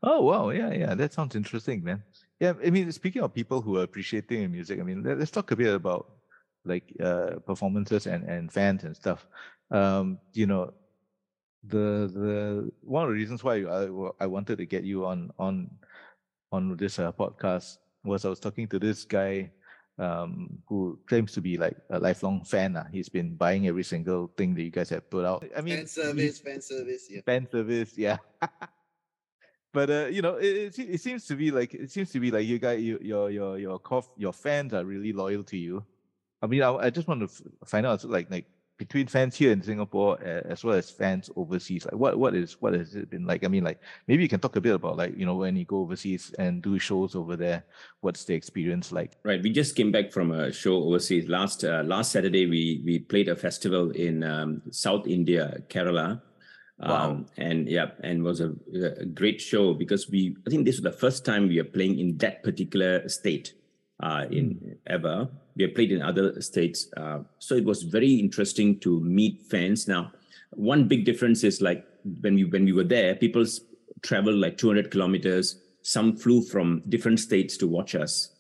Oh 0.01 0.21
wow, 0.21 0.49
yeah, 0.49 0.71
yeah, 0.71 0.95
that 0.95 1.13
sounds 1.13 1.35
interesting, 1.35 1.83
man. 1.83 2.03
Yeah, 2.43 2.59
I 2.59 2.71
mean, 2.71 2.91
speaking 2.91 3.21
of 3.23 3.33
people 3.33 3.61
who 3.61 3.77
are 3.77 3.83
appreciating 3.83 4.51
music, 4.51 4.77
I 4.77 4.83
mean, 4.83 5.01
let, 5.01 5.17
us 5.17 5.31
talk 5.31 5.51
a 5.51 5.55
bit 5.55 5.73
about 5.73 6.11
like 6.65 6.91
uh, 6.99 7.39
performances 7.47 8.03
and 8.05 8.27
and 8.27 8.51
fans 8.51 8.83
and 8.83 8.91
stuff. 8.91 9.25
Um, 9.71 10.19
you 10.33 10.45
know, 10.45 10.75
the 11.63 12.11
the 12.11 12.69
one 12.83 13.07
of 13.07 13.09
the 13.11 13.15
reasons 13.15 13.47
why 13.47 13.63
I 13.63 13.87
I 14.19 14.27
wanted 14.27 14.59
to 14.59 14.65
get 14.67 14.83
you 14.83 15.07
on 15.07 15.31
on 15.39 15.71
on 16.51 16.75
this 16.75 16.99
uh, 16.99 17.15
podcast 17.15 17.79
was 18.03 18.27
I 18.27 18.29
was 18.35 18.43
talking 18.43 18.67
to 18.75 18.77
this 18.77 19.07
guy 19.07 19.47
um, 19.95 20.59
who 20.67 20.99
claims 21.07 21.31
to 21.39 21.41
be 21.41 21.55
like 21.55 21.79
a 21.95 21.99
lifelong 21.99 22.43
fan. 22.43 22.75
Uh. 22.75 22.91
He's 22.91 23.07
been 23.07 23.39
buying 23.39 23.71
every 23.71 23.87
single 23.87 24.27
thing 24.35 24.51
that 24.55 24.67
you 24.67 24.71
guys 24.71 24.91
have 24.91 25.07
put 25.07 25.23
out. 25.23 25.47
I 25.55 25.61
mean, 25.63 25.77
fan 25.77 25.87
service, 25.87 26.43
fan 26.43 26.59
service, 26.59 27.07
yeah. 27.07 27.21
Fan 27.23 27.47
service, 27.47 27.95
yeah. 27.95 28.17
but 29.73 29.89
uh, 29.89 30.05
you 30.05 30.21
know, 30.21 30.35
it, 30.35 30.77
it, 30.77 30.79
it, 30.79 31.01
seems 31.01 31.25
to 31.25 31.35
be 31.35 31.51
like 31.51 31.73
it 31.73 31.91
seems 31.91 32.11
to 32.11 32.19
be 32.19 32.31
like 32.31 32.45
you 32.45 32.59
guys, 32.59 32.81
you, 32.81 32.99
your 33.01 33.29
your 33.29 33.57
your 33.57 33.81
your 34.17 34.33
fans 34.33 34.73
are 34.73 34.85
really 34.85 35.11
loyal 35.11 35.43
to 35.43 35.57
you. 35.57 35.83
I 36.41 36.47
mean, 36.47 36.61
I, 36.61 36.73
I 36.75 36.89
just 36.89 37.07
want 37.07 37.21
to 37.21 37.27
find 37.65 37.85
out 37.85 38.03
like 38.05 38.29
like 38.29 38.45
between 38.77 39.07
fans 39.07 39.35
here 39.35 39.51
in 39.51 39.61
Singapore 39.61 40.21
as 40.23 40.63
well 40.63 40.75
as 40.75 40.89
fans 40.89 41.29
overseas? 41.35 41.85
Like 41.85 41.95
what 41.95 42.17
what 42.17 42.35
is 42.35 42.61
what 42.61 42.73
has 42.73 42.95
it 42.95 43.09
been 43.09 43.25
like? 43.25 43.43
I 43.43 43.47
mean, 43.47 43.63
like 43.63 43.79
maybe 44.07 44.23
you 44.23 44.29
can 44.29 44.39
talk 44.39 44.55
a 44.55 44.61
bit 44.61 44.75
about 44.75 44.97
like 44.97 45.17
you 45.17 45.25
know 45.25 45.35
when 45.35 45.55
you 45.55 45.65
go 45.65 45.79
overseas 45.81 46.33
and 46.39 46.61
do 46.61 46.79
shows 46.79 47.15
over 47.15 47.35
there, 47.35 47.63
what's 48.01 48.23
the 48.25 48.33
experience 48.33 48.91
like? 48.91 49.13
Right, 49.23 49.41
we 49.41 49.51
just 49.51 49.75
came 49.75 49.91
back 49.91 50.11
from 50.11 50.31
a 50.31 50.51
show 50.51 50.75
overseas 50.83 51.27
last 51.27 51.63
uh, 51.63 51.83
last 51.85 52.11
Saturday. 52.11 52.45
We 52.47 52.81
we 52.85 52.99
played 52.99 53.29
a 53.29 53.35
festival 53.35 53.91
in 53.91 54.23
um, 54.23 54.61
South 54.71 55.07
India, 55.07 55.61
Kerala. 55.69 56.21
Wow. 56.85 57.11
Um, 57.11 57.25
and 57.37 57.69
yeah, 57.69 57.91
and 58.03 58.23
was 58.23 58.41
a, 58.41 58.53
a 58.73 59.05
great 59.05 59.39
show 59.39 59.73
because 59.73 60.09
we 60.09 60.35
I 60.45 60.49
think 60.49 60.65
this 60.65 60.75
was 60.75 60.83
the 60.83 60.91
first 60.91 61.23
time 61.23 61.47
we 61.47 61.59
are 61.59 61.63
playing 61.63 61.99
in 61.99 62.17
that 62.17 62.43
particular 62.43 63.07
state 63.07 63.53
uh, 64.01 64.25
in 64.29 64.55
mm. 64.55 64.77
ever. 64.87 65.29
We 65.55 65.63
have 65.63 65.75
played 65.75 65.91
in 65.91 66.01
other 66.01 66.41
states, 66.41 66.87
uh, 66.97 67.19
so 67.39 67.55
it 67.55 67.63
was 67.63 67.83
very 67.83 68.13
interesting 68.15 68.79
to 68.79 68.99
meet 68.99 69.43
fans. 69.43 69.87
Now, 69.87 70.11
one 70.51 70.87
big 70.87 71.05
difference 71.05 71.43
is 71.43 71.61
like 71.61 71.85
when 72.21 72.35
we 72.35 72.43
when 72.43 72.65
we 72.65 72.73
were 72.73 72.83
there, 72.83 73.15
people 73.15 73.45
traveled 74.01 74.35
like 74.35 74.57
200 74.57 74.91
kilometers. 74.91 75.61
Some 75.83 76.15
flew 76.17 76.41
from 76.41 76.81
different 76.89 77.19
states 77.19 77.55
to 77.57 77.67
watch 77.67 77.95
us, 77.95 78.31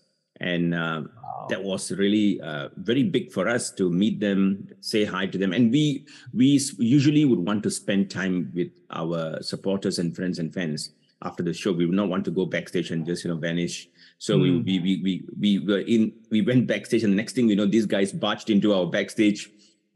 and 0.41 0.73
uh, 0.73 1.03
wow. 1.33 1.47
that 1.49 1.63
was 1.63 1.91
really 1.91 2.41
uh, 2.41 2.69
very 2.77 3.03
big 3.03 3.31
for 3.31 3.47
us 3.47 3.71
to 3.71 3.89
meet 3.89 4.19
them, 4.19 4.67
say 4.79 5.05
hi 5.05 5.25
to 5.25 5.37
them, 5.37 5.53
and 5.53 5.71
we 5.71 6.05
we 6.33 6.59
usually 6.77 7.25
would 7.25 7.39
want 7.39 7.63
to 7.63 7.71
spend 7.71 8.09
time 8.09 8.51
with 8.53 8.71
our 8.91 9.41
supporters 9.41 9.99
and 9.99 10.15
friends 10.15 10.39
and 10.39 10.53
fans 10.53 10.91
after 11.23 11.43
the 11.43 11.53
show. 11.53 11.71
We 11.71 11.85
would 11.85 11.95
not 11.95 12.09
want 12.09 12.25
to 12.25 12.31
go 12.31 12.45
backstage 12.45 12.91
and 12.91 13.05
just 13.05 13.23
you 13.23 13.31
know 13.31 13.37
vanish 13.37 13.89
so 14.23 14.37
mm. 14.37 14.63
we, 14.63 14.79
we 14.79 15.01
we 15.03 15.23
we 15.37 15.59
were 15.59 15.79
in 15.79 16.13
we 16.29 16.39
went 16.41 16.65
backstage, 16.65 17.03
and 17.03 17.11
the 17.11 17.17
next 17.17 17.33
thing 17.33 17.49
you 17.49 17.57
know, 17.57 17.65
these 17.65 17.85
guys 17.85 18.13
barged 18.13 18.49
into 18.49 18.73
our 18.73 18.85
backstage 18.85 19.49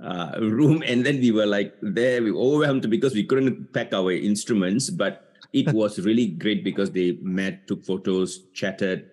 uh, 0.03 0.35
room, 0.41 0.83
and 0.85 1.05
then 1.05 1.21
we 1.21 1.31
were 1.31 1.45
like 1.45 1.73
there, 1.81 2.21
we 2.21 2.31
overwhelmed 2.31 2.89
because 2.89 3.13
we 3.13 3.23
couldn't 3.23 3.71
pack 3.71 3.93
our 3.93 4.11
instruments, 4.11 4.89
but 4.89 5.33
it 5.53 5.71
was 5.71 5.99
really 5.99 6.27
great 6.27 6.65
because 6.65 6.91
they 6.91 7.17
met, 7.21 7.67
took 7.67 7.85
photos, 7.85 8.49
chatted, 8.51 9.09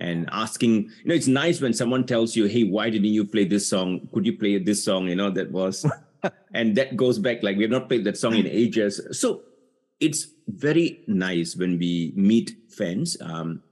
and 0.00 0.28
asking. 0.32 0.90
You 1.02 1.06
know, 1.06 1.14
it's 1.14 1.26
nice 1.26 1.60
when 1.60 1.72
someone 1.72 2.04
tells 2.06 2.36
you, 2.36 2.46
"Hey, 2.46 2.64
why 2.64 2.90
didn't 2.90 3.12
you 3.12 3.24
play 3.24 3.44
this 3.44 3.68
song? 3.68 4.08
Could 4.12 4.26
you 4.26 4.36
play 4.36 4.58
this 4.58 4.84
song?" 4.84 5.08
You 5.08 5.16
know, 5.16 5.30
that 5.30 5.50
was, 5.50 5.86
and 6.54 6.76
that 6.76 6.96
goes 6.96 7.18
back 7.18 7.42
like 7.42 7.56
we 7.56 7.62
have 7.62 7.70
not 7.70 7.88
played 7.88 8.04
that 8.04 8.16
song 8.16 8.34
in 8.34 8.46
ages. 8.46 9.00
So 9.12 9.42
it's 10.00 10.26
very 10.46 11.04
nice 11.06 11.56
when 11.56 11.78
we 11.78 12.12
meet 12.16 12.56
fans. 12.70 13.16
Um, 13.20 13.62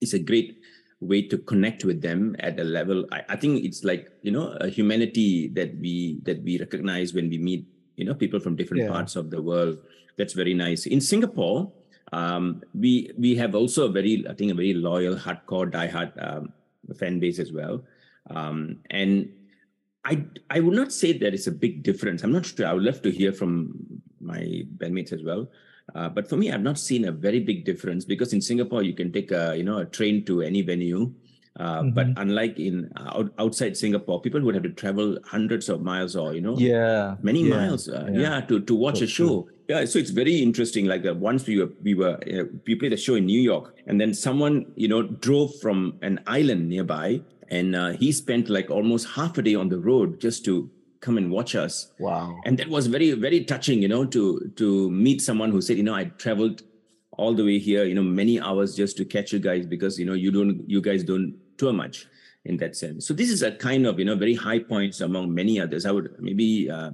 it's 0.00 0.12
a 0.12 0.18
great 0.18 0.58
way 1.00 1.22
to 1.28 1.38
connect 1.38 1.84
with 1.84 2.00
them 2.00 2.34
at 2.40 2.58
a 2.58 2.64
level 2.64 3.06
I, 3.12 3.22
I, 3.28 3.36
think 3.36 3.64
it's 3.64 3.84
like 3.84 4.08
you 4.22 4.30
know 4.30 4.56
a 4.60 4.68
humanity 4.68 5.48
that 5.48 5.76
we 5.78 6.20
that 6.24 6.42
we 6.42 6.58
recognize 6.58 7.12
when 7.12 7.28
we 7.28 7.38
meet 7.38 7.66
you 7.96 8.04
know 8.04 8.14
people 8.14 8.40
from 8.40 8.56
different 8.56 8.84
yeah. 8.84 8.90
parts 8.90 9.16
of 9.16 9.30
the 9.30 9.42
world 9.42 9.78
that's 10.16 10.32
very 10.32 10.54
nice 10.54 10.86
in 10.86 11.00
singapore 11.00 11.70
um, 12.14 12.62
we 12.74 13.10
we 13.18 13.34
have 13.34 13.54
also 13.60 13.86
a 13.86 13.92
very 13.98 14.24
i 14.30 14.34
think 14.34 14.52
a 14.52 14.60
very 14.62 14.74
loyal 14.88 15.16
hardcore 15.24 15.68
diehard 15.76 16.12
um, 16.26 16.52
fan 16.98 17.18
base 17.18 17.38
as 17.38 17.52
well. 17.52 17.82
Um, 18.30 18.58
and 18.90 19.28
i 20.04 20.14
i 20.56 20.60
would 20.60 20.76
not 20.82 20.92
say 20.92 21.10
that 21.22 21.34
it's 21.34 21.48
a 21.48 21.56
big 21.64 21.82
difference. 21.82 22.22
I'm 22.22 22.32
not 22.38 22.46
sure. 22.46 22.66
I 22.66 22.72
would 22.72 22.88
love 22.90 23.02
to 23.02 23.10
hear 23.20 23.32
from 23.32 23.52
my 24.20 24.42
bandmates 24.80 25.12
as 25.12 25.22
well. 25.22 25.48
Uh, 25.94 26.08
but 26.08 26.28
for 26.28 26.36
me, 26.36 26.50
I've 26.50 26.62
not 26.62 26.78
seen 26.78 27.06
a 27.08 27.12
very 27.12 27.40
big 27.40 27.64
difference 27.64 28.06
because 28.12 28.32
in 28.32 28.40
Singapore 28.40 28.82
you 28.82 28.94
can 28.94 29.12
take 29.12 29.32
a 29.32 29.44
you 29.56 29.64
know 29.64 29.78
a 29.78 29.84
train 29.98 30.24
to 30.30 30.40
any 30.50 30.62
venue, 30.62 31.12
uh, 31.60 31.80
mm-hmm. 31.80 31.90
but 31.90 32.06
unlike 32.16 32.58
in 32.58 32.90
uh, 32.96 33.18
out, 33.18 33.32
outside 33.38 33.76
Singapore, 33.76 34.20
people 34.20 34.40
would 34.40 34.54
have 34.54 34.64
to 34.64 34.70
travel 34.70 35.16
hundreds 35.24 35.68
of 35.68 35.82
miles 35.82 36.16
or 36.16 36.34
you 36.34 36.40
know 36.40 36.56
yeah 36.58 37.16
many 37.22 37.42
yeah. 37.42 37.56
miles 37.56 37.88
uh, 37.88 38.08
yeah. 38.12 38.20
yeah. 38.20 38.40
to 38.40 38.60
to 38.60 38.74
watch 38.74 38.98
so 38.98 39.04
a 39.04 39.06
show. 39.06 39.26
True. 39.26 39.50
Yeah, 39.66 39.84
so 39.86 39.98
it's 39.98 40.10
very 40.10 40.42
interesting. 40.42 40.86
Like 40.86 41.06
uh, 41.06 41.14
once 41.14 41.46
we 41.46 41.58
were 41.58 41.70
we 41.82 41.94
were 41.94 42.18
we 42.66 42.74
played 42.74 42.92
a 42.92 42.96
show 42.96 43.14
in 43.14 43.26
New 43.26 43.40
York, 43.40 43.74
and 43.86 44.00
then 44.00 44.12
someone 44.12 44.66
you 44.74 44.88
know 44.88 45.02
drove 45.02 45.54
from 45.60 45.98
an 46.02 46.20
island 46.26 46.68
nearby, 46.68 47.22
and 47.50 47.74
he 47.96 48.12
spent 48.12 48.48
like 48.48 48.70
almost 48.70 49.08
half 49.08 49.38
a 49.38 49.42
day 49.42 49.54
on 49.54 49.68
the 49.68 49.78
road 49.78 50.20
just 50.20 50.44
to 50.46 50.70
come 51.04 51.18
and 51.18 51.30
watch 51.30 51.54
us. 51.54 51.92
Wow. 52.00 52.40
And 52.46 52.58
that 52.58 52.68
was 52.68 52.86
very, 52.86 53.12
very 53.12 53.44
touching, 53.44 53.82
you 53.82 53.88
know, 53.88 54.04
to 54.06 54.50
to 54.56 54.90
meet 54.90 55.20
someone 55.20 55.50
who 55.50 55.60
said, 55.60 55.76
you 55.76 55.82
know, 55.82 55.94
I 55.94 56.04
traveled 56.04 56.62
all 57.12 57.34
the 57.34 57.44
way 57.44 57.58
here, 57.58 57.84
you 57.84 57.94
know, 57.94 58.02
many 58.02 58.40
hours 58.40 58.74
just 58.74 58.96
to 58.96 59.04
catch 59.04 59.32
you 59.32 59.38
guys 59.38 59.66
because 59.66 59.98
you 59.98 60.06
know 60.06 60.14
you 60.14 60.32
don't 60.32 60.68
you 60.68 60.80
guys 60.80 61.04
don't 61.04 61.36
tour 61.56 61.72
much 61.72 62.06
in 62.44 62.56
that 62.58 62.76
sense. 62.76 63.06
So 63.06 63.14
this 63.14 63.30
is 63.30 63.42
a 63.42 63.52
kind 63.52 63.86
of, 63.86 63.98
you 63.98 64.04
know, 64.04 64.16
very 64.16 64.34
high 64.34 64.58
points 64.58 65.00
among 65.00 65.32
many 65.32 65.60
others. 65.60 65.86
I 65.86 65.92
would 65.92 66.14
maybe 66.18 66.70
uh 66.70 66.90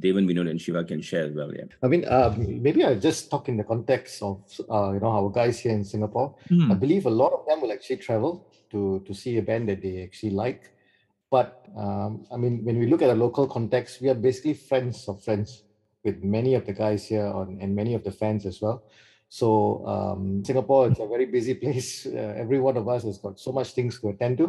Devan, 0.00 0.26
Vinod, 0.28 0.50
and 0.50 0.60
Shiva 0.60 0.82
can 0.82 1.00
share 1.00 1.26
as 1.26 1.34
well. 1.34 1.54
Yeah. 1.54 1.66
I 1.80 1.86
mean, 1.86 2.04
uh, 2.04 2.34
maybe 2.36 2.82
I'll 2.82 2.98
just 2.98 3.30
talk 3.30 3.48
in 3.48 3.56
the 3.56 3.62
context 3.62 4.20
of 4.22 4.42
uh, 4.68 4.90
you 4.90 4.98
know 4.98 5.12
our 5.18 5.30
guys 5.30 5.60
here 5.60 5.70
in 5.70 5.84
Singapore. 5.84 6.34
Mm. 6.50 6.72
I 6.72 6.74
believe 6.74 7.06
a 7.06 7.10
lot 7.10 7.32
of 7.32 7.46
them 7.46 7.60
will 7.60 7.70
actually 7.70 7.98
travel 7.98 8.50
to 8.72 9.04
to 9.06 9.14
see 9.14 9.38
a 9.38 9.42
band 9.42 9.68
that 9.68 9.80
they 9.82 10.02
actually 10.02 10.30
like 10.30 10.74
but 11.34 11.66
um, 11.76 12.26
I 12.32 12.36
mean, 12.36 12.64
when 12.64 12.78
we 12.78 12.86
look 12.86 13.02
at 13.02 13.10
a 13.10 13.14
local 13.26 13.48
context, 13.48 14.00
we 14.00 14.08
are 14.08 14.14
basically 14.14 14.54
friends 14.54 15.08
of 15.08 15.20
friends 15.24 15.64
with 16.04 16.22
many 16.22 16.54
of 16.54 16.64
the 16.64 16.72
guys 16.72 17.08
here 17.08 17.26
on, 17.26 17.58
and 17.60 17.74
many 17.74 17.94
of 17.94 18.04
the 18.04 18.12
fans 18.12 18.46
as 18.46 18.62
well. 18.62 18.84
So 19.38 19.84
um, 19.94 20.44
Singapore, 20.44 20.86
it's 20.88 21.00
a 21.00 21.08
very 21.14 21.26
busy 21.36 21.54
place. 21.54 22.06
Uh, 22.14 22.32
every 22.44 22.60
one 22.60 22.76
of 22.76 22.86
us 22.94 23.02
has 23.02 23.18
got 23.18 23.40
so 23.40 23.50
much 23.58 23.68
things 23.74 23.98
to 24.00 24.08
attend 24.10 24.38
to. 24.38 24.46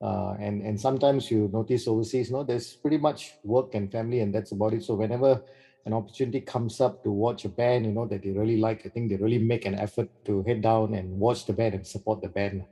Uh, 0.00 0.34
and 0.38 0.56
and 0.62 0.76
sometimes 0.86 1.30
you 1.30 1.40
notice 1.52 1.88
overseas, 1.88 2.30
no, 2.30 2.44
there's 2.44 2.68
pretty 2.82 2.98
much 2.98 3.20
work 3.42 3.74
and 3.74 3.90
family, 3.90 4.20
and 4.20 4.30
that's 4.34 4.52
about 4.52 4.74
it. 4.74 4.82
So 4.84 4.94
whenever 4.94 5.42
an 5.86 5.92
opportunity 5.92 6.40
comes 6.40 6.80
up 6.80 7.02
to 7.04 7.10
watch 7.10 7.44
a 7.44 7.48
band, 7.48 7.86
you 7.86 7.92
know, 7.92 8.06
that 8.06 8.22
they 8.22 8.30
really 8.30 8.58
like, 8.58 8.80
I 8.86 8.90
think 8.90 9.10
they 9.10 9.16
really 9.16 9.38
make 9.52 9.64
an 9.66 9.74
effort 9.86 10.08
to 10.26 10.42
head 10.44 10.62
down 10.62 10.94
and 10.94 11.18
watch 11.18 11.46
the 11.46 11.52
band 11.52 11.74
and 11.74 11.86
support 11.86 12.20
the 12.22 12.28
band. 12.28 12.64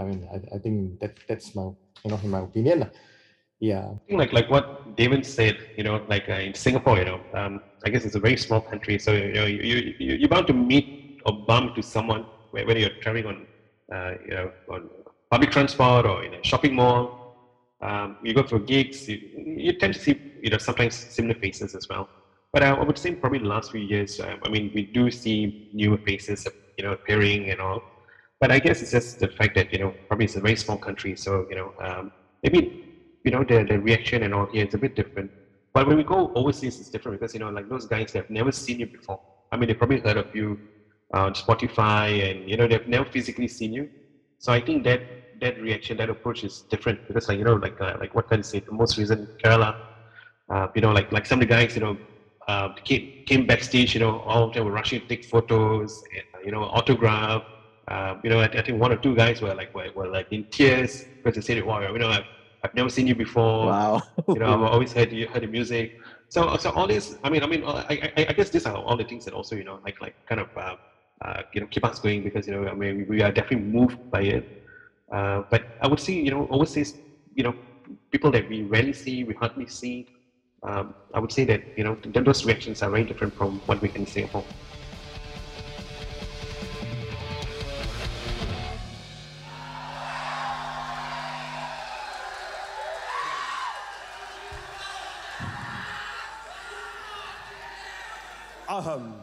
I 0.00 0.04
mean, 0.04 0.20
I, 0.32 0.56
I 0.56 0.58
think 0.58 1.00
that 1.00 1.12
that's 1.28 1.54
my 1.54 1.64
you 2.04 2.10
know, 2.10 2.20
in 2.22 2.30
my 2.30 2.40
opinion. 2.40 2.90
Yeah. 3.60 3.88
Like 4.10 4.32
like 4.32 4.50
what 4.50 4.66
David 4.96 5.24
said, 5.26 5.56
you 5.76 5.82
know, 5.84 6.04
like 6.08 6.28
uh, 6.28 6.34
in 6.34 6.54
Singapore, 6.54 6.98
you 6.98 7.04
know, 7.06 7.26
um, 7.34 7.58
I 7.84 7.90
guess 7.90 8.04
it's 8.04 8.14
a 8.14 8.20
very 8.20 8.36
small 8.36 8.60
country, 8.60 8.98
so 8.98 9.12
you 9.12 9.32
know, 9.32 9.46
you, 9.46 9.94
you 9.98 10.14
you're 10.16 10.28
bound 10.28 10.46
to 10.48 10.52
meet 10.52 10.84
or 11.24 11.32
bump 11.46 11.74
to 11.74 11.82
someone 11.82 12.24
whether 12.50 12.78
you're 12.78 12.90
traveling 13.02 13.26
on, 13.26 13.46
uh, 13.94 14.12
you 14.24 14.34
know, 14.34 14.50
on 14.72 14.88
public 15.30 15.50
transport 15.50 16.06
or 16.06 16.22
in 16.22 16.34
a 16.34 16.38
shopping 16.44 16.74
mall. 16.74 17.18
Um, 17.82 18.16
you 18.22 18.32
go 18.32 18.42
for 18.42 18.58
gigs, 18.60 19.04
you, 19.08 19.18
you 19.34 19.72
tend 19.72 19.92
to 19.94 20.00
see, 20.00 20.14
you 20.42 20.50
know, 20.50 20.56
sometimes 20.58 21.06
similar 21.10 21.34
faces 21.42 21.74
as 21.74 21.84
well. 21.90 22.08
But 22.52 22.62
uh, 22.62 22.76
I 22.80 22.84
would 22.84 22.96
say 22.98 23.14
probably 23.16 23.40
the 23.40 23.46
last 23.48 23.70
few 23.70 23.80
years, 23.82 24.18
uh, 24.18 24.34
I 24.44 24.48
mean, 24.48 24.70
we 24.74 24.88
do 24.94 25.10
see 25.10 25.52
newer 25.72 25.98
faces, 26.06 26.46
you 26.78 26.84
know, 26.86 26.92
appearing 26.92 27.50
and 27.50 27.60
all. 27.60 27.80
But 28.40 28.52
I 28.52 28.58
guess 28.60 28.82
it's 28.82 28.90
just 28.92 29.18
the 29.18 29.28
fact 29.38 29.54
that 29.56 29.68
you 29.72 29.78
know 29.78 29.92
probably 30.08 30.26
it's 30.26 30.36
a 30.36 30.40
very 30.40 30.56
small 30.56 30.78
country, 30.78 31.14
so 31.16 31.44
you 31.50 31.56
know 31.56 31.72
um, 31.82 32.10
maybe 32.42 32.78
you 33.26 33.32
know 33.32 33.44
the 33.44 33.64
the 33.68 33.78
reaction 33.78 34.22
and 34.22 34.32
all 34.34 34.46
here 34.52 34.64
is 34.64 34.74
a 34.74 34.78
bit 34.78 34.94
different. 34.94 35.30
But 35.74 35.86
when 35.86 35.96
we 35.96 36.04
go 36.04 36.32
overseas, 36.34 36.78
it's 36.80 36.88
different 36.88 37.20
because 37.20 37.34
you 37.34 37.40
know 37.40 37.50
like 37.50 37.68
those 37.68 37.86
guys 37.86 38.12
have 38.14 38.28
never 38.30 38.52
seen 38.52 38.78
you 38.80 38.86
before. 38.86 39.18
I 39.52 39.56
mean, 39.56 39.68
they 39.68 39.74
probably 39.74 40.00
heard 40.00 40.16
of 40.16 40.26
you 40.32 40.58
on 41.12 41.34
Spotify, 41.34 42.30
and 42.30 42.48
you 42.48 42.56
know 42.56 42.66
they've 42.66 42.86
never 42.86 43.04
physically 43.04 43.48
seen 43.48 43.72
you. 43.72 43.90
So 44.38 44.52
I 44.52 44.60
think 44.60 44.84
that 44.84 45.00
that 45.40 45.60
reaction, 45.60 45.96
that 45.98 46.08
approach 46.08 46.44
is 46.44 46.64
different 46.70 46.98
because 47.08 47.28
like 47.28 47.38
you 47.38 47.44
know 47.44 47.54
like 47.54 47.78
uh, 47.80 47.96
like 48.00 48.14
what 48.14 48.28
can 48.28 48.38
I 48.38 48.42
say? 48.42 48.62
The 48.66 48.74
most 48.74 48.96
recent 48.96 49.28
Kerala, 49.44 49.74
uh, 50.52 50.66
you 50.74 50.80
know 50.80 50.92
like 50.92 51.12
like 51.12 51.26
some 51.26 51.40
of 51.40 51.48
the 51.48 51.54
guys 51.54 51.74
you 51.74 51.82
know 51.82 51.96
uh, 52.48 52.68
came 52.84 53.10
came 53.26 53.46
backstage, 53.46 53.94
you 53.94 54.00
know 54.00 54.20
all 54.20 54.44
of 54.44 54.52
them 54.52 54.64
were 54.64 54.72
rushing 54.72 55.00
to 55.00 55.06
take 55.06 55.24
photos, 55.24 56.02
and, 56.14 56.24
you 56.44 56.52
know 56.52 56.62
autograph 56.64 57.42
um, 57.88 58.20
you 58.24 58.30
know, 58.30 58.40
I, 58.40 58.46
I, 58.46 58.62
think 58.62 58.80
one 58.80 58.92
or 58.92 58.96
two 58.96 59.14
guys 59.14 59.40
were 59.40 59.54
like 59.54 59.68
were, 59.72 59.88
were 59.94 60.08
like 60.08 60.26
in 60.32 60.44
tears 60.50 61.06
because 61.22 61.36
they 61.36 61.40
said, 61.54 61.64
"Wow, 61.64 61.80
you 61.80 61.98
know, 61.98 62.08
I've, 62.08 62.24
I've 62.64 62.74
never 62.74 62.88
seen 62.88 63.06
you 63.06 63.14
before. 63.14 63.66
Wow, 63.66 64.00
you 64.28 64.40
know, 64.40 64.46
I've 64.46 64.72
always 64.72 64.92
heard 64.92 65.12
you 65.12 65.26
heard 65.26 65.42
the 65.42 65.48
music." 65.48 65.92
So, 66.28 66.56
so 66.56 66.70
all 66.70 66.86
this, 66.86 67.14
I 67.22 67.30
mean, 67.30 67.42
I 67.42 67.46
mean, 67.46 67.62
I, 67.64 68.10
I, 68.16 68.26
I 68.28 68.32
guess 68.32 68.50
these 68.50 68.66
are 68.66 68.76
all 68.76 68.96
the 68.96 69.04
things 69.04 69.24
that 69.24 69.34
also, 69.34 69.54
you 69.56 69.64
know, 69.64 69.78
like 69.84 70.00
like 70.00 70.14
kind 70.28 70.40
of, 70.40 70.48
uh, 70.56 70.74
uh, 71.24 71.42
you 71.52 71.60
know, 71.60 71.66
keep 71.70 71.84
us 71.84 71.98
going 71.98 72.22
because 72.22 72.46
you 72.46 72.54
know, 72.54 72.66
I 72.68 72.74
mean, 72.74 73.06
we 73.08 73.22
are 73.22 73.30
definitely 73.30 73.66
moved 73.66 73.96
by 74.10 74.22
it. 74.22 74.44
Uh, 75.12 75.42
but 75.50 75.62
I 75.80 75.86
would 75.86 76.00
say, 76.00 76.14
you 76.14 76.30
know, 76.30 76.46
overseas, 76.50 76.94
you 77.34 77.44
know, 77.44 77.54
people 78.10 78.30
that 78.32 78.48
we 78.48 78.62
rarely 78.62 78.92
see, 78.92 79.24
we 79.24 79.34
hardly 79.34 79.66
see. 79.66 80.06
Um, 80.62 80.94
I 81.14 81.20
would 81.20 81.30
say 81.30 81.44
that 81.44 81.60
you 81.76 81.84
know, 81.84 81.96
those 82.02 82.44
reactions 82.44 82.82
are 82.82 82.90
very 82.90 83.04
different 83.04 83.34
from 83.36 83.60
what 83.66 83.80
we 83.80 83.88
can 83.88 84.06
see 84.06 84.22
at 84.22 84.34
Aham 98.76 99.14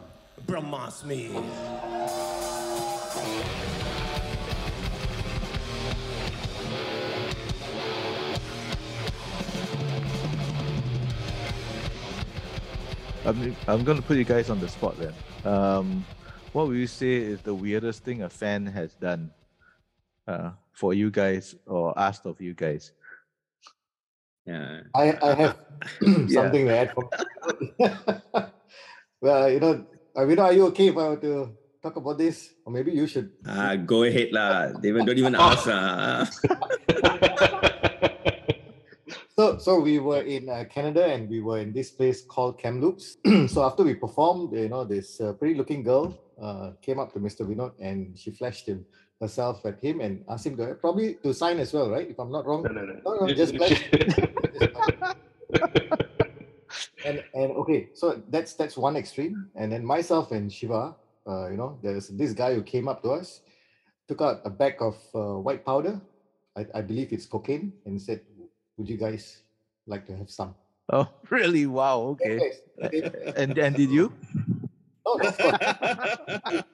Brahmasmi. 0.48 1.30
I'm, 13.24 13.56
I'm 13.68 13.84
going 13.84 13.96
to 13.96 14.02
put 14.02 14.16
you 14.16 14.24
guys 14.24 14.50
on 14.50 14.58
the 14.58 14.68
spot 14.68 14.96
then. 14.98 15.14
Um, 15.44 16.04
what 16.52 16.66
would 16.66 16.76
you 16.76 16.88
say 16.88 17.14
is 17.14 17.40
the 17.40 17.54
weirdest 17.54 18.02
thing 18.02 18.22
a 18.22 18.28
fan 18.28 18.66
has 18.66 18.94
done 18.94 19.30
uh, 20.26 20.50
for 20.72 20.94
you 20.94 21.12
guys 21.12 21.54
or 21.66 21.96
asked 21.96 22.26
of 22.26 22.40
you 22.40 22.54
guys? 22.54 22.90
Yeah. 24.46 24.80
I, 24.96 25.16
I 25.22 25.34
have 25.34 25.58
something 26.02 26.66
to 26.66 26.76
add. 26.76 26.92
From 26.92 27.08
well, 29.24 29.48
you 29.48 29.58
know, 29.58 29.86
I 30.14 30.24
mean, 30.28 30.38
are 30.38 30.52
you 30.52 30.66
okay 30.68 30.88
if 30.88 30.96
I 31.00 31.08
were 31.08 31.16
to 31.16 31.56
talk 31.82 31.96
about 31.96 32.18
this? 32.18 32.52
Or 32.64 32.72
maybe 32.72 32.92
you 32.92 33.06
should. 33.08 33.32
Uh, 33.48 33.76
go 33.76 34.04
ahead, 34.04 34.32
lah. 34.36 34.76
They 34.76 34.92
don't 34.92 35.16
even 35.16 35.34
ask. 35.34 35.64
Uh. 35.66 36.28
So, 39.34 39.58
so 39.58 39.80
we 39.80 39.98
were 39.98 40.22
in 40.22 40.48
uh, 40.48 40.62
Canada 40.70 41.10
and 41.10 41.28
we 41.28 41.40
were 41.40 41.58
in 41.58 41.72
this 41.72 41.90
place 41.90 42.22
called 42.22 42.56
Kamloops. 42.56 43.18
so 43.50 43.66
after 43.66 43.82
we 43.82 43.94
performed, 43.98 44.54
you 44.54 44.68
know, 44.68 44.84
this 44.84 45.20
uh, 45.20 45.32
pretty 45.32 45.56
looking 45.58 45.82
girl 45.82 46.16
uh, 46.40 46.70
came 46.80 47.00
up 47.00 47.12
to 47.14 47.18
Mr. 47.18 47.42
Vinod 47.42 47.72
and 47.80 48.16
she 48.16 48.30
flashed 48.30 48.68
him 48.68 48.86
herself 49.20 49.66
at 49.66 49.82
him 49.82 50.00
and 50.00 50.22
asked 50.30 50.46
him 50.46 50.56
to 50.58 50.78
probably 50.78 51.18
to 51.24 51.34
sign 51.34 51.58
as 51.58 51.72
well, 51.72 51.90
right? 51.90 52.08
If 52.08 52.20
I'm 52.20 52.30
not 52.30 52.46
wrong. 52.46 52.62
No, 52.62 52.70
no, 52.70 52.86
no. 52.86 52.94
No, 53.04 53.26
no, 53.26 53.34
just 53.34 53.56
flash. 53.58 53.82
and 57.04 57.22
and 57.34 57.52
okay, 57.62 57.88
so 57.94 58.22
that's 58.28 58.54
that's 58.54 58.76
one 58.76 58.96
extreme. 58.96 59.48
And 59.54 59.70
then 59.72 59.84
myself 59.84 60.32
and 60.32 60.52
Shiva, 60.52 60.96
uh, 61.26 61.48
you 61.50 61.56
know, 61.56 61.78
there's 61.82 62.08
this 62.08 62.32
guy 62.32 62.54
who 62.54 62.62
came 62.62 62.88
up 62.88 63.02
to 63.02 63.10
us, 63.10 63.40
took 64.08 64.20
out 64.20 64.40
a 64.44 64.50
bag 64.50 64.76
of 64.80 64.96
uh, 65.14 65.38
white 65.38 65.64
powder. 65.64 66.00
I, 66.56 66.66
I 66.74 66.80
believe 66.82 67.12
it's 67.12 67.26
cocaine, 67.26 67.72
and 67.84 68.00
said, 68.00 68.20
would 68.76 68.88
you 68.88 68.96
guys 68.96 69.42
like 69.86 70.06
to 70.06 70.16
have 70.16 70.30
some? 70.30 70.54
Oh, 70.92 71.08
really? 71.30 71.66
Wow. 71.66 72.16
Okay. 72.18 72.38
Yes, 72.38 72.56
okay. 72.82 73.10
and 73.36 73.58
and 73.58 73.74
did 73.74 73.90
you? 73.90 74.12
No, 75.06 75.14
no, 75.14 75.28
of 75.28 75.38
course. 75.38 75.58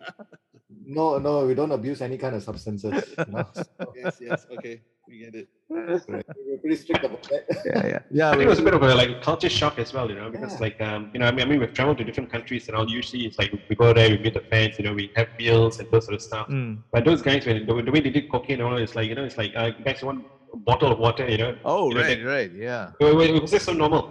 no, 0.87 1.18
no, 1.18 1.47
we 1.47 1.55
don't 1.55 1.72
abuse 1.72 2.01
any 2.01 2.18
kind 2.18 2.35
of 2.35 2.43
substances. 2.43 2.95
You 3.26 3.33
know? 3.33 3.47
So, 3.55 3.64
yes, 3.97 4.16
yes. 4.20 4.47
Okay, 4.51 4.83
we 5.11 5.18
get 5.18 5.34
it. 5.34 5.48
right. 5.68 6.00
We're 6.46 6.58
pretty 6.58 6.76
strict 6.76 7.04
about 7.04 7.22
that. 7.30 7.44
Yeah, 7.66 7.86
yeah, 7.86 7.98
yeah. 8.11 8.28
I 8.30 8.32
think 8.32 8.44
it 8.44 8.48
was 8.48 8.58
a 8.61 8.62
bit 8.62 8.74
of 8.74 8.82
a 8.82 8.94
like 8.94 9.22
culture 9.22 9.48
shock 9.48 9.78
as 9.78 9.92
well, 9.92 10.08
you 10.08 10.16
know, 10.16 10.30
because 10.30 10.52
Yeah. 10.54 10.58
like 10.66 10.80
um, 10.80 11.11
you 11.12 11.20
know, 11.20 11.26
I 11.26 11.32
mean, 11.32 11.46
I 11.46 11.48
mean, 11.50 11.61
we've 11.61 11.74
traveled 11.74 11.98
to 11.98 12.04
different 12.04 12.30
countries 12.30 12.68
and 12.68 12.76
all. 12.76 12.88
Usually, 12.88 13.26
it's 13.26 13.38
like 13.38 13.52
we 13.68 13.76
go 13.76 13.92
there, 13.92 14.08
we 14.11 14.18
meet 14.18 14.34
the 14.34 14.44
fans, 14.52 14.78
you 14.78 14.84
know, 14.84 14.94
we 14.94 15.11
have 15.16 15.28
meals 15.38 15.80
and 15.80 15.90
those 15.90 16.04
sort 16.06 16.14
of 16.14 16.22
stuff. 16.22 16.46
Mm. 16.48 16.78
But 16.92 17.04
those 17.04 17.22
guys, 17.22 17.44
when 17.46 17.66
the, 17.66 17.82
the 17.82 17.90
way 17.92 18.00
they 18.00 18.11
did 18.11 18.30
cocaine 18.30 18.61
all, 18.62 18.76
it's 18.76 18.94
like 18.94 19.08
you 19.08 19.14
know, 19.14 19.24
it's 19.24 19.36
like 19.38 19.52
uh, 19.56 19.70
guys 19.84 20.02
want 20.02 20.24
a 20.52 20.56
bottle 20.56 20.92
of 20.92 20.98
water, 20.98 21.28
you 21.28 21.38
know. 21.38 21.56
Oh, 21.64 21.88
you 21.88 21.94
know, 21.96 22.00
right, 22.02 22.18
that- 22.18 22.26
right. 22.26 22.52
Yeah. 22.52 22.92
It 23.00 23.14
was- 23.14 23.28
it 23.28 23.42
was 23.42 23.50
just 23.50 23.64
so 23.66 23.72
normal. 23.72 24.02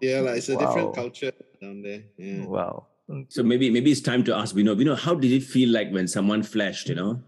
Yeah, 0.00 0.20
like 0.20 0.38
it's 0.38 0.48
a 0.50 0.54
Wow. 0.56 0.60
different 0.66 0.94
culture 0.94 1.32
down 1.62 1.82
there. 1.82 2.02
Yeah. 2.18 2.44
Wow. 2.46 2.86
So 3.28 3.42
maybe 3.44 3.70
maybe 3.70 3.90
it's 3.92 4.00
time 4.00 4.24
to 4.24 4.34
ask 4.34 4.54
Vino. 4.54 4.74
Vino, 4.74 4.94
how 4.96 5.14
did 5.14 5.30
it 5.32 5.44
feel 5.44 5.70
like 5.70 5.90
when 5.92 6.06
someone 6.08 6.42
flashed? 6.42 6.88
You 6.88 6.96
know, 6.96 7.22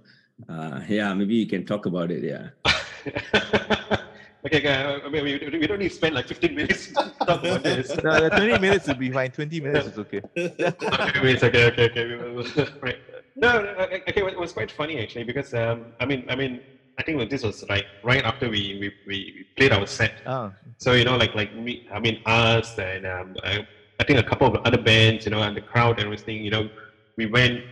uh, 0.49 0.81
yeah, 0.89 1.14
maybe 1.14 1.35
you 1.37 1.47
can 1.47 1.64
talk 1.64 1.87
about 1.87 2.11
it. 2.11 2.22
Yeah. 2.24 2.49
okay, 4.47 4.59
okay. 4.59 5.01
I 5.05 5.09
mean, 5.09 5.25
we, 5.25 5.59
we 5.59 5.67
don't 5.67 5.79
need 5.79 5.89
to 5.89 5.95
spend 5.95 6.15
like 6.15 6.27
15 6.29 6.55
minutes 6.55 6.89
to 6.93 7.13
talk 7.27 7.43
about 7.45 7.63
this. 7.63 8.01
No, 8.03 8.21
the 8.21 8.31
20 8.31 8.59
minutes 8.59 8.87
would 8.87 8.99
be 8.99 9.11
fine. 9.11 9.31
20 9.31 9.61
minutes 9.61 9.87
is 9.87 9.99
okay. 9.99 10.21
okay, 10.37 11.21
wait, 11.23 11.43
okay, 11.43 11.67
okay, 11.67 11.85
okay. 11.87 12.71
right. 12.83 12.97
No, 13.37 13.61
no, 13.63 13.69
okay, 13.85 14.03
okay, 14.09 14.23
it 14.27 14.39
was 14.39 14.53
quite 14.53 14.71
funny 14.71 14.99
actually 15.01 15.25
because 15.25 15.55
um, 15.55 15.93
I 16.01 16.07
mean, 16.07 16.25
I 16.29 16.37
mean, 16.37 16.63
I 16.99 17.03
think 17.03 17.31
this 17.31 17.43
was 17.45 17.65
like 17.69 17.87
right 18.03 18.25
after 18.25 18.49
we 18.51 18.77
we, 18.81 18.93
we 19.07 19.45
played 19.57 19.73
our 19.73 19.87
set. 19.87 20.21
Oh, 20.27 20.53
So 20.79 20.93
you 20.93 21.05
know, 21.05 21.17
like 21.17 21.35
like 21.35 21.55
me, 21.55 21.87
I 21.93 22.01
mean, 22.01 22.21
us 22.27 22.79
and 22.79 23.07
um, 23.07 23.35
I, 23.45 23.67
I 24.01 24.05
think 24.05 24.19
a 24.19 24.23
couple 24.23 24.47
of 24.49 24.57
other 24.65 24.79
bands, 24.83 25.25
you 25.27 25.31
know, 25.31 25.43
and 25.43 25.57
the 25.57 25.61
crowd 25.61 25.99
and 25.99 26.07
everything. 26.07 26.43
You 26.45 26.51
know, 26.51 26.69
we 27.17 27.27
went 27.27 27.65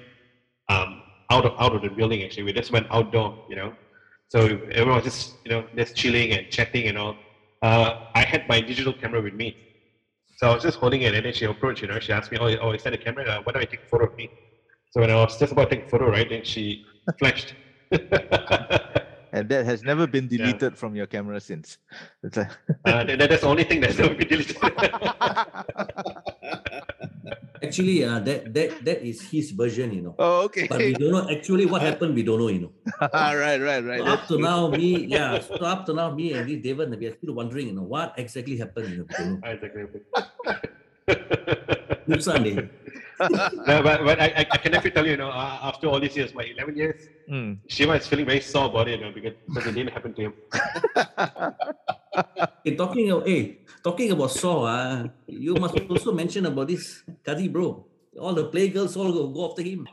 um, 0.69 1.03
out 1.31 1.45
of 1.47 1.53
out 1.59 1.75
of 1.75 1.83
the 1.83 1.91
building. 1.91 2.23
Actually, 2.23 2.45
we 2.45 2.53
just 2.53 2.73
went 2.73 2.87
outdoor. 2.91 3.43
You 3.49 3.57
know, 3.57 3.75
so 4.29 4.41
everyone 4.73 4.97
was 4.97 5.05
just 5.05 5.39
you 5.45 5.53
know 5.53 5.67
just 5.77 5.97
chilling 5.97 6.33
and 6.33 6.49
chatting 6.51 6.87
and 6.89 6.99
all. 6.99 7.17
Uh, 7.63 7.95
I 8.15 8.25
had 8.25 8.47
my 8.49 8.61
digital 8.61 8.93
camera 8.95 9.23
with 9.23 9.35
me, 9.35 9.59
so 10.37 10.51
I 10.51 10.55
was 10.55 10.63
just 10.63 10.79
holding 10.79 11.03
it, 11.03 11.15
and 11.15 11.25
then 11.25 11.33
she 11.33 11.45
approached. 11.47 11.83
You 11.83 11.89
know, 11.89 11.99
she 12.01 12.13
asked 12.13 12.31
me, 12.33 12.39
"Oh, 12.41 12.49
oh 12.61 12.73
is 12.73 12.83
that 12.85 12.93
a 12.95 12.99
camera? 12.99 13.25
Uh, 13.25 13.41
why 13.45 13.53
don't 13.53 13.63
I 13.63 13.67
take 13.67 13.81
a 13.83 13.87
photo 13.91 14.05
of 14.07 14.13
me?" 14.19 14.31
So 14.91 15.01
when 15.01 15.11
I 15.11 15.15
was 15.17 15.39
just 15.39 15.53
about 15.53 15.71
to 15.71 15.77
take 15.77 15.87
a 15.87 15.89
photo, 15.89 16.09
right, 16.11 16.29
then 16.29 16.45
she 16.45 16.83
flashed. 17.19 17.55
and 19.33 19.49
that 19.49 19.65
has 19.67 19.83
never 19.85 20.07
been 20.07 20.25
Yeah. 20.37 20.39
deleted 20.39 20.77
from 20.79 20.95
your 20.95 21.07
camera 21.07 21.41
since. 21.41 21.79
Like, 22.23 22.39
uh, 22.39 22.47
that, 23.05 23.19
that's 23.19 23.41
the 23.43 23.49
only 23.49 23.65
thing 23.65 23.81
that's 23.81 23.99
never 23.99 24.15
been 24.15 24.29
deleted. 24.29 24.57
Actually, 27.63 28.05
uh, 28.05 28.21
that 28.21 28.53
that 28.53 28.69
that 28.85 28.99
is 29.03 29.21
his 29.21 29.51
version, 29.53 29.93
you 29.93 30.03
know. 30.03 30.15
oh, 30.19 30.45
okay. 30.51 30.67
But 30.69 30.79
we 30.81 30.93
don't 30.93 31.13
know 31.13 31.27
actually 31.31 31.67
what 31.67 31.83
happened. 31.89 32.15
We 32.15 32.23
don't 32.23 32.39
know, 32.39 32.49
you 32.49 32.69
know. 32.69 32.73
right, 33.13 33.61
right, 33.61 33.85
right. 33.85 34.01
So 34.01 34.07
up 34.07 34.27
to 34.29 34.39
now, 34.39 34.69
me, 34.69 35.05
yeah. 35.15 35.41
So 35.41 35.57
up 35.65 35.87
to 35.87 35.95
now, 35.95 36.13
me 36.13 36.33
and 36.33 36.49
this 36.49 36.61
David, 36.63 36.93
we 36.99 37.07
are 37.07 37.17
still 37.17 37.35
wondering, 37.35 37.69
you 37.69 37.77
know, 37.77 37.83
what 37.87 38.15
exactly 38.17 38.57
happened. 38.57 38.91
You 38.91 38.97
know, 39.03 39.07
we 39.09 39.15
don't 39.17 39.41
know. 39.41 39.49
exactly. 39.49 39.83
Nupsan, 42.07 42.43
eh? 42.47 42.63
no, 43.67 43.83
but, 43.83 44.05
but 44.05 44.21
I, 44.21 44.27
I 44.27 44.47
I 44.53 44.59
can 44.59 44.71
definitely 44.71 44.95
tell 44.95 45.05
you, 45.05 45.13
you 45.13 45.23
know, 45.23 45.31
uh, 45.31 45.59
after 45.71 45.87
all 45.89 45.99
these 45.99 46.15
years, 46.17 46.35
my 46.35 46.45
11 46.45 46.77
years, 46.77 47.09
Mm. 47.29 47.59
Shiva 47.67 47.95
is 47.95 48.07
feeling 48.07 48.27
very 48.27 48.41
sore 48.41 48.67
about 48.67 48.89
it, 48.89 49.01
you 49.01 49.05
know, 49.05 49.13
because, 49.13 49.35
because 49.49 49.67
it 49.67 49.73
didn't 49.75 49.93
happen 49.93 50.15
to 50.15 50.23
him. 50.23 50.35
Hey, 52.65 52.77
talking 52.77 53.11
of, 53.11 53.27
hey, 53.27 53.59
talking 53.87 54.11
about 54.11 54.35
Saw, 54.35 54.67
ah, 54.67 55.07
you 55.31 55.55
must 55.55 55.79
also 55.87 56.11
mention 56.11 56.43
about 56.51 56.67
this 56.67 57.07
Kadi 57.23 57.47
bro. 57.47 57.87
All 58.19 58.35
the 58.35 58.49
playgirls 58.51 58.97
all 58.99 59.13
go, 59.15 59.29
go 59.31 59.47
after 59.53 59.63
him. 59.63 59.87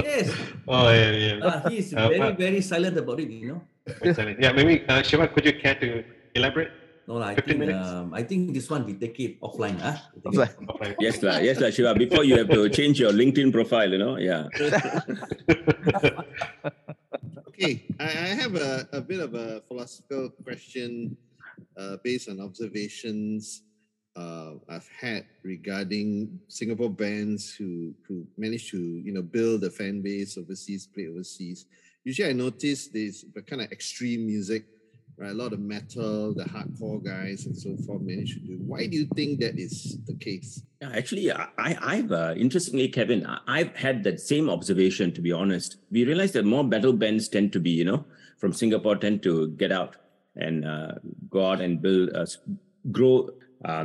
yes, 0.00 0.30
Oh, 0.64 0.88
yeah, 0.88 1.10
yeah. 1.12 1.36
uh, 1.44 1.68
he's 1.68 1.92
Uh, 1.92 2.08
very, 2.08 2.20
uh, 2.22 2.32
very 2.32 2.60
silent 2.64 2.96
about 2.96 3.18
it, 3.20 3.28
you 3.28 3.48
know. 3.52 3.60
Excellent. 4.00 4.38
Yeah, 4.40 4.52
maybe, 4.56 4.86
uh, 4.88 5.02
Shiva, 5.02 5.26
could 5.28 5.44
you 5.44 5.58
care 5.58 5.74
to 5.74 6.06
elaborate? 6.38 6.70
No, 7.06 7.18
lah, 7.22 7.34
I 7.34 7.38
think 7.38 7.58
minutes? 7.62 7.86
um, 7.86 8.14
I 8.14 8.22
think 8.26 8.50
this 8.54 8.66
one 8.70 8.82
we 8.86 8.94
take 8.98 9.14
it 9.22 9.38
offline. 9.42 9.78
Ah, 9.82 10.10
take 10.10 10.26
it 10.26 10.26
Offline. 10.26 10.54
offline. 10.66 10.94
Yes, 10.98 11.22
lah. 11.22 11.38
Yes, 11.38 11.58
lah, 11.62 11.70
Shiva. 11.70 11.94
Before 11.94 12.22
you 12.26 12.34
have 12.38 12.50
to 12.50 12.66
change 12.70 12.98
your 12.98 13.10
LinkedIn 13.14 13.50
profile. 13.54 13.86
You 13.90 13.98
know. 14.00 14.14
Yeah. 14.18 14.46
Okay, 17.56 17.88
I, 17.96 18.04
I 18.04 18.28
have 18.36 18.52
a, 18.54 18.84
a 18.92 19.00
bit 19.00 19.16
of 19.16 19.32
a 19.32 19.64
philosophical 19.64 20.28
question 20.44 21.16
uh, 21.76 21.96
based 22.02 22.28
on 22.28 22.40
observations 22.40 23.62
uh, 24.16 24.52
I've 24.68 24.88
had 24.98 25.26
regarding 25.42 26.40
Singapore 26.48 26.90
bands 26.90 27.54
who 27.54 27.94
who 28.08 28.26
manage 28.36 28.70
to 28.70 28.78
you 28.78 29.12
know 29.12 29.22
build 29.22 29.62
a 29.64 29.70
fan 29.70 30.00
base 30.00 30.38
overseas, 30.38 30.86
play 30.86 31.08
overseas. 31.08 31.66
Usually, 32.04 32.30
I 32.30 32.32
notice 32.32 32.88
this 32.88 33.24
kind 33.46 33.60
of 33.62 33.70
extreme 33.72 34.26
music, 34.26 34.64
right? 35.18 35.32
A 35.32 35.34
lot 35.34 35.52
of 35.52 35.60
metal, 35.60 36.32
the 36.32 36.44
hardcore 36.44 37.04
guys, 37.04 37.46
and 37.46 37.56
so 37.56 37.76
forth 37.84 38.00
manage 38.00 38.34
to 38.34 38.40
do. 38.40 38.58
Why 38.64 38.86
do 38.86 38.96
you 38.96 39.06
think 39.14 39.40
that 39.40 39.58
is 39.58 39.98
the 40.06 40.14
case? 40.14 40.62
Yeah, 40.80 40.92
actually, 40.94 41.30
I, 41.32 41.48
I've 41.58 42.12
uh, 42.12 42.34
interestingly, 42.36 42.88
Kevin, 42.88 43.26
I've 43.46 43.76
had 43.76 44.02
that 44.04 44.20
same 44.20 44.48
observation. 44.48 45.12
To 45.12 45.20
be 45.20 45.32
honest, 45.32 45.76
we 45.90 46.04
realize 46.04 46.32
that 46.32 46.46
more 46.46 46.64
metal 46.64 46.94
bands 46.94 47.28
tend 47.28 47.52
to 47.52 47.60
be, 47.60 47.70
you 47.70 47.84
know, 47.84 48.06
from 48.38 48.54
Singapore 48.54 48.96
tend 48.96 49.22
to 49.24 49.48
get 49.48 49.72
out 49.72 49.96
and 50.36 50.64
uh, 50.64 50.92
go 51.30 51.46
out 51.46 51.60
and 51.60 51.80
build, 51.80 52.10
uh, 52.14 52.26
grow 52.92 53.30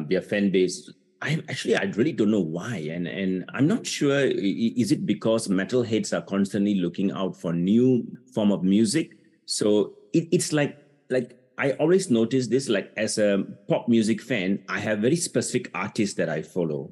their 0.07 0.21
fan 0.21 0.51
base. 0.51 0.91
I 1.21 1.41
actually, 1.49 1.75
I 1.75 1.83
really 1.83 2.13
don't 2.13 2.31
know 2.31 2.41
why, 2.41 2.77
and 2.89 3.07
and 3.07 3.45
I'm 3.53 3.67
not 3.67 3.85
sure. 3.85 4.25
Is 4.25 4.91
it 4.91 5.05
because 5.05 5.47
metalheads 5.47 6.17
are 6.17 6.21
constantly 6.21 6.75
looking 6.75 7.11
out 7.11 7.37
for 7.37 7.53
new 7.53 8.05
form 8.33 8.51
of 8.51 8.63
music? 8.63 9.11
So 9.45 9.93
it, 10.13 10.27
it's 10.31 10.51
like 10.51 10.81
like 11.09 11.37
I 11.57 11.73
always 11.73 12.09
notice 12.09 12.47
this. 12.47 12.69
Like 12.69 12.91
as 12.97 13.19
a 13.19 13.45
pop 13.67 13.87
music 13.87 14.21
fan, 14.21 14.63
I 14.67 14.79
have 14.79 14.99
very 14.99 15.15
specific 15.15 15.69
artists 15.75 16.15
that 16.15 16.27
I 16.27 16.41
follow. 16.41 16.91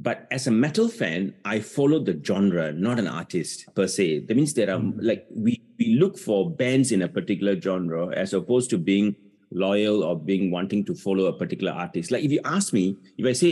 But 0.00 0.26
as 0.30 0.46
a 0.46 0.50
metal 0.52 0.88
fan, 0.88 1.34
I 1.44 1.58
follow 1.60 1.98
the 1.98 2.14
genre, 2.24 2.70
not 2.72 2.98
an 3.00 3.08
artist 3.08 3.66
per 3.74 3.86
se. 3.88 4.20
That 4.26 4.36
means 4.36 4.54
there 4.54 4.70
are 4.74 4.80
like 5.10 5.26
we 5.34 5.60
we 5.78 5.94
look 6.02 6.18
for 6.18 6.48
bands 6.50 6.92
in 6.92 7.02
a 7.02 7.08
particular 7.08 7.60
genre 7.60 8.08
as 8.14 8.32
opposed 8.32 8.70
to 8.70 8.78
being 8.78 9.16
loyal 9.50 10.04
or 10.04 10.14
being 10.18 10.50
wanting 10.50 10.84
to 10.84 10.94
follow 10.94 11.26
a 11.26 11.32
particular 11.32 11.72
artist. 11.72 12.10
Like 12.12 12.22
if 12.22 12.30
you 12.30 12.40
ask 12.44 12.72
me, 12.72 12.96
if 13.16 13.26
I 13.26 13.32
say 13.32 13.50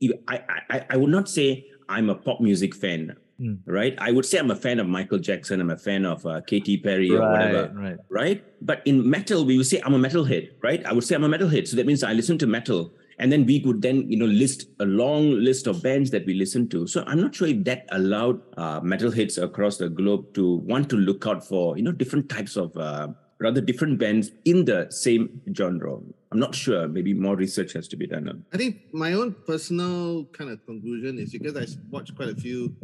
if 0.00 0.10
I 0.28 0.36
I, 0.70 0.84
I 0.90 0.96
would 0.96 1.10
not 1.10 1.28
say 1.28 1.66
I'm 1.88 2.10
a 2.10 2.14
pop 2.14 2.40
music 2.40 2.74
fan, 2.74 3.16
Mm. 3.40 3.58
right? 3.66 3.94
I 3.98 4.12
would 4.12 4.26
say 4.26 4.38
I'm 4.38 4.50
a 4.52 4.54
fan 4.64 4.78
of 4.78 4.86
Michael 4.86 5.18
Jackson. 5.18 5.60
I'm 5.60 5.70
a 5.70 5.76
fan 5.76 6.04
of 6.04 6.24
uh, 6.26 6.42
Katy 6.46 6.76
Perry 6.78 7.10
or 7.10 7.22
whatever 7.28 7.62
right, 7.74 7.84
right. 7.88 7.98
right? 8.20 8.44
But 8.60 8.82
in 8.84 9.08
metal, 9.08 9.44
we 9.44 9.56
would 9.56 9.66
say 9.66 9.80
I'm 9.84 9.94
a 9.94 9.98
metalhead, 9.98 10.50
right? 10.62 10.84
I 10.86 10.92
would 10.92 11.02
say 11.02 11.16
I'm 11.16 11.24
a 11.24 11.28
metalhead. 11.28 11.66
So 11.66 11.74
that 11.76 11.86
means 11.86 12.04
I 12.04 12.12
listen 12.12 12.36
to 12.38 12.46
metal 12.46 12.92
and 13.22 13.30
then 13.32 13.46
we 13.46 13.60
could 13.64 13.80
then 13.82 14.10
you 14.10 14.16
know 14.16 14.26
list 14.26 14.66
a 14.80 14.84
long 14.84 15.30
list 15.48 15.68
of 15.68 15.82
bands 15.82 16.10
that 16.10 16.26
we 16.26 16.34
listen 16.34 16.68
to. 16.74 16.86
So 16.86 17.04
i'm 17.06 17.20
not 17.20 17.34
sure 17.34 17.48
if 17.48 17.62
that 17.64 17.86
allowed 17.98 18.40
uh, 18.56 18.80
metalheads 18.80 19.42
across 19.42 19.76
the 19.78 19.88
globe 19.88 20.34
to 20.34 20.56
want 20.72 20.90
to 20.90 20.96
look 20.96 21.26
out 21.26 21.46
for 21.46 21.76
you 21.76 21.84
know 21.84 21.92
different 21.92 22.28
types 22.28 22.56
of 22.56 22.76
uh, 22.76 23.08
rather 23.38 23.60
different 23.60 23.98
bands 23.98 24.30
in 24.44 24.64
the 24.64 24.80
same 24.90 25.40
genre. 25.56 25.98
I'm 26.32 26.38
not 26.38 26.54
sure. 26.54 26.88
Maybe 26.88 27.12
more 27.14 27.36
research 27.36 27.72
has 27.74 27.86
to 27.88 27.96
be 27.96 28.06
done 28.06 28.44
i 28.52 28.56
think 28.56 28.92
my 28.92 29.12
own 29.12 29.34
personal 29.46 30.24
kind 30.38 30.50
of 30.50 30.64
conclusion 30.66 31.18
is 31.18 31.32
because 31.32 31.56
i 31.56 31.66
watched 31.90 32.14
quite 32.16 32.30
a 32.30 32.34
few 32.46 32.74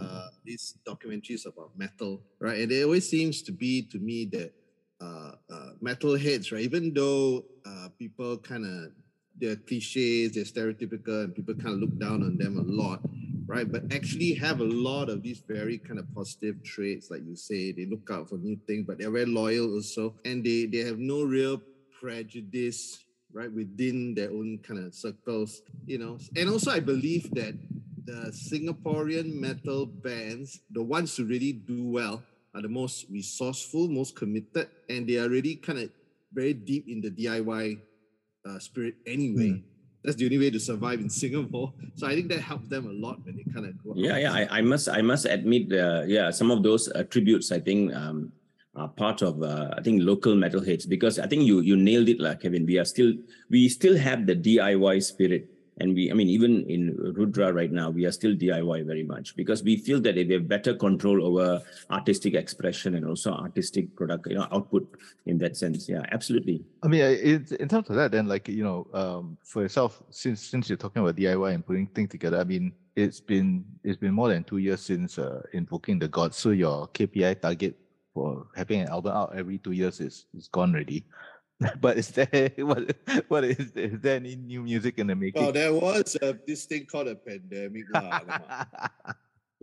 uh, 0.00 0.28
these 0.44 0.78
documentaries 0.86 1.46
about 1.46 1.70
metal 1.76 2.22
right? 2.40 2.60
And 2.60 2.72
it 2.72 2.82
always 2.84 3.08
seems 3.08 3.42
to 3.42 3.52
be 3.52 3.82
to 3.92 3.98
me 3.98 4.26
that 4.36 4.52
uh, 5.00 5.32
uh, 5.52 5.70
metal 5.80 6.16
heads, 6.16 6.52
right? 6.52 6.62
Even 6.62 6.94
though 6.94 7.44
uh, 7.66 7.88
people 7.98 8.38
kind 8.38 8.64
of 8.64 8.92
they're 9.40 9.56
cliches, 9.56 10.32
they're 10.32 10.44
stereotypical, 10.44 11.24
and 11.24 11.34
people 11.34 11.54
kind 11.54 11.74
of 11.74 11.80
look 11.80 11.98
down 11.98 12.22
on 12.22 12.36
them 12.36 12.58
a 12.58 12.62
lot, 12.62 13.00
right? 13.46 13.70
But 13.70 13.92
actually 13.92 14.34
have 14.34 14.60
a 14.60 14.64
lot 14.64 15.08
of 15.08 15.22
these 15.22 15.42
very 15.46 15.78
kind 15.78 15.98
of 15.98 16.12
positive 16.14 16.62
traits, 16.62 17.10
like 17.10 17.22
you 17.26 17.36
say, 17.36 17.72
they 17.72 17.86
look 17.86 18.08
out 18.10 18.28
for 18.28 18.36
new 18.36 18.56
things, 18.66 18.84
but 18.86 18.98
they're 18.98 19.10
very 19.10 19.26
loyal 19.26 19.74
also, 19.74 20.14
and 20.24 20.44
they 20.44 20.66
they 20.66 20.78
have 20.78 20.98
no 20.98 21.22
real 21.22 21.60
prejudice, 22.00 23.00
right, 23.32 23.52
within 23.52 24.14
their 24.14 24.30
own 24.30 24.58
kind 24.62 24.84
of 24.84 24.94
circles, 24.94 25.62
you 25.86 25.98
know. 25.98 26.18
And 26.36 26.48
also, 26.48 26.70
I 26.70 26.80
believe 26.80 27.30
that 27.34 27.54
the 28.04 28.30
Singaporean 28.30 29.32
metal 29.32 29.86
bands, 29.86 30.60
the 30.70 30.82
ones 30.82 31.16
who 31.16 31.24
really 31.24 31.52
do 31.52 31.88
well, 31.88 32.22
are 32.54 32.62
the 32.62 32.68
most 32.68 33.06
resourceful, 33.10 33.88
most 33.88 34.14
committed, 34.14 34.68
and 34.88 35.08
they 35.08 35.16
are 35.18 35.28
really 35.28 35.56
kind 35.56 35.78
of 35.80 35.90
very 36.32 36.52
deep 36.52 36.86
in 36.88 37.00
the 37.00 37.10
DIY 37.10 37.80
uh, 38.44 38.58
spirit 38.58 38.94
anyway. 39.06 39.50
Mm. 39.50 39.62
That's 40.02 40.16
the 40.16 40.26
only 40.26 40.38
way 40.38 40.50
to 40.50 40.60
survive 40.60 41.00
in 41.00 41.08
Singapore. 41.08 41.72
So 41.96 42.08
I 42.08 42.14
think 42.14 42.28
that 42.28 42.40
helped 42.40 42.68
them 42.68 42.86
a 42.86 42.92
lot 42.92 43.24
when 43.24 43.36
they 43.36 43.46
kind 43.54 43.66
of 43.66 43.78
go. 43.82 43.94
Yeah, 43.94 44.18
yeah. 44.18 44.32
I, 44.32 44.58
I, 44.58 44.60
must, 44.60 44.88
I 44.88 45.00
must 45.00 45.26
admit, 45.26 45.72
uh, 45.72 46.02
yeah, 46.06 46.30
some 46.30 46.50
of 46.50 46.64
those 46.64 46.88
attributes 46.88 47.52
I 47.52 47.60
think 47.60 47.94
um, 47.94 48.32
are 48.74 48.88
part 48.88 49.22
of 49.22 49.42
uh, 49.42 49.70
I 49.78 49.80
think 49.80 50.02
local 50.02 50.34
metalheads 50.34 50.88
because 50.88 51.18
I 51.18 51.26
think 51.26 51.44
you 51.44 51.60
you 51.60 51.76
nailed 51.76 52.08
it, 52.08 52.20
like 52.20 52.40
Kevin. 52.40 52.66
We 52.66 52.78
are 52.78 52.84
still 52.84 53.14
we 53.48 53.68
still 53.68 53.96
have 53.96 54.26
the 54.26 54.34
DIY 54.34 55.02
spirit 55.04 55.53
and 55.78 55.94
we 55.94 56.10
i 56.10 56.14
mean 56.14 56.28
even 56.28 56.64
in 56.68 56.94
rudra 57.16 57.52
right 57.52 57.72
now 57.72 57.90
we 57.90 58.06
are 58.06 58.12
still 58.12 58.34
diy 58.34 58.86
very 58.86 59.02
much 59.02 59.34
because 59.36 59.62
we 59.62 59.76
feel 59.76 60.00
that 60.00 60.14
we 60.14 60.32
have 60.32 60.48
better 60.48 60.74
control 60.74 61.24
over 61.24 61.60
artistic 61.90 62.34
expression 62.34 62.94
and 62.94 63.06
also 63.06 63.32
artistic 63.32 63.94
product 63.96 64.26
you 64.28 64.36
know 64.36 64.46
output 64.52 64.86
in 65.26 65.38
that 65.38 65.56
sense. 65.56 65.88
Yeah 65.88 66.04
absolutely. 66.12 66.64
I 66.82 66.88
mean 66.88 67.00
in, 67.02 67.46
in 67.58 67.68
terms 67.68 67.90
of 67.90 67.96
that 67.96 68.12
then 68.12 68.26
like 68.26 68.48
you 68.48 68.64
know 68.64 68.86
um, 68.92 69.36
for 69.42 69.62
yourself 69.62 70.02
since 70.10 70.40
since 70.40 70.68
you're 70.68 70.78
talking 70.78 71.02
about 71.02 71.16
diy 71.16 71.54
and 71.54 71.66
putting 71.66 71.86
things 71.88 72.10
together 72.10 72.38
i 72.38 72.44
mean 72.44 72.72
it's 72.96 73.20
been 73.20 73.64
it's 73.82 73.98
been 73.98 74.14
more 74.14 74.28
than 74.28 74.44
two 74.44 74.58
years 74.58 74.80
since 74.80 75.18
uh, 75.18 75.42
invoking 75.52 75.98
the 75.98 76.08
gods. 76.08 76.36
So 76.36 76.50
your 76.50 76.88
kpi 76.88 77.40
target 77.40 77.76
for 78.12 78.46
having 78.54 78.82
an 78.82 78.88
album 78.88 79.16
out 79.16 79.34
every 79.34 79.58
two 79.58 79.72
years 79.72 80.00
is 80.00 80.26
is 80.36 80.48
gone 80.48 80.70
already 80.70 81.04
but 81.80 81.96
is 81.96 82.08
there 82.08 82.50
what 82.58 82.96
what 83.28 83.44
is 83.44 83.72
is 83.76 84.00
there 84.00 84.16
any 84.16 84.36
new 84.36 84.62
music 84.62 84.98
in 84.98 85.06
the 85.06 85.14
making? 85.14 85.42
Well, 85.42 85.52
there 85.52 85.72
was 85.72 86.16
uh, 86.20 86.34
this 86.46 86.64
thing 86.64 86.86
called 86.86 87.08
a 87.08 87.14
pandemic. 87.14 87.84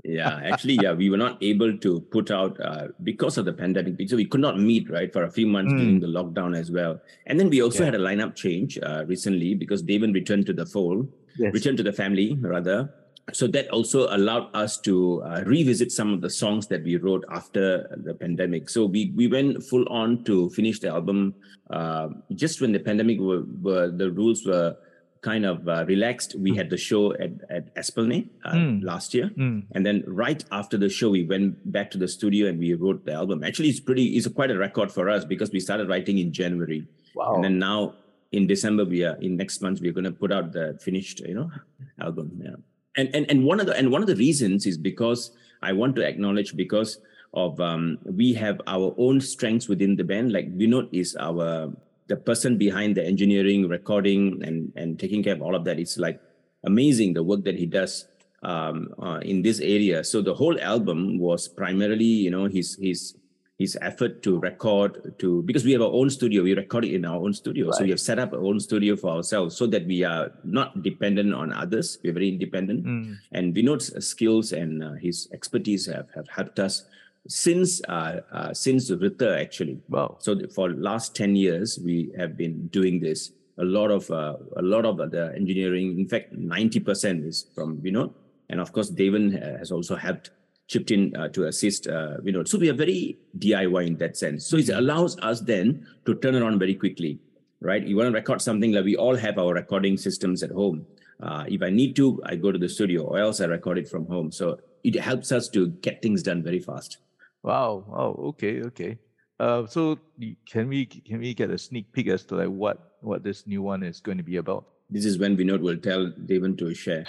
yeah, 0.03 0.39
actually, 0.43 0.79
yeah, 0.81 0.93
we 0.93 1.09
were 1.09 1.17
not 1.17 1.41
able 1.43 1.77
to 1.77 1.99
put 1.99 2.31
out 2.31 2.59
uh, 2.61 2.87
because 3.03 3.37
of 3.37 3.45
the 3.45 3.53
pandemic. 3.53 4.09
So 4.09 4.15
we 4.15 4.25
could 4.25 4.41
not 4.41 4.59
meet 4.59 4.89
right 4.89 5.11
for 5.11 5.23
a 5.23 5.31
few 5.31 5.47
months 5.47 5.73
mm. 5.73 5.77
during 5.77 5.99
the 5.99 6.07
lockdown 6.07 6.57
as 6.57 6.71
well. 6.71 6.99
And 7.27 7.39
then 7.39 7.49
we 7.49 7.61
also 7.61 7.79
yeah. 7.79 7.91
had 7.91 7.95
a 7.95 7.99
lineup 7.99 8.35
change 8.35 8.79
uh, 8.79 9.03
recently 9.05 9.53
because 9.53 9.81
David 9.81 10.13
returned 10.13 10.45
to 10.45 10.53
the 10.53 10.65
fold, 10.65 11.11
yes. 11.37 11.53
returned 11.53 11.77
to 11.77 11.83
the 11.83 11.93
family 11.93 12.37
rather 12.39 12.89
so 13.33 13.47
that 13.47 13.69
also 13.69 14.13
allowed 14.15 14.49
us 14.53 14.77
to 14.81 15.21
uh, 15.23 15.43
revisit 15.45 15.91
some 15.91 16.13
of 16.13 16.21
the 16.21 16.29
songs 16.29 16.67
that 16.67 16.83
we 16.83 16.97
wrote 16.97 17.23
after 17.31 17.87
the 18.03 18.13
pandemic. 18.13 18.69
So 18.69 18.85
we 18.85 19.13
we 19.15 19.27
went 19.27 19.63
full 19.63 19.87
on 19.89 20.23
to 20.25 20.49
finish 20.49 20.79
the 20.79 20.89
album 20.89 21.35
uh, 21.69 22.09
just 22.33 22.61
when 22.61 22.71
the 22.71 22.79
pandemic 22.79 23.19
were, 23.19 23.43
were, 23.61 23.89
the 23.89 24.11
rules 24.11 24.45
were 24.45 24.75
kind 25.21 25.45
of 25.45 25.67
uh, 25.67 25.85
relaxed. 25.87 26.35
We 26.37 26.51
mm. 26.51 26.57
had 26.57 26.69
the 26.69 26.77
show 26.77 27.13
at 27.13 27.31
at 27.49 27.69
Esplanade 27.75 28.29
mm. 28.45 28.83
last 28.83 29.13
year, 29.13 29.29
mm. 29.29 29.63
and 29.71 29.85
then 29.85 30.03
right 30.07 30.43
after 30.51 30.77
the 30.77 30.89
show, 30.89 31.09
we 31.09 31.23
went 31.23 31.71
back 31.71 31.91
to 31.91 31.97
the 31.97 32.07
studio 32.07 32.47
and 32.47 32.59
we 32.59 32.73
wrote 32.73 33.05
the 33.05 33.13
album. 33.13 33.43
Actually, 33.43 33.69
it's 33.69 33.79
pretty. 33.79 34.17
It's 34.17 34.27
quite 34.27 34.51
a 34.51 34.57
record 34.57 34.91
for 34.91 35.09
us 35.09 35.23
because 35.25 35.51
we 35.51 35.59
started 35.59 35.87
writing 35.87 36.17
in 36.17 36.33
January, 36.33 36.87
wow. 37.15 37.35
and 37.35 37.43
then 37.43 37.59
now 37.59 37.93
in 38.31 38.47
December 38.47 38.85
we 38.85 39.03
are 39.03 39.15
in 39.17 39.35
next 39.35 39.61
month 39.61 39.81
we're 39.81 39.91
going 39.91 40.05
to 40.05 40.11
put 40.11 40.31
out 40.31 40.53
the 40.53 40.77
finished 40.81 41.19
you 41.19 41.35
know 41.35 41.51
album. 41.99 42.31
Yeah 42.41 42.55
and 42.97 43.09
and 43.15 43.29
and 43.29 43.45
one 43.45 43.59
of 43.59 43.65
the 43.65 43.75
and 43.75 43.91
one 43.91 44.01
of 44.01 44.07
the 44.07 44.15
reasons 44.15 44.65
is 44.65 44.77
because 44.77 45.31
I 45.61 45.73
want 45.73 45.95
to 45.95 46.03
acknowledge 46.03 46.55
because 46.55 46.99
of 47.33 47.59
um, 47.61 47.97
we 48.03 48.33
have 48.33 48.59
our 48.67 48.93
own 48.97 49.21
strengths 49.21 49.67
within 49.67 49.95
the 49.95 50.03
band. 50.03 50.33
Like 50.33 50.57
Vinod 50.57 50.89
is 50.91 51.15
our 51.19 51.71
the 52.07 52.17
person 52.17 52.57
behind 52.57 52.95
the 52.95 53.05
engineering, 53.05 53.67
recording, 53.67 54.43
and 54.43 54.71
and 54.75 54.99
taking 54.99 55.23
care 55.23 55.33
of 55.33 55.41
all 55.41 55.55
of 55.55 55.63
that. 55.65 55.79
It's 55.79 55.97
like 55.97 56.19
amazing 56.63 57.13
the 57.13 57.23
work 57.23 57.43
that 57.45 57.55
he 57.55 57.65
does 57.65 58.07
um, 58.43 58.93
uh, 59.01 59.19
in 59.23 59.41
this 59.41 59.59
area. 59.59 60.03
So 60.03 60.21
the 60.21 60.33
whole 60.33 60.59
album 60.59 61.17
was 61.19 61.47
primarily, 61.47 62.27
you 62.27 62.31
know, 62.31 62.45
his 62.45 62.75
his 62.75 63.15
his 63.61 63.77
effort 63.89 64.23
to 64.25 64.39
record 64.39 65.13
to 65.19 65.43
because 65.43 65.63
we 65.63 65.71
have 65.75 65.83
our 65.87 65.95
own 65.99 66.09
studio 66.09 66.41
we 66.41 66.53
record 66.55 66.83
it 66.83 66.93
in 66.97 67.05
our 67.05 67.19
own 67.25 67.33
studio. 67.41 67.67
Right. 67.67 67.75
so 67.75 67.83
we 67.83 67.91
have 67.91 67.99
set 68.09 68.17
up 68.23 68.33
our 68.33 68.43
own 68.49 68.59
studio 68.59 68.95
for 68.95 69.09
ourselves 69.17 69.55
so 69.55 69.67
that 69.73 69.85
we 69.85 70.03
are 70.03 70.31
not 70.43 70.81
dependent 70.81 71.33
on 71.41 71.53
others. 71.53 71.99
We're 72.03 72.17
very 72.19 72.29
independent. 72.29 72.85
Mm. 72.85 73.17
and 73.31 73.53
Vinod's 73.55 73.87
skills 74.11 74.51
and 74.51 74.83
uh, 74.83 74.93
his 74.93 75.29
expertise 75.31 75.85
have, 75.85 76.07
have 76.15 76.27
helped 76.27 76.57
us 76.67 76.85
since 77.27 77.81
uh, 77.87 78.21
uh, 78.31 78.53
since 78.53 78.89
Ritter 78.89 79.31
actually. 79.37 79.77
Wow. 79.89 80.17
So 80.19 80.39
for 80.55 80.73
last 80.89 81.15
10 81.15 81.35
years 81.35 81.79
we 81.89 82.11
have 82.17 82.35
been 82.35 82.67
doing 82.67 82.99
this. 82.99 83.31
A 83.59 83.67
lot 83.77 83.91
of 83.91 84.09
uh, 84.09 84.37
a 84.57 84.65
lot 84.73 84.85
of 84.85 84.97
the 84.97 85.33
engineering 85.35 85.99
in 85.99 86.07
fact 86.07 86.33
90% 86.35 87.27
is 87.27 87.45
from 87.53 87.77
Vinod. 87.77 88.11
And 88.49 88.59
of 88.59 88.73
course 88.73 88.89
Devan 88.89 89.25
has 89.59 89.71
also 89.71 89.95
helped 89.95 90.31
chipped 90.71 90.89
in 90.89 91.13
uh, 91.17 91.27
to 91.27 91.47
assist 91.47 91.87
uh, 91.87 92.15
Vinod. 92.23 92.47
So 92.47 92.57
we 92.57 92.69
are 92.69 92.73
very 92.73 93.17
DIY 93.37 93.87
in 93.87 93.97
that 93.97 94.15
sense. 94.15 94.47
So 94.47 94.55
it 94.55 94.67
mm-hmm. 94.67 94.79
allows 94.79 95.19
us 95.19 95.41
then 95.41 95.85
to 96.05 96.15
turn 96.15 96.35
around 96.35 96.59
very 96.59 96.75
quickly, 96.75 97.19
right? 97.59 97.85
You 97.85 97.97
want 97.97 98.07
to 98.07 98.13
record 98.13 98.41
something 98.41 98.71
like 98.71 98.85
we 98.85 98.95
all 98.95 99.15
have 99.15 99.37
our 99.37 99.53
recording 99.53 99.97
systems 99.97 100.43
at 100.43 100.51
home. 100.51 100.85
Uh, 101.21 101.43
if 101.47 101.61
I 101.61 101.69
need 101.69 101.97
to, 101.97 102.21
I 102.25 102.37
go 102.37 102.53
to 102.53 102.57
the 102.57 102.69
studio, 102.69 103.03
or 103.03 103.19
else 103.19 103.41
I 103.41 103.45
record 103.45 103.77
it 103.79 103.89
from 103.89 104.05
home. 104.05 104.31
So 104.31 104.59
it 104.85 104.95
helps 104.95 105.33
us 105.33 105.49
to 105.49 105.67
get 105.67 106.01
things 106.01 106.23
done 106.23 106.41
very 106.41 106.59
fast. 106.59 106.99
Wow! 107.43 107.83
Oh, 107.91 108.29
Okay, 108.29 108.63
okay. 108.63 108.97
Uh, 109.39 109.65
so 109.65 109.99
can 110.45 110.67
we 110.69 110.85
can 110.85 111.19
we 111.19 111.33
get 111.33 111.49
a 111.49 111.57
sneak 111.57 111.91
peek 111.91 112.07
as 112.07 112.23
to 112.25 112.35
like 112.35 112.47
what 112.47 112.93
what 113.01 113.23
this 113.23 113.47
new 113.47 113.61
one 113.61 113.83
is 113.83 113.99
going 113.99 114.17
to 114.19 114.23
be 114.23 114.37
about? 114.37 114.65
This 114.89 115.03
is 115.03 115.17
when 115.17 115.35
Vinod 115.35 115.61
will 115.61 115.77
tell 115.77 116.11
Devan 116.25 116.57
to 116.59 116.73
share. 116.75 117.05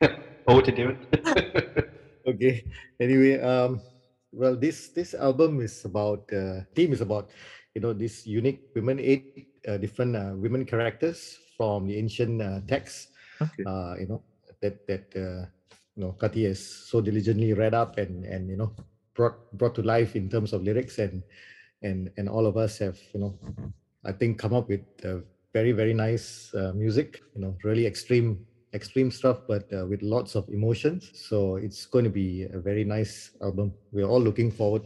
Over 0.48 0.62
to 0.62 0.72
Devan. 0.72 1.90
okay 2.26 2.64
anyway 3.00 3.40
um 3.40 3.80
well 4.32 4.56
this 4.56 4.88
this 4.90 5.14
album 5.14 5.60
is 5.60 5.84
about 5.84 6.24
uh 6.32 6.60
theme 6.74 6.92
is 6.92 7.00
about 7.00 7.30
you 7.74 7.80
know 7.80 7.92
this 7.92 8.26
unique 8.26 8.62
women 8.74 8.98
eight 9.00 9.48
uh, 9.68 9.76
different 9.76 10.16
uh, 10.16 10.32
women 10.34 10.64
characters 10.64 11.38
from 11.56 11.86
the 11.86 11.96
ancient 11.96 12.40
uh, 12.40 12.60
texts 12.66 13.08
okay. 13.40 13.64
uh 13.66 13.94
you 13.98 14.06
know 14.06 14.22
that 14.60 14.86
that 14.86 15.06
uh 15.16 15.44
you 15.96 16.04
know 16.04 16.12
Kati 16.18 16.46
has 16.46 16.60
so 16.60 17.00
diligently 17.00 17.52
read 17.52 17.74
up 17.74 17.98
and 17.98 18.24
and 18.24 18.48
you 18.48 18.56
know 18.56 18.72
brought 19.14 19.36
brought 19.52 19.74
to 19.74 19.82
life 19.82 20.16
in 20.16 20.28
terms 20.28 20.52
of 20.52 20.62
lyrics 20.62 20.98
and 20.98 21.22
and 21.82 22.10
and 22.16 22.28
all 22.28 22.46
of 22.46 22.56
us 22.56 22.78
have 22.78 22.98
you 23.12 23.20
know 23.20 23.38
I 24.04 24.12
think 24.12 24.38
come 24.38 24.54
up 24.54 24.68
with 24.68 24.84
uh, 25.04 25.20
very 25.52 25.72
very 25.72 25.92
nice 25.92 26.54
uh, 26.54 26.72
music 26.74 27.20
you 27.34 27.42
know 27.42 27.56
really 27.64 27.86
extreme 27.86 28.46
extreme 28.72 29.10
stuff, 29.10 29.40
but 29.46 29.70
uh, 29.72 29.86
with 29.86 30.02
lots 30.02 30.34
of 30.34 30.48
emotions. 30.48 31.10
So 31.14 31.56
it's 31.56 31.86
going 31.86 32.04
to 32.04 32.10
be 32.10 32.44
a 32.44 32.58
very 32.58 32.84
nice 32.84 33.30
album. 33.42 33.72
We're 33.92 34.06
all 34.06 34.20
looking 34.20 34.50
forward 34.50 34.82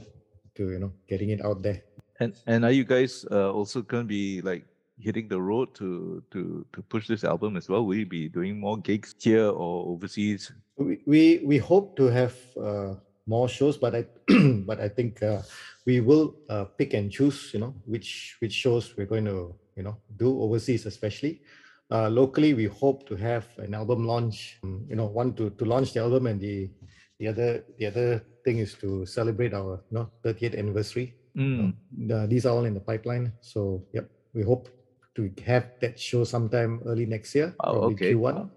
to 0.56 0.70
you 0.70 0.78
know 0.78 0.92
getting 1.08 1.30
it 1.30 1.44
out 1.44 1.62
there. 1.62 1.82
And 2.20 2.34
and 2.46 2.64
are 2.64 2.70
you 2.70 2.84
guys 2.84 3.26
uh, 3.30 3.52
also 3.52 3.82
going 3.82 4.04
to 4.04 4.08
be 4.08 4.40
like 4.40 4.64
hitting 4.98 5.28
the 5.28 5.40
road 5.40 5.74
to 5.74 6.22
to 6.30 6.64
to 6.72 6.82
push 6.82 7.08
this 7.08 7.24
album 7.24 7.56
as 7.56 7.68
well? 7.68 7.84
Will 7.84 7.96
you 7.96 8.06
be 8.06 8.28
doing 8.28 8.60
more 8.60 8.78
gigs 8.78 9.14
here 9.18 9.48
or 9.48 9.86
overseas? 9.92 10.52
We 10.76 11.00
we, 11.06 11.40
we 11.44 11.58
hope 11.58 11.96
to 11.96 12.06
have 12.06 12.34
uh, 12.56 12.94
more 13.26 13.48
shows, 13.48 13.76
but 13.76 13.94
I 13.94 14.06
but 14.66 14.80
I 14.80 14.88
think 14.88 15.22
uh, 15.22 15.42
we 15.86 16.00
will 16.00 16.34
uh, 16.48 16.64
pick 16.64 16.94
and 16.94 17.10
choose. 17.10 17.50
You 17.52 17.60
know 17.60 17.74
which 17.84 18.36
which 18.40 18.52
shows 18.52 18.94
we're 18.96 19.10
going 19.10 19.26
to 19.26 19.54
you 19.76 19.82
know 19.82 19.96
do 20.16 20.40
overseas, 20.40 20.86
especially 20.86 21.42
uh, 21.90 22.08
locally, 22.08 22.54
we 22.54 22.64
hope 22.64 23.06
to 23.08 23.16
have 23.16 23.46
an 23.58 23.74
album 23.74 24.06
launch. 24.06 24.58
Um, 24.64 24.86
you 24.88 24.96
know, 24.96 25.06
one 25.06 25.34
to 25.34 25.50
to 25.50 25.64
launch 25.64 25.92
the 25.92 26.00
album, 26.00 26.26
and 26.26 26.40
the 26.40 26.70
the 27.18 27.28
other 27.28 27.64
the 27.78 27.86
other 27.86 28.24
thing 28.44 28.58
is 28.58 28.74
to 28.74 29.06
celebrate 29.06 29.54
our 29.54 29.82
you 29.90 29.98
know 29.98 30.10
30th 30.24 30.58
anniversary. 30.58 31.14
Mm. 31.36 31.74
Uh, 32.10 32.26
these 32.26 32.46
are 32.46 32.54
all 32.54 32.64
in 32.64 32.74
the 32.74 32.80
pipeline. 32.80 33.32
So, 33.40 33.84
yep, 33.92 34.08
we 34.34 34.42
hope 34.42 34.68
to 35.16 35.30
have 35.44 35.70
that 35.80 35.98
show 35.98 36.24
sometime 36.24 36.80
early 36.86 37.06
next 37.06 37.34
year, 37.34 37.54
oh, 37.60 37.72
probably 37.72 37.94
okay. 37.94 38.14
Q1. 38.14 38.50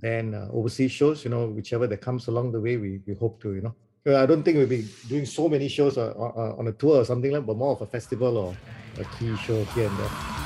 Then 0.00 0.34
uh, 0.34 0.48
overseas 0.52 0.92
shows, 0.92 1.24
you 1.24 1.30
know, 1.30 1.48
whichever 1.48 1.86
that 1.86 2.00
comes 2.00 2.28
along 2.28 2.52
the 2.52 2.60
way, 2.60 2.76
we, 2.76 3.00
we 3.06 3.14
hope 3.14 3.42
to, 3.42 3.54
you 3.54 3.60
know. 3.60 3.74
I 4.06 4.26
don't 4.26 4.42
think 4.42 4.56
we'll 4.56 4.66
be 4.66 4.88
doing 5.08 5.26
so 5.26 5.48
many 5.48 5.68
shows 5.68 5.96
on, 5.96 6.10
on, 6.12 6.58
on 6.58 6.68
a 6.68 6.72
tour 6.72 7.02
or 7.02 7.04
something 7.04 7.30
like, 7.30 7.46
but 7.46 7.56
more 7.56 7.72
of 7.72 7.82
a 7.82 7.86
festival 7.86 8.36
or 8.36 8.56
a 8.98 9.04
key 9.16 9.36
show 9.36 9.62
here 9.64 9.86
and 9.88 9.98
there. 9.98 10.41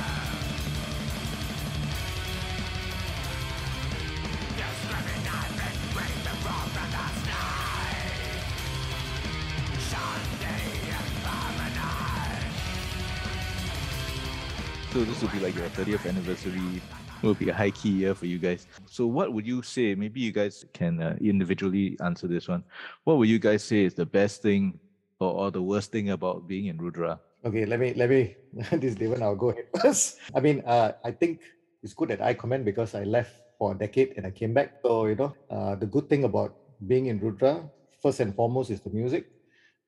So 14.96 15.04
this 15.04 15.20
will 15.20 15.28
be 15.28 15.40
like 15.40 15.54
your 15.54 15.68
30th 15.76 16.08
anniversary. 16.08 16.80
Will 17.20 17.34
be 17.34 17.50
a 17.50 17.52
high 17.52 17.68
key 17.70 17.90
year 17.90 18.14
for 18.14 18.24
you 18.24 18.38
guys. 18.38 18.66
So 18.86 19.06
what 19.06 19.30
would 19.30 19.46
you 19.46 19.60
say? 19.60 19.94
Maybe 19.94 20.20
you 20.20 20.32
guys 20.32 20.64
can 20.72 21.02
uh, 21.02 21.18
individually 21.20 21.98
answer 22.02 22.26
this 22.26 22.48
one. 22.48 22.64
What 23.04 23.18
would 23.18 23.28
you 23.28 23.38
guys 23.38 23.62
say 23.62 23.84
is 23.84 23.92
the 23.92 24.06
best 24.06 24.40
thing 24.40 24.80
or, 25.20 25.32
or 25.32 25.50
the 25.50 25.60
worst 25.60 25.92
thing 25.92 26.16
about 26.16 26.48
being 26.48 26.72
in 26.72 26.78
Rudra? 26.78 27.20
Okay, 27.44 27.66
let 27.66 27.78
me 27.78 27.92
let 27.92 28.08
me 28.08 28.36
this 28.80 28.94
Devan, 28.94 29.20
I'll 29.20 29.36
go 29.36 29.50
ahead 29.50 29.66
first. 29.82 30.16
I 30.34 30.40
mean, 30.40 30.62
uh, 30.64 30.92
I 31.04 31.10
think 31.10 31.42
it's 31.82 31.92
good 31.92 32.08
that 32.08 32.22
I 32.22 32.32
comment 32.32 32.64
because 32.64 32.94
I 32.94 33.04
left 33.04 33.36
for 33.58 33.72
a 33.72 33.74
decade 33.76 34.14
and 34.16 34.26
I 34.26 34.30
came 34.30 34.54
back. 34.54 34.80
So 34.80 35.04
you 35.12 35.16
know, 35.16 35.36
uh, 35.50 35.74
the 35.74 35.84
good 35.84 36.08
thing 36.08 36.24
about 36.24 36.56
being 36.86 37.12
in 37.12 37.20
Rudra, 37.20 37.68
first 38.00 38.20
and 38.20 38.34
foremost, 38.34 38.70
is 38.70 38.80
the 38.80 38.88
music, 38.96 39.28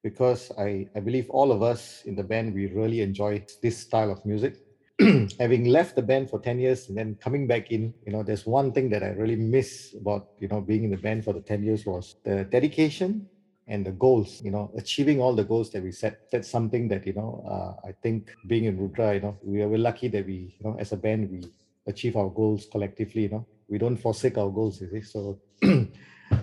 because 0.02 0.52
I 0.58 0.84
I 0.94 1.00
believe 1.00 1.30
all 1.30 1.50
of 1.50 1.62
us 1.62 2.04
in 2.04 2.14
the 2.14 2.24
band 2.24 2.52
we 2.52 2.66
really 2.66 3.00
enjoy 3.00 3.46
this 3.62 3.78
style 3.78 4.12
of 4.12 4.20
music. 4.26 4.67
having 5.38 5.66
left 5.66 5.94
the 5.94 6.02
band 6.02 6.28
for 6.28 6.40
10 6.40 6.58
years 6.58 6.88
and 6.88 6.98
then 6.98 7.16
coming 7.20 7.46
back 7.46 7.70
in, 7.70 7.94
you 8.04 8.12
know, 8.12 8.22
there's 8.22 8.46
one 8.46 8.72
thing 8.72 8.90
that 8.90 9.02
I 9.02 9.10
really 9.10 9.36
miss 9.36 9.94
about, 10.00 10.30
you 10.40 10.48
know, 10.48 10.60
being 10.60 10.84
in 10.84 10.90
the 10.90 10.96
band 10.96 11.24
for 11.24 11.32
the 11.32 11.40
10 11.40 11.62
years 11.62 11.86
was 11.86 12.16
the 12.24 12.44
dedication 12.44 13.28
and 13.68 13.86
the 13.86 13.92
goals, 13.92 14.42
you 14.42 14.50
know, 14.50 14.72
achieving 14.76 15.20
all 15.20 15.36
the 15.36 15.44
goals 15.44 15.70
that 15.70 15.82
we 15.82 15.92
set. 15.92 16.30
That's 16.32 16.50
something 16.50 16.88
that, 16.88 17.06
you 17.06 17.12
know, 17.12 17.44
uh, 17.46 17.86
I 17.88 17.92
think 18.02 18.34
being 18.48 18.64
in 18.64 18.76
Rudra, 18.76 19.14
you 19.14 19.20
know, 19.20 19.38
we 19.42 19.62
are 19.62 19.78
lucky 19.78 20.08
that 20.08 20.26
we, 20.26 20.56
you 20.58 20.68
know, 20.68 20.76
as 20.80 20.92
a 20.92 20.96
band, 20.96 21.30
we 21.30 21.44
achieve 21.86 22.16
our 22.16 22.28
goals 22.28 22.66
collectively, 22.70 23.22
you 23.22 23.28
know, 23.28 23.46
we 23.68 23.78
don't 23.78 23.96
forsake 23.96 24.36
our 24.36 24.50
goals, 24.50 24.80
you 24.80 24.90
see. 24.90 25.02
So 25.02 25.38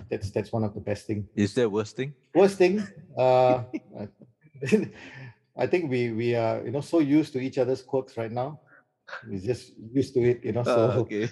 that's 0.08 0.30
that's 0.30 0.52
one 0.52 0.64
of 0.64 0.72
the 0.72 0.80
best 0.80 1.06
thing. 1.06 1.28
Is 1.34 1.52
there 1.54 1.68
worst 1.68 1.96
thing? 1.96 2.14
Worst 2.34 2.56
thing, 2.56 2.86
uh, 3.18 3.64
I 5.56 5.66
think 5.66 5.90
we 5.90 6.12
we 6.12 6.34
are 6.34 6.62
you 6.64 6.70
know 6.70 6.80
so 6.80 7.00
used 7.00 7.32
to 7.32 7.40
each 7.40 7.58
other's 7.58 7.82
quirks 7.82 8.16
right 8.16 8.32
now. 8.32 8.60
We 9.28 9.38
just 9.38 9.72
used 9.92 10.14
to 10.14 10.20
it, 10.20 10.44
you 10.44 10.52
know. 10.52 10.64
So 10.64 10.90
uh, 10.90 10.94
okay. 11.04 11.30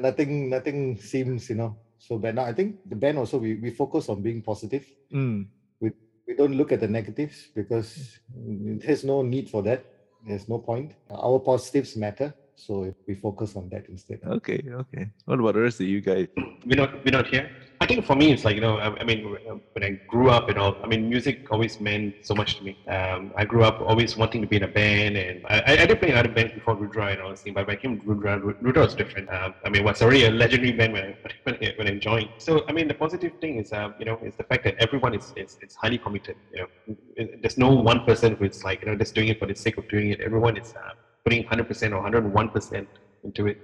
nothing 0.00 0.48
nothing 0.48 0.96
seems 0.96 1.48
you 1.50 1.56
know 1.56 1.76
so 1.98 2.18
bad. 2.18 2.36
Now 2.36 2.44
I 2.44 2.52
think 2.52 2.88
the 2.88 2.96
band 2.96 3.18
also 3.18 3.38
we, 3.38 3.54
we 3.54 3.70
focus 3.70 4.08
on 4.08 4.22
being 4.22 4.42
positive. 4.42 4.86
Mm. 5.12 5.46
We 5.80 5.92
we 6.26 6.34
don't 6.34 6.54
look 6.54 6.72
at 6.72 6.80
the 6.80 6.88
negatives 6.88 7.48
because 7.54 8.18
there's 8.34 9.04
no 9.04 9.22
need 9.22 9.50
for 9.50 9.62
that. 9.62 9.84
There's 10.26 10.48
no 10.48 10.58
point. 10.58 10.94
Our 11.10 11.38
positives 11.38 11.96
matter. 11.96 12.34
So 12.56 12.92
we 13.06 13.14
focus 13.14 13.54
on 13.54 13.68
that 13.70 13.88
instead. 13.88 14.18
Okay, 14.26 14.64
okay. 14.66 15.10
What 15.26 15.38
about 15.38 15.54
the 15.54 15.60
rest 15.60 15.80
of 15.80 15.86
you 15.86 16.00
guys? 16.00 16.26
We're 16.66 16.76
not 16.76 17.04
we're 17.04 17.14
not 17.14 17.28
here. 17.28 17.50
Think 17.88 18.04
for 18.04 18.14
me, 18.14 18.32
it's 18.32 18.44
like 18.44 18.54
you 18.54 18.60
know, 18.60 18.76
I, 18.76 18.94
I 19.00 19.04
mean, 19.04 19.34
when 19.72 19.82
I 19.82 19.98
grew 20.06 20.28
up 20.28 20.50
and 20.50 20.58
all, 20.58 20.78
I 20.84 20.86
mean, 20.86 21.08
music 21.08 21.40
always 21.50 21.80
meant 21.80 22.16
so 22.20 22.34
much 22.34 22.58
to 22.58 22.64
me. 22.64 22.76
Um, 22.86 23.32
I 23.34 23.46
grew 23.46 23.64
up 23.64 23.80
always 23.80 24.14
wanting 24.14 24.42
to 24.42 24.46
be 24.46 24.56
in 24.56 24.64
a 24.64 24.68
band, 24.68 25.16
and 25.16 25.42
I, 25.48 25.62
I 25.82 25.86
did 25.86 25.98
play 25.98 26.10
in 26.10 26.16
other 26.16 26.28
bands 26.28 26.52
before 26.52 26.76
Rudra 26.76 27.06
and 27.12 27.22
all 27.22 27.30
this 27.30 27.40
thing. 27.40 27.54
But 27.54 27.66
when 27.66 27.76
I 27.76 27.80
came 27.80 27.98
to 27.98 28.04
Rudra, 28.04 28.40
Rudra 28.60 28.82
was 28.82 28.94
different. 28.94 29.32
Um, 29.32 29.54
I 29.64 29.70
mean, 29.70 29.80
it 29.82 29.84
was 29.86 30.02
already 30.02 30.26
a 30.26 30.30
legendary 30.30 30.72
band 30.72 30.92
when 30.92 31.04
I, 31.04 31.14
when 31.44 31.54
I, 31.62 31.72
when 31.76 31.88
I 31.88 31.94
joined. 31.98 32.28
So 32.36 32.62
I 32.68 32.72
mean, 32.72 32.88
the 32.88 32.94
positive 32.94 33.32
thing 33.40 33.58
is, 33.58 33.72
uh, 33.72 33.88
you 33.98 34.04
know, 34.04 34.18
is 34.22 34.36
the 34.36 34.44
fact 34.44 34.64
that 34.64 34.74
everyone 34.78 35.14
is, 35.14 35.32
is, 35.36 35.56
is 35.62 35.74
highly 35.80 35.98
committed. 35.98 36.36
You 36.52 36.66
know, 36.86 37.26
there's 37.40 37.56
no 37.56 37.70
one 37.72 38.00
person 38.04 38.36
who's 38.38 38.62
like 38.64 38.82
you 38.82 38.90
know 38.90 38.96
just 38.96 39.14
doing 39.14 39.28
it 39.28 39.38
for 39.38 39.46
the 39.46 39.54
sake 39.54 39.78
of 39.78 39.88
doing 39.88 40.10
it. 40.10 40.20
Everyone 40.20 40.58
is 40.58 40.74
uh, 40.76 40.92
putting 41.24 41.42
100% 41.44 41.92
or 41.92 42.02
101% 42.10 42.86
into 43.24 43.46
it. 43.46 43.58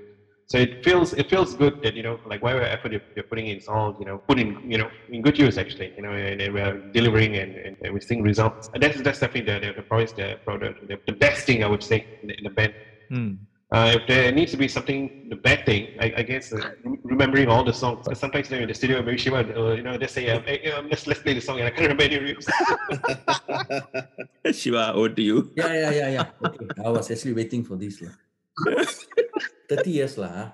So 0.47 0.59
it 0.59 0.85
feels 0.85 1.13
it 1.15 1.29
feels 1.31 1.55
good 1.55 1.75
that 1.83 1.95
you 1.95 2.03
know 2.03 2.19
like 2.27 2.43
whatever 2.43 2.63
effort 2.63 2.93
you're, 2.93 3.01
you're 3.17 3.25
putting 3.31 3.47
in 3.47 3.57
is 3.57 3.67
all 3.67 3.97
you 3.99 4.05
know 4.05 4.23
put 4.29 4.39
in 4.39 4.55
you 4.63 4.77
know 4.77 4.91
in 5.09 5.23
good 5.23 5.39
use 5.39 5.57
actually 5.57 5.93
you 5.97 6.03
know 6.03 6.13
and, 6.13 6.41
and 6.41 6.53
we're 6.53 6.83
delivering 6.93 7.37
and, 7.37 7.57
and, 7.57 7.77
and, 7.83 7.93
we're 7.93 8.01
seeing 8.01 8.23
results. 8.23 8.69
And 8.75 8.83
that's 8.83 9.01
that's 9.01 9.21
definitely 9.21 9.53
the 9.53 9.61
the, 9.61 9.73
the 9.77 9.83
probably 9.83 10.07
the, 10.17 10.75
the, 10.89 10.99
the 11.07 11.13
best 11.15 11.47
thing 11.47 11.65
I 11.65 11.67
would 11.67 11.83
say 11.83 12.07
in 12.23 12.29
the, 12.29 12.35
in 12.39 12.45
the 12.45 12.51
band. 12.51 12.73
Hmm. 13.11 13.33
Uh, 13.73 13.93
if 13.97 14.07
there 14.07 14.31
needs 14.31 14.53
to 14.53 14.57
be 14.57 14.69
something, 14.69 15.11
the 15.31 15.37
bad 15.37 15.65
thing, 15.67 15.89
I, 15.99 16.13
I 16.19 16.23
guess, 16.23 16.53
uh, 16.53 16.61
remembering 17.03 17.49
all 17.49 17.65
the 17.65 17.73
songs. 17.73 18.07
Sometimes 18.13 18.49
you 18.49 18.57
know, 18.57 18.63
in 18.63 18.69
the 18.69 18.75
studio, 18.75 19.03
maybe 19.03 19.17
Shiva, 19.17 19.39
uh, 19.39 19.73
you 19.73 19.83
know, 19.83 19.99
they 19.99 20.07
say, 20.07 20.31
uh, 20.31 20.41
hey, 20.47 20.71
um, 20.71 20.87
let's 20.89 21.09
let's 21.09 21.21
play 21.21 21.35
the 21.35 21.41
song, 21.41 21.59
and 21.59 21.67
I 21.67 21.71
can't 21.71 21.89
remember 21.89 22.05
any 22.05 22.21
lyrics. 22.21 22.47
Shiva, 24.61 24.93
over 24.95 25.09
to 25.09 25.23
you. 25.23 25.51
Yeah, 25.57 25.73
yeah, 25.73 25.91
yeah, 25.91 26.09
yeah. 26.09 26.27
Okay. 26.47 26.67
I 26.85 26.91
was 26.91 27.11
actually 27.11 27.33
waiting 27.33 27.65
for 27.65 27.77
this. 27.77 28.01
30 29.69 29.91
years 29.91 30.15
lah. 30.19 30.53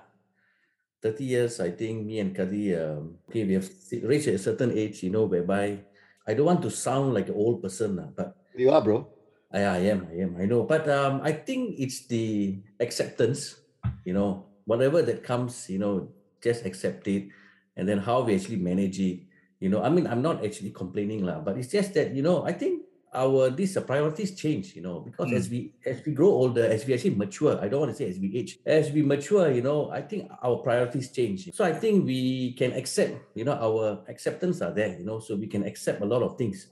30 1.01 1.25
years, 1.25 1.53
I 1.59 1.73
think 1.73 2.05
me 2.05 2.21
and 2.21 2.29
Kadi, 2.29 2.77
um, 2.77 3.17
okay, 3.25 3.43
we 3.43 3.57
have 3.57 3.65
reached 4.05 4.29
a 4.29 4.37
certain 4.37 4.69
age, 4.77 5.01
you 5.01 5.09
know, 5.09 5.25
whereby 5.25 5.81
I 6.27 6.37
don't 6.37 6.45
want 6.45 6.61
to 6.61 6.69
sound 6.69 7.17
like 7.17 7.27
an 7.27 7.33
old 7.33 7.61
person, 7.65 7.97
lah, 7.97 8.13
but 8.13 8.37
you 8.53 8.69
are, 8.69 8.81
bro. 8.81 9.09
I, 9.51 9.65
I 9.65 9.79
am, 9.89 10.07
I 10.07 10.21
am, 10.21 10.37
I 10.37 10.45
know. 10.45 10.63
But 10.63 10.87
um, 10.87 11.19
I 11.25 11.33
think 11.33 11.75
it's 11.81 12.05
the 12.05 12.61
acceptance, 12.79 13.57
you 14.05 14.13
know, 14.13 14.45
whatever 14.65 15.01
that 15.01 15.23
comes, 15.25 15.67
you 15.69 15.79
know, 15.81 16.13
just 16.39 16.65
accept 16.65 17.07
it. 17.09 17.33
And 17.75 17.89
then 17.89 17.97
how 17.97 18.21
we 18.21 18.35
actually 18.35 18.61
manage 18.61 18.99
it. 18.99 19.25
You 19.59 19.69
know, 19.69 19.81
I 19.81 19.89
mean, 19.89 20.05
I'm 20.05 20.21
not 20.21 20.45
actually 20.45 20.69
complaining, 20.69 21.25
lah, 21.25 21.41
but 21.41 21.57
it's 21.57 21.73
just 21.73 21.93
that, 21.93 22.13
you 22.13 22.21
know, 22.21 22.45
I 22.45 22.53
think 22.53 22.80
our 23.13 23.49
these 23.49 23.75
uh, 23.75 23.81
priorities 23.81 24.35
change 24.35 24.73
you 24.73 24.81
know 24.81 25.01
because 25.01 25.29
mm. 25.29 25.35
as 25.35 25.49
we 25.49 25.73
as 25.85 25.99
we 26.05 26.13
grow 26.13 26.29
older 26.29 26.63
as 26.63 26.85
we 26.85 26.93
actually 26.93 27.13
mature 27.15 27.59
i 27.61 27.67
don't 27.67 27.81
want 27.81 27.91
to 27.91 27.97
say 27.97 28.09
as 28.09 28.17
we 28.17 28.31
age 28.37 28.59
as 28.65 28.89
we 28.91 29.01
mature 29.03 29.51
you 29.51 29.61
know 29.61 29.91
i 29.91 30.01
think 30.01 30.31
our 30.41 30.57
priorities 30.57 31.11
change. 31.11 31.49
So 31.53 31.65
i 31.65 31.73
think 31.73 32.05
we 32.05 32.53
can 32.53 32.71
accept 32.71 33.19
you 33.35 33.43
know 33.43 33.53
our 33.53 33.99
acceptance 34.07 34.61
are 34.61 34.71
there 34.71 34.97
you 34.97 35.03
know 35.03 35.19
so 35.19 35.35
we 35.35 35.47
can 35.47 35.63
accept 35.65 36.01
a 36.01 36.05
lot 36.05 36.23
of 36.23 36.37
things. 36.37 36.67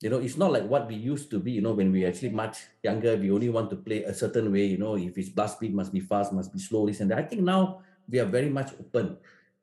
You 0.00 0.08
know 0.08 0.18
it's 0.18 0.36
not 0.36 0.52
like 0.52 0.64
what 0.64 0.88
we 0.88 0.96
used 0.96 1.30
to 1.30 1.38
be 1.38 1.52
you 1.52 1.60
know 1.60 1.72
when 1.72 1.92
we 1.92 2.06
actually 2.06 2.30
much 2.30 2.56
younger 2.82 3.16
we 3.16 3.30
only 3.30 3.48
want 3.48 3.68
to 3.70 3.76
play 3.76 4.04
a 4.04 4.14
certain 4.14 4.50
way 4.52 4.64
you 4.64 4.78
know 4.78 4.96
if 4.96 5.16
it's 5.16 5.28
blast 5.28 5.60
beat 5.60 5.74
must 5.74 5.92
be 5.92 6.00
fast 6.00 6.32
must 6.32 6.52
be 6.52 6.58
slow 6.58 6.86
this 6.86 7.00
and 7.00 7.10
that. 7.10 7.18
I 7.18 7.22
think 7.22 7.42
now 7.42 7.82
we 8.08 8.18
are 8.18 8.24
very 8.24 8.48
much 8.48 8.72
open 8.80 9.18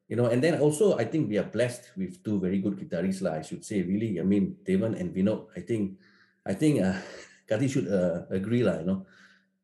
you 0.08 0.16
know 0.16 0.28
and 0.32 0.44
then 0.44 0.60
also 0.60 0.98
i 0.98 1.04
think 1.04 1.28
we 1.30 1.38
are 1.38 1.48
blessed 1.48 1.92
with 1.96 2.24
two 2.24 2.40
very 2.40 2.60
good 2.60 2.80
guitarists 2.80 3.22
like 3.22 3.40
i 3.40 3.44
should 3.44 3.64
say 3.64 3.84
really 3.84 4.20
i 4.20 4.24
mean 4.24 4.56
devan 4.64 4.96
and 4.96 5.12
vinod 5.14 5.48
i 5.56 5.62
think 5.62 6.00
I 6.48 6.56
think 6.56 6.80
uh, 6.82 6.96
Kati 7.50 7.68
should 7.68 7.92
uh, 7.92 8.24
agree, 8.32 8.64
lah. 8.64 8.80
You 8.80 8.88
know, 8.88 9.00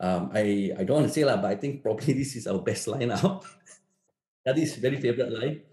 um, 0.03 0.29
I 0.35 0.75
I 0.75 0.83
don't 0.83 0.99
want 0.99 1.07
to 1.07 1.15
say 1.15 1.23
lah, 1.23 1.39
but 1.39 1.55
I 1.55 1.55
think 1.55 1.79
probably 1.79 2.11
this 2.19 2.35
is 2.35 2.45
our 2.45 2.59
best 2.59 2.91
line 2.91 3.15
now. 3.15 3.39
Kati's 4.43 4.75
very 4.75 4.99
favorite 4.99 5.31
line. 5.31 5.63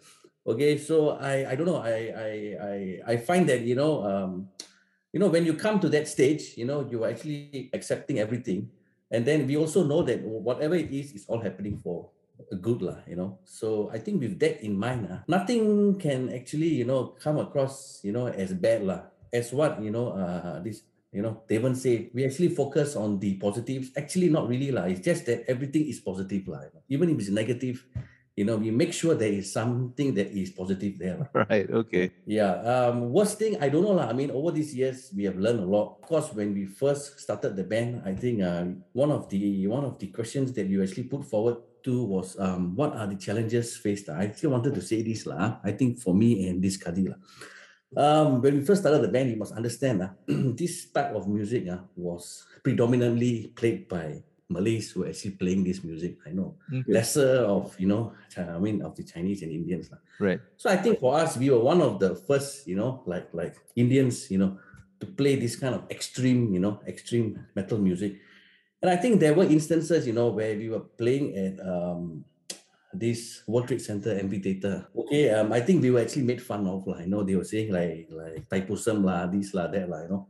Okay, 0.47 0.79
so 0.79 1.19
I 1.19 1.51
I 1.51 1.53
don't 1.59 1.67
know. 1.67 1.83
I 1.83 1.99
I 2.15 2.31
I 2.55 2.77
I 3.03 3.15
find 3.19 3.51
that 3.51 3.67
you 3.67 3.75
know 3.75 4.07
um, 4.07 4.49
you 5.11 5.19
know 5.19 5.29
when 5.29 5.43
you 5.43 5.59
come 5.59 5.83
to 5.83 5.91
that 5.91 6.07
stage, 6.07 6.55
you 6.55 6.65
know 6.65 6.87
you 6.87 7.03
are 7.03 7.11
actually 7.11 7.71
accepting 7.75 8.23
everything, 8.23 8.71
and 9.11 9.27
then 9.27 9.47
we 9.51 9.59
also 9.59 9.83
know 9.83 10.07
that 10.07 10.23
whatever 10.23 10.79
it 10.79 10.91
is, 10.95 11.13
it's 11.13 11.27
all 11.27 11.43
happening 11.43 11.79
for 11.83 12.11
good 12.61 12.81
lah. 12.81 13.05
You 13.05 13.17
know, 13.17 13.31
so 13.45 13.91
I 13.93 13.99
think 13.99 14.21
with 14.21 14.39
that 14.41 14.65
in 14.65 14.79
mind, 14.79 15.09
uh, 15.11 15.21
nothing 15.29 15.97
can 16.01 16.33
actually 16.33 16.73
you 16.73 16.85
know 16.85 17.17
come 17.21 17.39
across 17.39 18.01
you 18.07 18.13
know 18.13 18.29
as 18.29 18.55
bad 18.57 18.87
lah 18.87 19.11
as 19.33 19.53
what 19.53 19.79
you 19.83 19.91
know 19.91 20.15
uh, 20.15 20.59
this 20.61 20.83
you 21.13 21.23
know, 21.23 21.43
Devan 21.49 21.75
say 21.75 22.11
we 22.15 22.25
actually 22.25 22.55
focus 22.55 22.95
on 22.95 23.19
the 23.19 23.35
positives. 23.35 23.91
Actually, 23.97 24.31
not 24.31 24.49
really 24.49 24.71
lah. 24.71 24.85
It's 24.85 25.03
just 25.03 25.27
that 25.27 25.45
everything 25.51 25.87
is 25.87 25.99
positive 25.99 26.47
lah. 26.47 26.71
Even 26.89 27.11
if 27.11 27.19
it's 27.19 27.35
negative, 27.35 27.83
you 28.39 28.47
know, 28.47 28.57
we 28.57 28.71
make 28.71 28.95
sure 28.95 29.15
there 29.15 29.33
is 29.33 29.51
something 29.51 30.15
that 30.15 30.31
is 30.31 30.55
positive 30.55 30.99
there. 30.99 31.27
Right. 31.35 31.67
Okay. 31.67 32.15
Yeah. 32.27 32.63
Um, 32.63 33.11
worst 33.11 33.43
thing 33.43 33.59
I 33.59 33.69
don't 33.69 33.83
know 33.83 33.99
lah. 33.99 34.07
I 34.07 34.15
mean, 34.15 34.31
over 34.31 34.55
these 34.55 34.71
years 34.71 35.11
we 35.11 35.27
have 35.27 35.35
learned 35.35 35.61
a 35.61 35.67
lot. 35.67 35.99
Of 35.99 36.07
course, 36.07 36.31
when 36.31 36.55
we 36.55 36.71
first 36.71 37.19
started 37.19 37.59
the 37.59 37.67
band, 37.67 38.07
I 38.07 38.15
think 38.15 38.43
uh, 38.47 38.71
one 38.95 39.11
of 39.11 39.27
the 39.29 39.67
one 39.67 39.83
of 39.83 39.99
the 39.99 40.15
questions 40.15 40.55
that 40.55 40.71
you 40.71 40.79
actually 40.79 41.11
put 41.11 41.27
forward 41.27 41.59
to 41.85 42.05
was 42.05 42.39
um, 42.39 42.77
what 42.77 42.97
are 42.97 43.07
the 43.07 43.17
challenges 43.17 43.77
faced? 43.77 44.09
I 44.09 44.25
actually 44.25 44.51
wanted 44.51 44.75
to 44.75 44.83
say 44.83 45.03
this 45.03 45.27
lah. 45.27 45.59
I 45.65 45.73
think 45.73 45.99
for 45.99 46.15
me 46.15 46.49
and 46.49 46.63
this 46.63 46.77
Kadi 46.77 47.09
lah. 47.09 47.19
Um, 47.97 48.41
when 48.41 48.59
we 48.59 48.65
first 48.65 48.83
started 48.83 49.03
the 49.03 49.11
band, 49.11 49.31
you 49.31 49.37
must 49.37 49.53
understand 49.53 50.03
uh, 50.03 50.11
this 50.55 50.91
type 50.95 51.11
of 51.15 51.27
music 51.27 51.67
uh, 51.67 51.83
was 51.97 52.47
predominantly 52.63 53.51
played 53.57 53.89
by 53.89 54.23
Malays 54.51 54.91
who 54.91 55.05
are 55.05 55.09
actually 55.09 55.39
playing 55.39 55.65
this 55.65 55.83
music. 55.83 56.19
I 56.27 56.31
know 56.31 56.59
okay. 56.69 56.83
lesser 56.87 57.47
of 57.47 57.75
you 57.79 57.87
know, 57.87 58.13
I 58.37 58.59
mean 58.59 58.83
of 58.83 58.95
the 58.95 59.05
Chinese 59.05 59.43
and 59.43 59.53
Indians. 59.53 59.91
Uh. 59.93 59.97
Right. 60.19 60.41
So 60.57 60.71
I 60.71 60.77
think 60.77 60.99
for 60.99 61.15
us, 61.15 61.37
we 61.37 61.51
were 61.51 61.63
one 61.63 61.81
of 61.81 61.99
the 61.99 62.15
first, 62.15 62.67
you 62.67 62.77
know, 62.77 63.03
like 63.07 63.31
like 63.33 63.55
Indians, 63.77 64.31
you 64.31 64.39
know, 64.39 64.59
to 64.99 65.07
play 65.07 65.37
this 65.37 65.57
kind 65.57 65.75
of 65.75 65.87
extreme, 65.91 66.53
you 66.53 66.61
know, 66.61 66.81
extreme 66.87 67.47
metal 67.55 67.79
music. 67.79 68.21
And 68.81 68.89
I 68.91 68.97
think 68.97 69.21
there 69.21 69.35
were 69.35 69.45
instances, 69.45 70.07
you 70.07 70.15
know, 70.15 70.29
where 70.29 70.57
we 70.57 70.73
were 70.73 70.81
playing 70.81 71.37
at 71.37 71.61
um, 71.61 72.25
this 72.95 73.45
World 73.47 73.69
Trade 73.69 73.83
Center 73.83 74.19
amphitheater. 74.19 74.89
Okay, 74.97 75.29
um, 75.31 75.53
I 75.53 75.61
think 75.61 75.83
we 75.83 75.91
were 75.91 76.01
actually 76.01 76.25
made 76.25 76.41
fun 76.41 76.67
of, 76.67 76.87
like, 76.87 77.05
you 77.05 77.13
know, 77.13 77.23
they 77.23 77.37
were 77.37 77.45
saying 77.45 77.71
like 77.71 78.09
like 78.09 78.49
Thaipusam 78.49 79.05
lah, 79.05 79.29
this 79.29 79.53
lah, 79.53 79.69
that 79.69 79.85
lah, 79.85 80.01
you 80.03 80.09
know. 80.09 80.29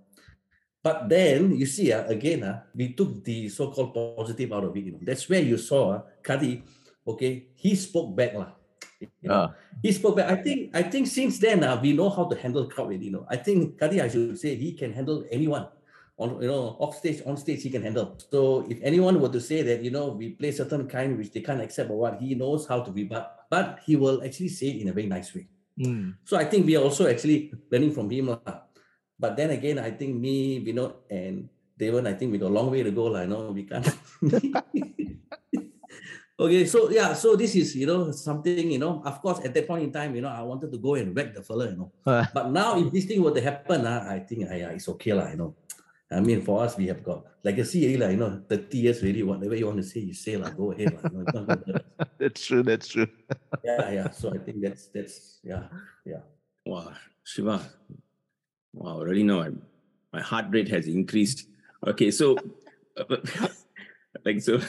But 0.83 1.09
then 1.09 1.55
you 1.55 1.67
see, 1.67 1.93
uh, 1.93 2.09
again, 2.09 2.43
uh, 2.43 2.65
we 2.75 2.97
took 2.97 3.23
the 3.23 3.49
so-called 3.49 3.95
positive 3.95 4.51
out 4.51 4.65
of 4.65 4.75
it. 4.75 4.85
You 4.85 4.93
know. 4.93 5.03
That's 5.05 5.29
where 5.29 5.45
you 5.45 5.61
saw 5.61 5.93
uh, 5.93 6.03
Kadi, 6.25 6.65
okay, 7.07 7.53
he 7.55 7.77
spoke 7.77 8.17
back. 8.17 8.35
lah. 8.35 8.57
You 8.99 9.29
know, 9.29 9.35
uh. 9.35 9.49
He 9.85 9.93
spoke 9.93 10.17
back. 10.17 10.33
I 10.33 10.43
think 10.43 10.75
I 10.75 10.83
think 10.83 11.07
since 11.07 11.39
then 11.39 11.63
uh, 11.65 11.79
we 11.81 11.93
know 11.93 12.09
how 12.09 12.25
to 12.27 12.37
handle 12.37 12.67
crowd. 12.67 12.97
You 12.97 13.13
know, 13.13 13.25
I 13.31 13.37
think 13.37 13.79
Kadi, 13.79 14.01
I 14.01 14.09
should 14.09 14.41
say, 14.41 14.57
he 14.57 14.73
can 14.73 14.93
handle 14.93 15.23
anyone. 15.31 15.69
On 16.21 16.37
you 16.37 16.53
know, 16.53 16.77
off 16.79 17.01
stage, 17.01 17.25
on 17.25 17.41
stage, 17.41 17.65
he 17.65 17.73
can 17.73 17.81
handle. 17.81 18.13
So 18.31 18.69
if 18.69 18.77
anyone 18.85 19.21
were 19.21 19.33
to 19.33 19.41
say 19.41 19.65
that 19.65 19.81
you 19.81 19.91
know 19.91 20.13
we 20.13 20.37
play 20.37 20.53
certain 20.53 20.85
kind 20.85 21.17
which 21.17 21.33
they 21.33 21.41
can't 21.41 21.65
accept 21.65 21.89
or 21.89 21.97
what, 21.97 22.21
he 22.21 22.37
knows 22.37 22.69
how 22.69 22.85
to 22.85 22.93
be. 22.93 23.09
But 23.09 23.49
but 23.49 23.81
he 23.89 23.97
will 23.97 24.21
actually 24.21 24.53
say 24.53 24.77
it 24.77 24.85
in 24.85 24.89
a 24.89 24.93
very 24.93 25.09
nice 25.09 25.33
way. 25.35 25.49
Mm. 25.81 26.21
So 26.29 26.37
I 26.37 26.45
think 26.45 26.67
we 26.67 26.77
are 26.77 26.85
also 26.85 27.09
actually 27.09 27.57
learning 27.73 27.97
from 27.97 28.13
him. 28.13 28.37
But 29.21 29.37
then 29.37 29.51
again, 29.51 29.79
I 29.79 29.91
think 29.91 30.17
me, 30.17 30.65
Vinod, 30.65 30.95
and 31.09 31.49
Devan, 31.79 32.09
I 32.09 32.15
think 32.15 32.33
we 32.33 32.39
got 32.39 32.53
a 32.53 32.57
long 32.57 32.71
way 32.71 32.83
to 32.83 32.91
go. 32.91 33.05
Like, 33.13 33.29
know, 33.29 33.53
we 33.53 33.65
can't. 33.65 33.87
okay, 36.41 36.65
so 36.65 36.89
yeah, 36.89 37.13
so 37.13 37.37
this 37.37 37.55
is, 37.57 37.77
you 37.77 37.85
know, 37.85 38.13
something, 38.13 38.71
you 38.73 38.79
know, 38.79 39.03
of 39.05 39.21
course, 39.21 39.41
at 39.45 39.53
that 39.53 39.69
point 39.69 39.85
in 39.85 39.93
time, 39.93 40.17
you 40.17 40.21
know, 40.21 40.33
I 40.33 40.41
wanted 40.41 40.73
to 40.73 40.79
go 40.79 40.95
and 40.97 41.17
wreck 41.17 41.35
the 41.35 41.43
fella, 41.43 41.69
you 41.69 41.77
know. 41.77 41.93
Uh. 42.05 42.25
But 42.35 42.51
now, 42.51 42.79
if 42.81 42.91
this 42.93 43.05
thing 43.05 43.23
were 43.23 43.33
to 43.33 43.41
happen, 43.41 43.85
uh, 43.85 44.07
I 44.09 44.21
think 44.21 44.49
uh, 44.49 44.55
yeah, 44.55 44.71
it's 44.73 44.89
okay, 44.89 45.13
lah, 45.13 45.29
you 45.29 45.37
know. 45.37 45.55
I 46.13 46.21
mean, 46.21 46.43
for 46.43 46.63
us, 46.63 46.77
we 46.77 46.89
have 46.89 47.05
got 47.05 47.25
legacy, 47.45 47.87
really, 47.87 47.99
like, 47.99 48.11
you 48.13 48.17
know, 48.17 48.43
30 48.49 48.79
years 48.79 49.03
really, 49.03 49.23
whatever 49.23 49.55
you 49.55 49.67
want 49.67 49.79
to 49.79 49.85
say, 49.85 50.01
you 50.01 50.15
say, 50.15 50.37
like, 50.37 50.57
go 50.57 50.73
ahead. 50.73 50.93
Like, 50.95 51.13
you 51.13 51.25
know, 51.33 51.81
that's 52.19 52.45
true, 52.45 52.63
that's 52.65 52.89
true. 52.89 53.07
yeah, 53.65 53.91
yeah. 53.91 54.11
So 54.11 54.35
I 54.35 54.39
think 54.39 54.61
that's, 54.61 54.87
that's, 54.89 55.39
yeah, 55.45 55.69
yeah. 56.05 56.23
Wow, 56.67 56.93
Shiva, 57.25 57.63
Wow, 58.73 58.99
already 58.99 59.23
know 59.23 59.43
I'm, 59.43 59.63
my 60.13 60.21
heart 60.21 60.47
rate 60.51 60.69
has 60.69 60.87
increased. 60.87 61.47
Okay, 61.87 62.11
so 62.11 62.37
like 64.25 64.41
so, 64.41 64.61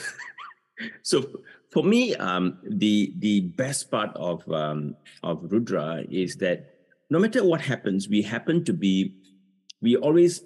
so 1.02 1.24
for 1.70 1.84
me, 1.84 2.14
um, 2.16 2.58
the 2.68 3.14
the 3.18 3.40
best 3.40 3.90
part 3.90 4.10
of 4.16 4.48
um, 4.50 4.96
of 5.22 5.40
Rudra 5.50 6.04
is 6.10 6.36
that 6.36 6.74
no 7.10 7.18
matter 7.18 7.44
what 7.44 7.60
happens, 7.60 8.08
we 8.08 8.22
happen 8.22 8.64
to 8.64 8.72
be, 8.72 9.14
we 9.80 9.96
always 9.96 10.42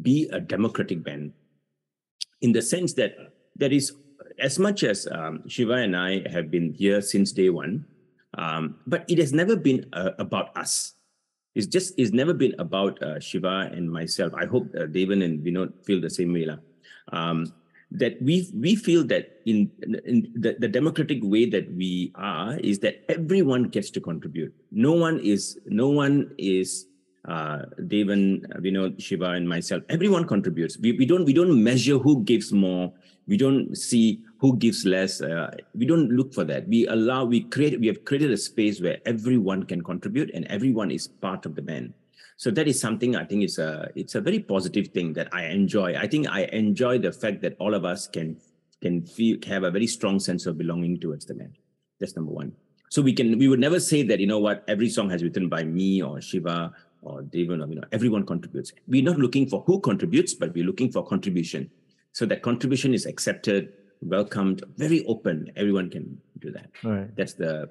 be 0.00 0.28
a 0.32 0.40
democratic 0.40 1.04
band, 1.04 1.32
in 2.40 2.52
the 2.52 2.62
sense 2.62 2.94
that 2.94 3.14
there 3.56 3.72
is 3.72 3.92
as 4.38 4.58
much 4.58 4.82
as 4.82 5.06
um, 5.10 5.46
Shiva 5.48 5.74
and 5.74 5.96
I 5.96 6.26
have 6.30 6.50
been 6.50 6.72
here 6.72 7.02
since 7.02 7.32
day 7.32 7.50
one, 7.50 7.84
um, 8.38 8.76
but 8.86 9.04
it 9.08 9.18
has 9.18 9.32
never 9.32 9.56
been 9.56 9.86
uh, 9.92 10.12
about 10.18 10.56
us 10.56 10.94
it's 11.54 11.66
just 11.66 11.94
it's 11.98 12.12
never 12.12 12.32
been 12.32 12.54
about 12.58 13.00
uh, 13.02 13.20
Shiva 13.20 13.70
and 13.72 13.90
myself. 13.90 14.32
I 14.34 14.46
hope 14.46 14.68
uh, 14.74 14.88
Devan 14.88 15.22
and 15.24 15.44
Vinod 15.44 15.72
feel 15.84 16.00
the 16.00 16.10
same 16.10 16.32
way, 16.32 16.48
um, 17.12 17.52
that 17.90 18.20
we 18.22 18.48
we 18.54 18.74
feel 18.74 19.04
that 19.04 19.40
in, 19.44 19.70
in 20.06 20.32
the, 20.34 20.56
the 20.58 20.68
democratic 20.68 21.20
way 21.22 21.44
that 21.50 21.70
we 21.74 22.12
are 22.14 22.56
is 22.58 22.78
that 22.80 23.04
everyone 23.10 23.64
gets 23.64 23.90
to 23.90 24.00
contribute. 24.00 24.54
No 24.70 24.92
one 24.92 25.20
is 25.20 25.60
no 25.66 25.88
one 25.88 26.34
is 26.38 26.86
uh, 27.28 27.62
Devan, 27.80 28.46
Vinod, 28.60 29.00
Shiva, 29.00 29.30
and 29.30 29.48
myself. 29.48 29.82
Everyone 29.88 30.26
contributes. 30.26 30.78
We, 30.78 30.92
we 30.92 31.06
don't 31.06 31.24
we 31.24 31.32
don't 31.32 31.62
measure 31.62 31.98
who 31.98 32.22
gives 32.24 32.52
more. 32.52 32.92
We 33.28 33.36
don't 33.36 33.76
see 33.76 34.22
who 34.38 34.56
gives 34.56 34.84
less. 34.84 35.22
Uh, 35.22 35.54
we 35.74 35.86
don't 35.86 36.10
look 36.10 36.34
for 36.34 36.42
that. 36.44 36.66
We 36.66 36.88
allow, 36.88 37.24
we 37.24 37.42
create, 37.42 37.78
we 37.78 37.86
have 37.86 38.04
created 38.04 38.32
a 38.32 38.36
space 38.36 38.80
where 38.80 38.98
everyone 39.06 39.62
can 39.62 39.82
contribute 39.82 40.32
and 40.34 40.44
everyone 40.46 40.90
is 40.90 41.06
part 41.06 41.46
of 41.46 41.54
the 41.54 41.62
band. 41.62 41.94
So 42.36 42.50
that 42.50 42.66
is 42.66 42.80
something 42.80 43.14
I 43.14 43.24
think 43.24 43.44
is 43.44 43.58
a, 43.60 43.88
it's 43.94 44.16
a 44.16 44.20
very 44.20 44.40
positive 44.40 44.88
thing 44.88 45.12
that 45.12 45.28
I 45.32 45.44
enjoy. 45.44 45.94
I 45.94 46.08
think 46.08 46.28
I 46.28 46.46
enjoy 46.46 46.98
the 46.98 47.12
fact 47.12 47.40
that 47.42 47.54
all 47.60 47.74
of 47.74 47.84
us 47.84 48.08
can, 48.08 48.36
can 48.80 49.06
feel, 49.06 49.38
have 49.46 49.62
a 49.62 49.70
very 49.70 49.86
strong 49.86 50.18
sense 50.18 50.46
of 50.46 50.58
belonging 50.58 50.98
towards 50.98 51.24
the 51.24 51.34
band. 51.34 51.54
That's 52.00 52.16
number 52.16 52.32
one. 52.32 52.52
So 52.90 53.00
we 53.00 53.12
can, 53.12 53.38
we 53.38 53.46
would 53.46 53.60
never 53.60 53.78
say 53.78 54.02
that, 54.02 54.18
you 54.18 54.26
know 54.26 54.40
what, 54.40 54.64
every 54.66 54.88
song 54.88 55.08
has 55.10 55.22
written 55.22 55.48
by 55.48 55.62
me 55.62 56.02
or 56.02 56.20
Shiva 56.20 56.72
or 57.02 57.22
or, 57.22 57.26
you 57.32 57.56
know, 57.56 57.84
everyone 57.92 58.24
contributes. 58.24 58.72
We're 58.86 59.02
not 59.02 59.18
looking 59.18 59.48
for 59.48 59.62
who 59.66 59.80
contributes, 59.80 60.34
but 60.34 60.54
we're 60.54 60.64
looking 60.64 60.90
for 60.90 61.04
contribution. 61.04 61.70
So 62.12 62.26
that 62.26 62.42
contribution 62.42 62.94
is 62.94 63.06
accepted 63.06 63.72
welcomed, 64.02 64.62
very 64.76 65.04
open. 65.06 65.50
Everyone 65.56 65.88
can 65.88 66.20
do 66.38 66.50
that. 66.50 66.70
Right. 66.82 67.14
That's 67.16 67.34
the 67.34 67.68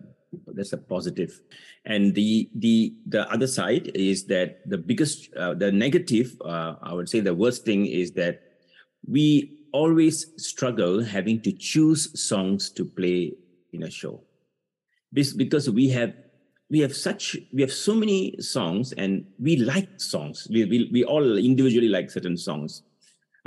that's 0.48 0.72
a 0.74 0.78
positive. 0.78 1.42
And 1.86 2.16
the 2.16 2.50
the 2.56 2.94
the 3.08 3.30
other 3.30 3.48
side 3.48 3.92
is 3.94 4.26
that 4.28 4.68
the 4.70 4.78
biggest 4.78 5.34
uh, 5.36 5.54
the 5.54 5.72
negative, 5.72 6.36
uh, 6.44 6.76
I 6.82 6.94
would 6.94 7.10
say 7.10 7.20
the 7.20 7.36
worst 7.36 7.66
thing 7.66 7.86
is 7.86 8.12
that 8.14 8.42
we 9.08 9.60
always 9.74 10.28
struggle 10.38 11.04
having 11.04 11.42
to 11.42 11.52
choose 11.52 12.20
songs 12.20 12.70
to 12.72 12.86
play 12.86 13.34
in 13.74 13.84
a 13.84 13.90
show. 13.90 14.22
This 15.12 15.34
because 15.34 15.70
we 15.70 15.90
have 15.90 16.14
we 16.72 16.80
have 16.80 16.96
such 16.96 17.38
we 17.54 17.62
have 17.62 17.72
so 17.72 17.94
many 17.94 18.20
songs 18.40 18.94
and 18.94 19.26
we 19.38 19.58
like 19.58 19.90
songs. 20.02 20.48
We 20.50 20.66
we, 20.66 20.90
we 20.92 21.04
all 21.04 21.38
individually 21.38 21.90
like 21.90 22.10
certain 22.10 22.38
songs 22.38 22.82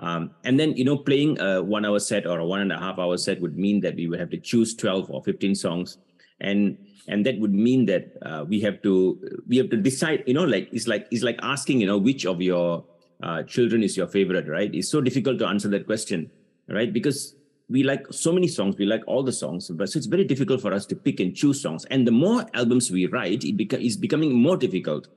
um, 0.01 0.33
and 0.45 0.59
then, 0.59 0.77
you 0.77 0.85
know, 0.85 0.97
playing 0.97 1.41
a 1.41 1.62
one 1.62 1.85
hour 1.85 1.99
set 1.99 2.27
or 2.27 2.39
a 2.39 2.47
one 2.47 2.61
and 2.61 2.72
a 2.72 2.79
half 2.79 2.99
hour 2.99 3.16
set 3.16 3.41
would 3.41 3.57
mean 3.57 3.81
that 3.81 3.95
we 3.95 4.09
would 4.09 4.18
have 4.18 4.31
to 4.31 4.39
choose 4.39 4.75
12 4.75 5.11
or 5.11 5.22
15 5.22 5.55
songs. 5.55 5.99
And 6.41 6.79
and 7.07 7.25
that 7.27 7.39
would 7.39 7.53
mean 7.53 7.87
that 7.87 8.12
uh, 8.22 8.45
we 8.49 8.61
have 8.62 8.83
to 8.83 9.20
we 9.47 9.57
have 9.59 9.70
to 9.70 9.77
decide, 9.77 10.25
you 10.27 10.35
know, 10.35 10.45
like 10.45 10.68
it's 10.72 10.89
like 10.89 11.07
it's 11.11 11.22
like 11.22 11.39
asking, 11.43 11.81
you 11.81 11.87
know, 11.87 11.99
which 11.99 12.27
of 12.27 12.43
your 12.43 12.85
uh, 13.22 13.45
children 13.45 13.83
is 13.83 13.97
your 13.97 14.09
favorite, 14.09 14.49
right? 14.49 14.75
It's 14.75 14.89
so 14.89 15.01
difficult 15.01 15.39
to 15.39 15.47
answer 15.47 15.68
that 15.68 15.87
question, 15.87 16.31
right? 16.68 16.93
Because 16.93 17.37
we 17.69 17.83
like 17.83 18.07
so 18.11 18.33
many 18.33 18.49
songs, 18.49 18.77
we 18.77 18.87
like 18.87 19.03
all 19.07 19.23
the 19.23 19.33
songs, 19.33 19.71
but 19.71 19.89
so 19.89 19.97
it's 19.99 20.07
very 20.07 20.25
difficult 20.25 20.61
for 20.61 20.73
us 20.73 20.87
to 20.87 20.97
pick 20.97 21.21
and 21.21 21.35
choose 21.35 21.61
songs. 21.61 21.85
And 21.87 22.07
the 22.07 22.12
more 22.12 22.47
albums 22.55 22.91
we 22.91 23.07
write, 23.07 23.45
it 23.45 23.57
beca- 23.57 23.85
is 23.85 23.97
becoming 23.97 24.33
more 24.33 24.57
difficult 24.57 25.09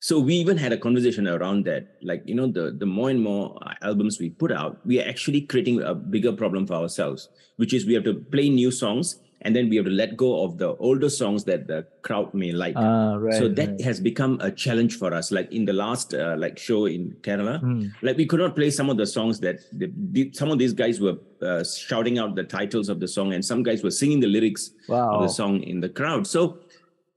so 0.00 0.20
we 0.20 0.34
even 0.34 0.56
had 0.56 0.72
a 0.72 0.78
conversation 0.78 1.26
around 1.26 1.64
that 1.64 1.96
like 2.02 2.22
you 2.26 2.34
know 2.34 2.46
the 2.46 2.76
the 2.78 2.86
more 2.86 3.10
and 3.10 3.20
more 3.20 3.58
uh, 3.62 3.72
albums 3.82 4.20
we 4.20 4.28
put 4.28 4.52
out 4.52 4.84
we 4.86 5.00
are 5.00 5.08
actually 5.08 5.40
creating 5.40 5.80
a 5.82 5.94
bigger 5.94 6.32
problem 6.32 6.66
for 6.66 6.74
ourselves 6.74 7.28
which 7.56 7.72
is 7.72 7.86
we 7.86 7.94
have 7.94 8.04
to 8.04 8.14
play 8.14 8.48
new 8.48 8.70
songs 8.70 9.16
and 9.46 9.54
then 9.54 9.68
we 9.70 9.76
have 9.76 9.84
to 9.84 9.92
let 9.92 10.16
go 10.16 10.42
of 10.42 10.58
the 10.58 10.70
older 10.88 11.08
songs 11.08 11.44
that 11.44 11.68
the 11.68 11.86
crowd 12.02 12.34
may 12.34 12.50
like 12.50 12.76
uh, 12.76 13.16
right, 13.18 13.34
so 13.34 13.48
that 13.48 13.68
right. 13.68 13.80
has 13.80 14.00
become 14.00 14.38
a 14.40 14.50
challenge 14.50 14.98
for 14.98 15.14
us 15.14 15.30
like 15.30 15.50
in 15.52 15.64
the 15.64 15.72
last 15.72 16.14
uh, 16.14 16.34
like 16.36 16.58
show 16.58 16.86
in 16.86 17.12
kerala 17.26 17.54
mm. 17.62 17.88
like 18.02 18.16
we 18.16 18.26
could 18.26 18.40
not 18.40 18.56
play 18.56 18.70
some 18.70 18.90
of 18.90 18.96
the 18.96 19.06
songs 19.06 19.38
that 19.38 19.60
the, 19.72 19.88
the, 20.14 20.30
some 20.32 20.50
of 20.50 20.58
these 20.58 20.72
guys 20.72 21.00
were 21.00 21.16
uh, 21.42 21.62
shouting 21.62 22.18
out 22.18 22.34
the 22.34 22.42
titles 22.58 22.88
of 22.88 22.98
the 22.98 23.08
song 23.16 23.32
and 23.34 23.44
some 23.44 23.62
guys 23.62 23.84
were 23.84 23.96
singing 24.02 24.18
the 24.18 24.32
lyrics 24.36 24.72
wow. 24.88 25.14
of 25.14 25.22
the 25.22 25.28
song 25.28 25.62
in 25.62 25.80
the 25.80 25.88
crowd 25.88 26.26
so 26.26 26.58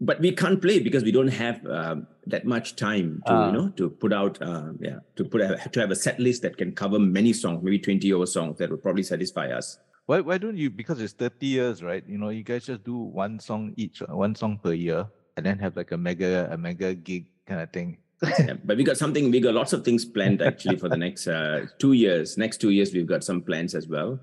but 0.02 0.22
we 0.22 0.32
can't 0.32 0.62
play 0.62 0.80
because 0.80 1.04
we 1.04 1.12
don't 1.12 1.36
have 1.46 1.66
uh, 1.66 1.96
that 2.28 2.46
much 2.46 2.76
time 2.76 3.22
to 3.26 3.34
you 3.48 3.52
know 3.58 3.70
to 3.80 3.90
put 3.90 4.14
out 4.14 4.42
uh, 4.42 4.70
yeah 4.80 5.00
to 5.16 5.26
put 5.26 5.42
a, 5.42 5.58
to 5.74 5.80
have 5.80 5.92
a 5.92 5.96
set 6.06 6.20
list 6.20 6.44
that 6.44 6.58
can 6.58 6.72
cover 6.72 7.00
many 7.00 7.34
songs 7.34 7.64
maybe 7.64 7.80
20 7.80 8.14
over 8.14 8.26
songs 8.26 8.58
that 8.60 8.70
would 8.70 8.84
probably 8.84 9.04
satisfy 9.04 9.48
us 9.62 9.80
why, 10.10 10.20
why 10.22 10.38
don't 10.40 10.58
you 10.58 10.72
because 10.72 11.00
it's 11.00 11.14
30 11.14 11.46
years 11.46 11.84
right 11.84 12.04
you 12.08 12.18
know 12.18 12.30
you 12.30 12.42
guys 12.42 12.66
just 12.66 12.84
do 12.84 12.98
one 12.98 13.40
song 13.40 13.74
each 13.78 14.00
one 14.10 14.34
song 14.34 14.58
per 14.58 14.74
year 14.74 15.06
and 15.38 15.46
then 15.46 15.60
have 15.60 15.78
like 15.78 15.92
a 15.92 15.98
mega 15.98 16.50
a 16.52 16.58
mega 16.58 16.96
gig 16.96 17.28
kind 17.46 17.62
of 17.62 17.72
thing 17.72 17.98
yeah, 18.40 18.54
but 18.66 18.76
we 18.76 18.84
got 18.84 18.98
something 18.98 19.30
we 19.30 19.40
got 19.40 19.54
lots 19.54 19.72
of 19.72 19.86
things 19.86 20.04
planned 20.04 20.42
actually 20.42 20.78
for 20.78 20.90
the 20.90 20.98
next 20.98 21.28
uh, 21.28 21.66
two 21.78 21.94
years 21.94 22.38
next 22.38 22.58
two 22.58 22.72
years 22.72 22.92
we've 22.92 23.06
got 23.06 23.24
some 23.24 23.40
plans 23.40 23.76
as 23.76 23.88
well 23.88 24.20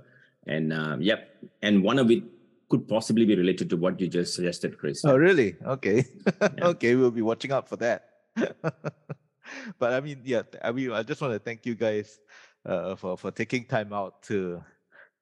and 0.48 0.72
um, 0.72 1.00
yep 1.00 1.38
and 1.62 1.82
one 1.82 1.98
of 2.00 2.10
it 2.10 2.22
could 2.68 2.88
possibly 2.88 3.24
be 3.24 3.36
related 3.36 3.70
to 3.70 3.76
what 3.76 4.00
you 4.00 4.08
just 4.08 4.34
suggested, 4.34 4.76
Chris. 4.76 5.04
Oh, 5.04 5.16
really? 5.16 5.54
Okay. 5.64 6.04
Yeah. 6.40 6.74
okay, 6.74 6.96
we'll 6.96 7.12
be 7.12 7.22
watching 7.22 7.52
out 7.52 7.68
for 7.68 7.76
that. 7.76 8.10
but 8.34 9.92
I 9.92 10.00
mean, 10.00 10.20
yeah, 10.24 10.42
I 10.62 10.72
mean, 10.72 10.90
I 10.90 11.04
just 11.04 11.20
want 11.20 11.32
to 11.32 11.38
thank 11.38 11.64
you 11.64 11.76
guys 11.76 12.18
uh, 12.64 12.96
for 12.96 13.16
for 13.16 13.30
taking 13.30 13.64
time 13.64 13.92
out 13.92 14.22
to 14.24 14.60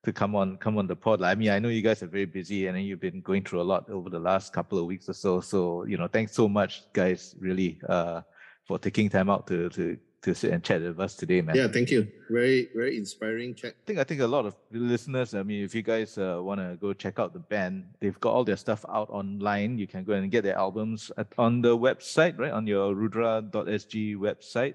to 0.05 0.13
come 0.13 0.35
on 0.35 0.57
come 0.59 0.79
on 0.79 0.87
the 0.87 0.97
pod. 0.97 1.23
I 1.23 1.35
mean, 1.35 1.51
I 1.51 1.59
know 1.59 1.69
you 1.69 1.83
guys 1.83 2.03
are 2.03 2.07
very 2.07 2.27
busy 2.27 2.67
and 2.67 2.81
you've 2.83 3.01
been 3.01 3.21
going 3.21 3.45
through 3.45 3.61
a 3.61 3.69
lot 3.73 3.89
over 3.91 4.11
the 4.11 4.19
last 4.19 4.53
couple 4.53 4.79
of 4.79 4.87
weeks 4.87 5.09
or 5.09 5.15
so. 5.15 5.41
So 5.41 5.85
you 5.85 5.97
know, 5.97 6.09
thanks 6.09 6.33
so 6.33 6.49
much, 6.49 6.85
guys, 6.93 7.35
really, 7.39 7.81
uh, 7.89 8.23
for 8.67 8.79
taking 8.79 9.09
time 9.11 9.31
out 9.31 9.47
to 9.49 9.69
to 9.71 9.99
to 10.25 10.35
sit 10.35 10.53
and 10.53 10.65
chat 10.65 10.81
with 10.81 10.99
us 10.99 11.15
today, 11.15 11.43
man. 11.43 11.55
Yeah, 11.55 11.69
thank 11.69 11.91
you. 11.91 12.09
Very, 12.31 12.71
very 12.75 12.97
inspiring 12.97 13.55
chat. 13.55 13.75
I 13.77 13.85
think 13.87 13.99
I 13.99 14.05
think 14.05 14.21
a 14.23 14.27
lot 14.27 14.47
of 14.47 14.57
listeners. 14.73 15.35
I 15.35 15.43
mean, 15.43 15.63
if 15.63 15.75
you 15.75 15.83
guys 15.83 16.17
uh, 16.19 16.41
want 16.41 16.61
to 16.61 16.77
go 16.81 16.93
check 16.93 17.19
out 17.19 17.33
the 17.33 17.41
band, 17.41 17.85
they've 18.01 18.19
got 18.21 18.33
all 18.33 18.45
their 18.45 18.57
stuff 18.57 18.85
out 18.89 19.11
online. 19.11 19.79
You 19.79 19.87
can 19.87 20.03
go 20.03 20.15
and 20.15 20.31
get 20.31 20.43
their 20.43 20.57
albums 20.57 21.13
at, 21.17 21.29
on 21.39 21.61
the 21.61 21.77
website, 21.77 22.39
right? 22.39 22.53
On 22.53 22.67
your 22.67 22.95
rudra.sg 22.95 24.17
website. 24.17 24.75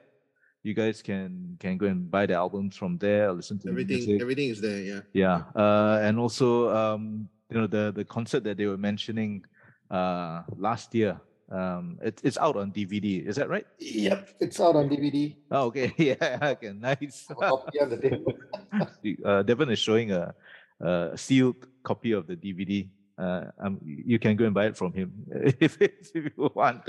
You 0.70 0.78
guys 0.78 1.02
can 1.02 1.58
can 1.58 1.82
go 1.82 1.88
and 1.90 2.06
buy 2.12 2.30
the 2.30 2.36
albums 2.38 2.78
from 2.78 3.02
there, 3.02 3.34
listen 3.34 3.58
to 3.66 3.70
everything. 3.70 4.06
music. 4.06 4.22
Everything 4.22 4.50
is 4.54 4.62
there. 4.62 4.78
Yeah. 4.78 5.02
Yeah, 5.14 5.38
uh, 5.58 5.98
and 6.06 6.22
also 6.22 6.70
um, 6.70 7.28
you 7.50 7.58
know 7.58 7.66
the 7.66 7.90
the 7.90 8.06
concert 8.06 8.44
that 8.46 8.58
they 8.58 8.68
were 8.70 8.78
mentioning 8.78 9.42
uh, 9.90 10.46
last 10.54 10.94
year. 10.94 11.18
Um, 11.50 11.98
it, 12.06 12.22
it's 12.22 12.38
out 12.38 12.56
on 12.56 12.70
DVD. 12.72 13.26
Is 13.26 13.36
that 13.38 13.50
right? 13.50 13.66
Yep, 13.80 14.38
it's 14.46 14.60
out 14.62 14.76
on 14.76 14.94
DVD. 14.94 15.34
Oh, 15.50 15.74
okay. 15.74 15.90
Yeah. 15.98 16.54
Okay. 16.54 16.70
Nice. 16.78 17.26
copy 17.26 17.82
on 17.82 17.90
the 17.90 17.98
table. 17.98 18.34
uh, 19.26 19.42
Devan 19.42 19.74
is 19.74 19.80
showing 19.82 20.12
a, 20.14 20.36
a 20.80 21.18
sealed 21.18 21.66
copy 21.82 22.12
of 22.12 22.28
the 22.30 22.36
DVD. 22.38 22.88
Uh, 23.18 23.50
um, 23.58 23.82
you 23.82 24.20
can 24.20 24.38
go 24.38 24.46
and 24.46 24.54
buy 24.54 24.68
it 24.68 24.78
from 24.78 24.94
him 24.94 25.12
if, 25.60 25.82
if 25.82 26.14
you 26.14 26.30
want. 26.54 26.86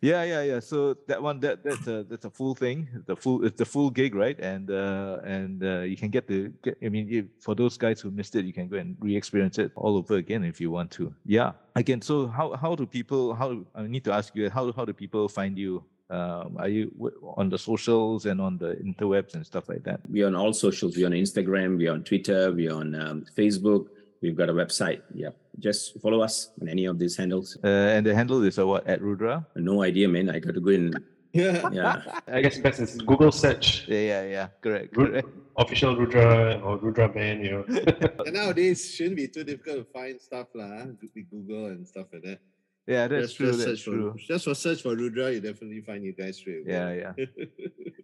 Yeah, 0.00 0.22
yeah, 0.24 0.42
yeah. 0.42 0.60
So 0.60 0.96
that 1.06 1.22
one, 1.22 1.40
that 1.40 1.62
that's 1.64 1.86
a 1.86 2.04
that's 2.04 2.24
a 2.24 2.30
full 2.30 2.54
thing. 2.54 2.88
The 3.06 3.16
full 3.16 3.44
it's 3.44 3.58
the 3.58 3.64
full 3.64 3.90
gig, 3.90 4.14
right? 4.14 4.38
And 4.40 4.70
uh, 4.70 5.18
and 5.24 5.62
uh, 5.62 5.80
you 5.80 5.96
can 5.96 6.10
get 6.10 6.26
the 6.26 6.52
get. 6.62 6.76
I 6.82 6.88
mean, 6.88 7.08
if, 7.10 7.24
for 7.38 7.54
those 7.54 7.76
guys 7.76 8.00
who 8.00 8.10
missed 8.10 8.36
it, 8.36 8.44
you 8.44 8.52
can 8.52 8.68
go 8.68 8.76
and 8.76 8.96
re-experience 9.00 9.58
it 9.58 9.72
all 9.74 9.96
over 9.96 10.16
again 10.16 10.44
if 10.44 10.60
you 10.60 10.70
want 10.70 10.90
to. 10.92 11.14
Yeah. 11.24 11.52
Again, 11.76 12.02
so 12.02 12.26
how 12.26 12.56
how 12.56 12.74
do 12.74 12.86
people? 12.86 13.34
How 13.34 13.64
I 13.74 13.86
need 13.86 14.04
to 14.04 14.12
ask 14.12 14.34
you 14.34 14.50
how 14.50 14.72
how 14.72 14.84
do 14.84 14.92
people 14.92 15.28
find 15.28 15.58
you? 15.58 15.84
Um, 16.10 16.56
are 16.58 16.68
you 16.68 16.90
on 17.36 17.48
the 17.50 17.58
socials 17.58 18.26
and 18.26 18.40
on 18.40 18.58
the 18.58 18.74
interwebs 18.82 19.34
and 19.34 19.46
stuff 19.46 19.68
like 19.68 19.84
that? 19.84 20.00
We're 20.08 20.26
on 20.26 20.34
all 20.34 20.52
socials. 20.52 20.96
We're 20.96 21.06
on 21.06 21.12
Instagram. 21.12 21.78
We're 21.78 21.92
on 21.92 22.02
Twitter. 22.02 22.50
We're 22.52 22.74
on 22.74 22.96
um, 22.96 23.24
Facebook. 23.36 23.86
We've 24.22 24.36
got 24.36 24.50
a 24.50 24.52
website. 24.52 25.00
Yep. 25.14 25.36
Just 25.58 26.00
follow 26.00 26.20
us 26.20 26.50
on 26.60 26.68
any 26.68 26.84
of 26.84 26.98
these 26.98 27.16
handles. 27.16 27.56
Uh, 27.64 27.96
and 27.96 28.04
the 28.04 28.14
handle 28.14 28.42
is 28.42 28.58
uh, 28.58 28.66
what 28.66 28.86
at 28.86 29.00
Rudra? 29.00 29.46
No 29.56 29.82
idea, 29.82 30.08
man. 30.08 30.28
I 30.28 30.38
got 30.38 30.54
to 30.54 30.60
go 30.60 30.70
in. 30.70 30.92
Yeah. 31.32 31.70
Yeah. 31.70 32.02
I 32.26 32.40
guess 32.42 32.58
best 32.58 32.80
is 32.80 32.98
Google 33.02 33.30
search. 33.30 33.86
Yeah, 33.86 34.00
yeah, 34.00 34.22
yeah. 34.24 34.46
Correct. 34.60 34.96
Ru- 34.96 35.10
correct. 35.10 35.28
official 35.56 35.94
Rudra 35.94 36.60
or 36.64 36.76
Rudra 36.78 37.08
band, 37.08 37.44
you 37.44 37.52
know. 37.52 37.64
and 38.26 38.34
nowadays 38.34 38.92
shouldn't 38.92 39.14
be 39.14 39.28
too 39.28 39.44
difficult 39.44 39.76
to 39.76 39.84
find 39.92 40.20
stuff 40.20 40.48
lah. 40.56 40.66
huh? 40.66 40.86
with 41.00 41.14
Google 41.30 41.66
and 41.66 41.86
stuff 41.86 42.08
like 42.12 42.22
that. 42.24 42.40
Yeah, 42.88 43.06
that's 43.06 43.26
just, 43.28 43.36
true. 43.36 43.46
Just 43.46 43.58
That's 43.58 43.70
search 43.70 43.84
true. 43.84 44.10
For, 44.10 44.18
just 44.18 44.44
for 44.44 44.54
search 44.56 44.82
for 44.82 44.96
Rudra, 44.96 45.30
you 45.30 45.40
definitely 45.40 45.82
find 45.82 46.02
you 46.02 46.12
guys 46.12 46.38
straight 46.38 46.66
away. 46.66 46.98
Yeah, 46.98 47.14
yeah. 47.16 47.24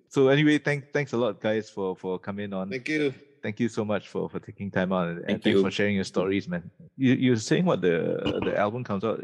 So 0.08 0.28
anyway, 0.28 0.58
thank 0.58 0.92
thanks 0.92 1.12
a 1.12 1.16
lot, 1.16 1.40
guys, 1.40 1.68
for 1.68 1.96
for 1.96 2.18
coming 2.18 2.52
on. 2.52 2.70
Thank 2.70 2.88
you. 2.88 3.12
Thank 3.46 3.60
you 3.62 3.68
so 3.70 3.84
much 3.84 4.08
for 4.08 4.28
for 4.28 4.40
taking 4.42 4.72
time 4.74 4.92
out 4.92 5.06
and, 5.06 5.18
and 5.18 5.26
Thank 5.26 5.42
thanks 5.44 5.58
you. 5.58 5.62
for 5.62 5.70
sharing 5.70 5.94
your 5.94 6.02
stories, 6.02 6.48
man. 6.48 6.68
You 6.98 7.14
you're 7.14 7.38
saying 7.50 7.64
what 7.64 7.80
the 7.80 8.18
the 8.42 8.58
album 8.58 8.82
comes 8.82 9.04
out 9.06 9.22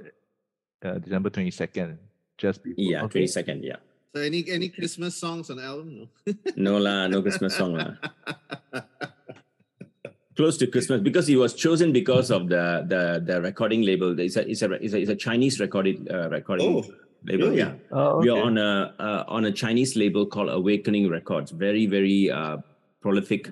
uh, 0.86 0.98
December 1.02 1.28
twenty 1.28 1.50
second, 1.50 1.98
just 2.38 2.62
before. 2.62 2.78
Yeah, 2.78 3.02
okay. 3.10 3.24
22nd. 3.24 3.64
Yeah. 3.66 3.82
So 4.14 4.22
any 4.22 4.46
any 4.48 4.68
Christmas 4.68 5.16
songs 5.16 5.50
on 5.50 5.56
the 5.56 5.64
album? 5.64 6.08
No 6.54 6.78
lah, 6.78 7.08
no 7.08 7.20
Christmas 7.20 7.56
song 7.58 7.74
lah. 7.74 7.98
Close 10.38 10.56
to 10.58 10.68
Christmas 10.68 11.02
because 11.02 11.26
he 11.26 11.34
was 11.34 11.52
chosen 11.58 11.90
because 11.90 12.30
of 12.30 12.46
the 12.46 12.86
the 12.86 13.18
the 13.26 13.42
recording 13.42 13.82
label. 13.82 14.14
It's 14.14 14.36
a 14.38 14.46
it's 14.48 14.62
a 14.62 14.70
it's 14.78 14.94
a, 14.94 14.98
it's 15.02 15.10
a 15.10 15.18
Chinese 15.18 15.58
recorded 15.58 16.06
uh, 16.06 16.30
recording 16.30 16.70
Oh, 16.70 16.86
label. 17.26 17.50
really? 17.50 17.58
Yeah. 17.58 17.74
Oh, 17.90 18.22
we 18.22 18.30
are 18.30 18.38
on 18.38 18.54
a 18.54 18.94
uh, 19.02 19.24
on 19.26 19.50
a 19.50 19.52
Chinese 19.52 19.98
label 19.98 20.30
called 20.30 20.46
Awakening 20.48 21.10
Records. 21.10 21.50
Very 21.50 21.90
very 21.90 22.30
uh, 22.30 22.62
prolific 23.02 23.50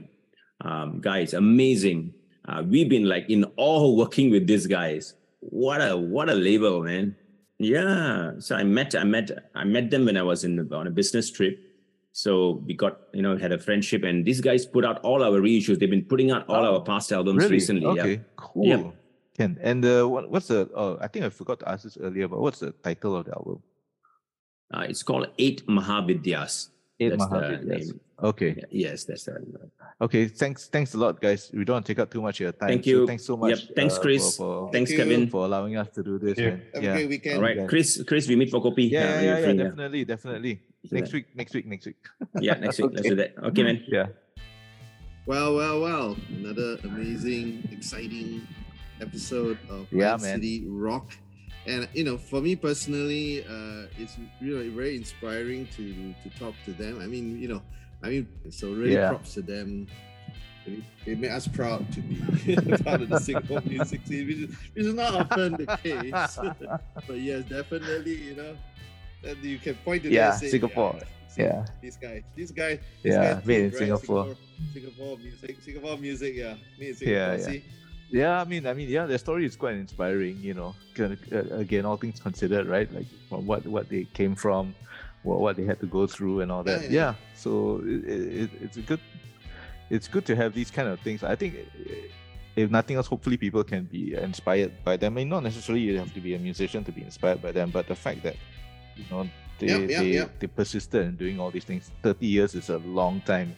um, 0.60 1.00
guys. 1.00 1.34
Amazing. 1.34 2.14
Uh, 2.48 2.62
we've 2.66 2.88
been 2.88 3.04
like 3.08 3.28
in 3.28 3.44
awe 3.56 3.90
working 3.94 4.30
with 4.30 4.46
these 4.46 4.66
guys. 4.66 5.14
What 5.40 5.80
a 5.80 5.96
what 5.96 6.28
a 6.28 6.34
label, 6.34 6.82
man. 6.82 7.16
Yeah. 7.58 8.32
So 8.38 8.56
I 8.56 8.64
met 8.64 8.94
I 8.94 9.04
met 9.04 9.30
I 9.54 9.64
met 9.64 9.90
them 9.90 10.04
when 10.06 10.16
I 10.16 10.22
was 10.22 10.44
in 10.44 10.58
on 10.72 10.86
a 10.86 10.90
business 10.90 11.30
trip. 11.30 11.58
So 12.12 12.62
we 12.66 12.74
got 12.74 13.00
you 13.12 13.22
know 13.22 13.36
had 13.36 13.52
a 13.52 13.58
friendship, 13.58 14.02
and 14.02 14.24
these 14.24 14.40
guys 14.40 14.66
put 14.66 14.84
out 14.84 14.98
all 15.02 15.22
our 15.22 15.40
reissues. 15.40 15.78
They've 15.78 15.88
been 15.90 16.04
putting 16.04 16.30
out 16.30 16.48
all 16.48 16.64
Oh, 16.66 16.74
our 16.74 16.80
past 16.82 17.12
albums 17.12 17.38
really? 17.44 17.52
recently. 17.52 17.86
Okay, 17.86 18.12
Yeah. 18.12 18.18
cool. 18.36 18.66
Yep. 18.66 18.94
Ken, 19.36 19.58
and 19.62 19.84
uh, 19.84 20.04
what, 20.08 20.28
what's 20.30 20.48
the? 20.48 20.68
Oh, 20.74 20.98
I 21.00 21.06
think 21.06 21.24
I 21.24 21.28
forgot 21.30 21.60
to 21.60 21.68
ask 21.68 21.84
this 21.84 21.96
earlier, 22.00 22.26
but 22.28 22.40
what's 22.40 22.58
the 22.58 22.72
title 22.72 23.16
of 23.16 23.26
the 23.26 23.32
album? 23.32 23.62
Uh, 24.74 24.86
it's 24.88 25.02
called 25.02 25.28
Eight 25.38 25.66
Mahavidyas. 25.66 26.68
Eight 27.00 27.08
That's 27.16 27.26
the 27.26 27.34
Mahavidyas. 27.34 27.64
name. 27.88 28.00
Okay. 28.22 28.54
Yeah, 28.58 28.64
yes, 28.90 29.04
that's 29.04 29.24
the 29.24 29.40
Okay, 30.02 30.28
thanks, 30.28 30.68
thanks 30.68 30.92
a 30.92 30.98
lot, 30.98 31.18
guys. 31.20 31.50
We 31.54 31.64
don't 31.64 31.84
take 31.84 31.98
up 31.98 32.10
too 32.10 32.20
much 32.20 32.36
of 32.36 32.44
your 32.44 32.52
time. 32.52 32.68
Thank 32.68 32.84
so 32.84 32.90
you. 32.90 33.06
thanks 33.06 33.24
so 33.24 33.36
much. 33.38 33.50
Yep, 33.50 33.58
much. 33.58 33.74
thanks, 33.74 33.96
uh, 33.96 34.00
Chris. 34.02 34.36
For, 34.36 34.66
for, 34.66 34.72
Thanks, 34.72 34.90
you. 34.90 34.98
Kevin. 34.98 35.28
for 35.30 35.46
allowing 35.46 35.76
us 35.78 35.88
to 35.96 36.02
do 36.02 36.18
this. 36.18 36.36
Yeah. 36.38 36.50
man. 36.50 36.62
Have 36.74 36.82
Yeah. 36.82 36.90
a 36.90 36.94
great 36.96 37.08
weekend. 37.08 37.36
All 37.36 37.42
right, 37.42 37.56
Yeah. 37.56 37.66
Chris. 37.66 38.02
Chris, 38.06 38.28
we 38.28 38.36
meet 38.36 38.50
for 38.50 38.60
copy. 38.62 38.84
Yeah, 38.84 39.00
yeah, 39.00 39.08
yeah, 39.08 39.38
you're 39.38 39.48
yeah, 39.54 39.62
definitely, 39.64 40.04
definitely. 40.04 40.60
Next 40.90 41.12
week, 41.14 41.26
next 41.34 41.54
week, 41.54 41.66
next 41.66 41.86
week. 41.86 41.96
Yeah, 42.40 42.54
next 42.60 42.78
week. 42.78 42.90
Let's 42.92 43.08
do 43.08 43.14
that. 43.16 43.32
Okay, 43.44 43.62
man. 43.62 43.84
Yeah. 43.88 44.06
Well, 45.24 45.54
well, 45.56 45.80
well. 45.80 46.16
Another 46.28 46.76
amazing, 46.84 47.66
exciting 47.72 48.46
episode 49.00 49.58
of 49.70 49.86
Yeah, 49.90 50.16
man. 50.20 50.36
City 50.36 50.64
Rock. 50.68 51.12
And 51.66 51.88
you 51.92 52.04
know, 52.04 52.16
for 52.16 52.40
me 52.40 52.56
personally, 52.56 53.44
uh, 53.44 53.86
it's 53.98 54.16
really 54.40 54.68
very 54.68 54.96
inspiring 54.96 55.66
to 55.76 56.14
to 56.22 56.38
talk 56.38 56.54
to 56.64 56.72
them. 56.72 57.00
I 57.00 57.06
mean, 57.06 57.38
you 57.38 57.48
know, 57.48 57.62
I 58.02 58.08
mean, 58.08 58.28
so 58.50 58.72
really 58.72 58.96
Yeah. 58.96 59.08
props 59.08 59.34
to 59.34 59.42
them. 59.42 59.86
They 61.04 61.14
make 61.14 61.30
us 61.30 61.48
proud 61.48 61.90
to 61.92 62.00
be 62.00 62.16
part 62.84 63.00
of 63.00 63.08
the 63.08 63.18
Singapore 63.18 63.62
music 63.64 64.02
scene, 64.06 64.26
which 64.26 64.36
is, 64.36 64.56
which 64.74 64.84
is 64.86 64.94
not 64.94 65.14
often 65.14 65.56
the 65.56 65.66
case. 65.82 66.38
but 67.06 67.18
yes, 67.20 67.44
definitely, 67.44 68.14
you 68.16 68.36
know, 68.36 68.56
that 69.22 69.38
you 69.38 69.58
can 69.58 69.74
point 69.76 70.02
to 70.04 70.10
Yeah, 70.10 70.30
and 70.30 70.34
say, 70.40 70.50
Singapore. 70.50 70.98
see, 71.28 71.42
Yeah. 71.42 71.64
this 71.82 71.96
guy, 71.96 72.22
this 72.36 72.50
guy, 72.50 72.78
this 73.02 73.14
Yeah, 73.16 73.34
guy 73.34 73.42
made 73.44 73.62
in 73.64 73.70
right? 73.70 73.78
Singapore. 73.78 74.36
Singapore 74.72 75.16
music, 75.18 75.56
Singapore 75.62 75.96
music, 75.96 76.34
yeah, 76.36 76.54
made 76.78 76.88
in 76.90 76.94
Yeah, 77.00 77.36
Singapore. 77.36 77.38
yeah. 77.38 77.44
See, 77.44 77.64
Yeah, 78.10 78.40
I 78.40 78.44
mean, 78.44 78.66
I 78.66 78.74
mean, 78.74 78.88
yeah, 78.88 79.06
their 79.06 79.18
story 79.18 79.46
is 79.46 79.56
quite 79.56 79.76
inspiring. 79.76 80.38
You 80.40 80.54
know, 80.54 80.74
uh, 80.98 81.14
again, 81.52 81.86
all 81.86 81.96
things 81.96 82.20
considered, 82.20 82.66
right? 82.66 82.92
Like 82.92 83.06
from 83.28 83.46
what 83.46 83.66
what 83.66 83.88
they 83.88 84.04
came 84.04 84.34
from, 84.34 84.74
what 85.22 85.40
what 85.40 85.56
they 85.56 85.64
had 85.64 85.80
to 85.80 85.86
go 85.86 86.06
through, 86.06 86.40
and 86.40 86.50
all 86.50 86.62
that. 86.64 86.82
yeah. 86.82 86.88
Yeah, 86.90 87.14
so 87.34 87.80
it, 87.84 88.04
it, 88.06 88.50
it's 88.60 88.76
a 88.76 88.82
good, 88.82 89.00
it's 89.90 90.08
good 90.08 90.24
to 90.26 90.36
have 90.36 90.54
these 90.54 90.70
kind 90.70 90.88
of 90.88 90.98
things. 91.00 91.22
I 91.22 91.36
think, 91.36 91.54
uh, 91.54 91.92
if 92.56 92.70
nothing 92.70 92.96
else, 92.96 93.06
hopefully 93.06 93.36
people 93.36 93.62
can 93.62 93.84
be 93.84 94.14
inspired 94.14 94.72
by 94.84 94.96
them. 94.96 95.14
I 95.14 95.16
mean, 95.16 95.28
not 95.28 95.44
necessarily 95.44 95.82
you 95.82 95.98
have 95.98 96.12
to 96.14 96.20
be 96.20 96.34
a 96.34 96.38
musician 96.38 96.84
to 96.84 96.92
be 96.92 97.02
inspired 97.02 97.40
by 97.40 97.52
them, 97.52 97.70
but 97.70 97.86
the 97.86 97.94
fact 97.94 98.22
that 98.24 98.36
you 98.96 99.04
know 99.10 99.28
they 99.60 99.68
Yep, 99.68 99.80
yep, 99.90 100.00
they, 100.00 100.10
yep. 100.12 100.40
they 100.40 100.46
persisted 100.48 101.06
in 101.06 101.16
doing 101.16 101.38
all 101.38 101.50
these 101.50 101.64
things. 101.64 101.90
Thirty 102.02 102.26
years 102.26 102.54
is 102.54 102.70
a 102.70 102.78
long 102.78 103.20
time. 103.20 103.54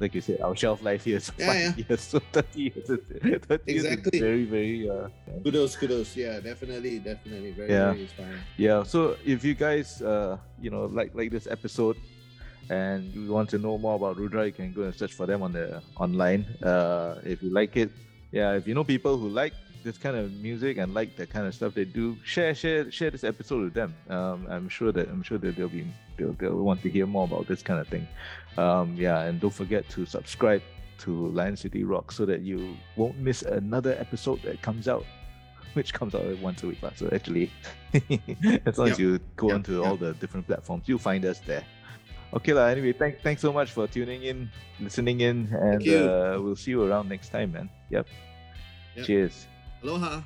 Like 0.00 0.14
you 0.14 0.20
said, 0.20 0.40
our 0.42 0.56
shelf 0.56 0.82
life 0.82 1.04
here 1.04 1.16
is 1.16 1.30
Yeah, 1.38 1.46
five 1.46 1.78
years, 1.78 2.00
so 2.12 2.18
thirty 2.18 2.72
years, 2.74 2.90
is, 2.90 2.98
30 3.46 3.72
years 3.72 3.84
is 3.84 3.92
Exactly. 3.94 4.18
very, 4.20 4.44
very 4.44 4.88
uh, 4.90 5.08
kudos, 5.44 5.76
kudos, 5.76 6.16
yeah, 6.16 6.40
definitely, 6.40 6.98
definitely, 6.98 7.52
very, 7.52 7.70
Yeah. 7.72 7.90
very 7.92 8.02
inspiring. 8.02 8.42
yeah. 8.58 8.82
So 8.82 9.16
if 9.24 9.44
you 9.44 9.54
guys, 9.54 10.02
uh, 10.02 10.38
you 10.58 10.70
know, 10.70 10.86
like 10.86 11.14
like 11.14 11.30
this 11.30 11.46
episode, 11.46 11.96
and 12.70 13.14
you 13.14 13.30
want 13.30 13.48
to 13.50 13.58
know 13.58 13.78
more 13.78 13.94
about 13.94 14.16
Rudra, 14.16 14.46
you 14.46 14.52
can 14.52 14.72
go 14.72 14.82
and 14.82 14.94
search 14.94 15.12
for 15.14 15.26
them 15.26 15.42
on 15.42 15.52
the 15.52 15.82
online. 15.96 16.56
Uh, 16.62 17.20
if 17.24 17.42
you 17.42 17.52
like 17.54 17.76
it, 17.76 17.90
yeah. 18.32 18.52
If 18.58 18.66
you 18.66 18.74
know 18.74 18.84
people 18.84 19.16
who 19.18 19.28
like 19.28 19.54
this 19.84 19.98
kind 19.98 20.16
of 20.16 20.32
music 20.32 20.78
and 20.78 20.94
like 20.94 21.16
that 21.16 21.30
kind 21.30 21.46
of 21.46 21.54
stuff 21.54 21.74
they 21.74 21.84
do, 21.84 22.16
share 22.24 22.54
share 22.54 22.90
share 22.90 23.10
this 23.10 23.24
episode 23.24 23.62
with 23.64 23.74
them. 23.74 23.94
Um, 24.08 24.46
I'm 24.50 24.68
sure 24.68 24.90
that 24.92 25.08
I'm 25.08 25.22
sure 25.22 25.38
that 25.38 25.56
they'll 25.56 25.68
be 25.68 25.86
they'll, 26.16 26.32
they'll 26.32 26.56
want 26.56 26.82
to 26.82 26.90
hear 26.90 27.06
more 27.06 27.24
about 27.24 27.46
this 27.46 27.62
kind 27.62 27.80
of 27.80 27.86
thing. 27.88 28.08
Um, 28.56 28.94
yeah, 28.96 29.20
and 29.22 29.40
don't 29.40 29.54
forget 29.54 29.88
to 29.90 30.06
subscribe 30.06 30.62
to 30.98 31.28
Lion 31.28 31.56
City 31.56 31.84
Rock 31.84 32.10
so 32.12 32.24
that 32.24 32.40
you 32.40 32.76
won't 32.96 33.18
miss 33.18 33.42
another 33.42 33.96
episode 33.98 34.42
that 34.42 34.62
comes 34.62 34.88
out 34.88 35.04
which 35.74 35.92
comes 35.92 36.14
out 36.14 36.24
once 36.38 36.62
a 36.62 36.68
week. 36.68 36.78
So 36.96 37.08
actually, 37.12 37.50
as 38.66 38.78
long 38.78 38.88
as 38.90 38.98
you 38.98 39.18
go 39.36 39.48
Yep, 39.48 39.54
onto 39.54 39.78
yep. 39.80 39.86
all 39.86 39.96
the 39.96 40.14
different 40.14 40.46
platforms, 40.46 40.84
you'll 40.86 40.98
find 40.98 41.24
us 41.24 41.40
there. 41.40 41.64
Okay, 42.32 42.52
lah. 42.52 42.66
Anyway, 42.66 42.92
thank, 42.92 43.20
thanks 43.22 43.42
so 43.42 43.52
much 43.52 43.70
for 43.70 43.86
tuning 43.86 44.22
in, 44.22 44.50
listening 44.80 45.20
in, 45.20 45.48
and 45.52 45.82
uh, 45.88 46.38
we'll 46.40 46.56
see 46.56 46.72
you 46.72 46.82
around 46.82 47.08
next 47.08 47.28
time, 47.28 47.52
man. 47.52 47.70
Yep. 47.90 48.06
Yep. 48.96 49.06
Cheers. 49.06 49.46
Aloha. 49.84 50.24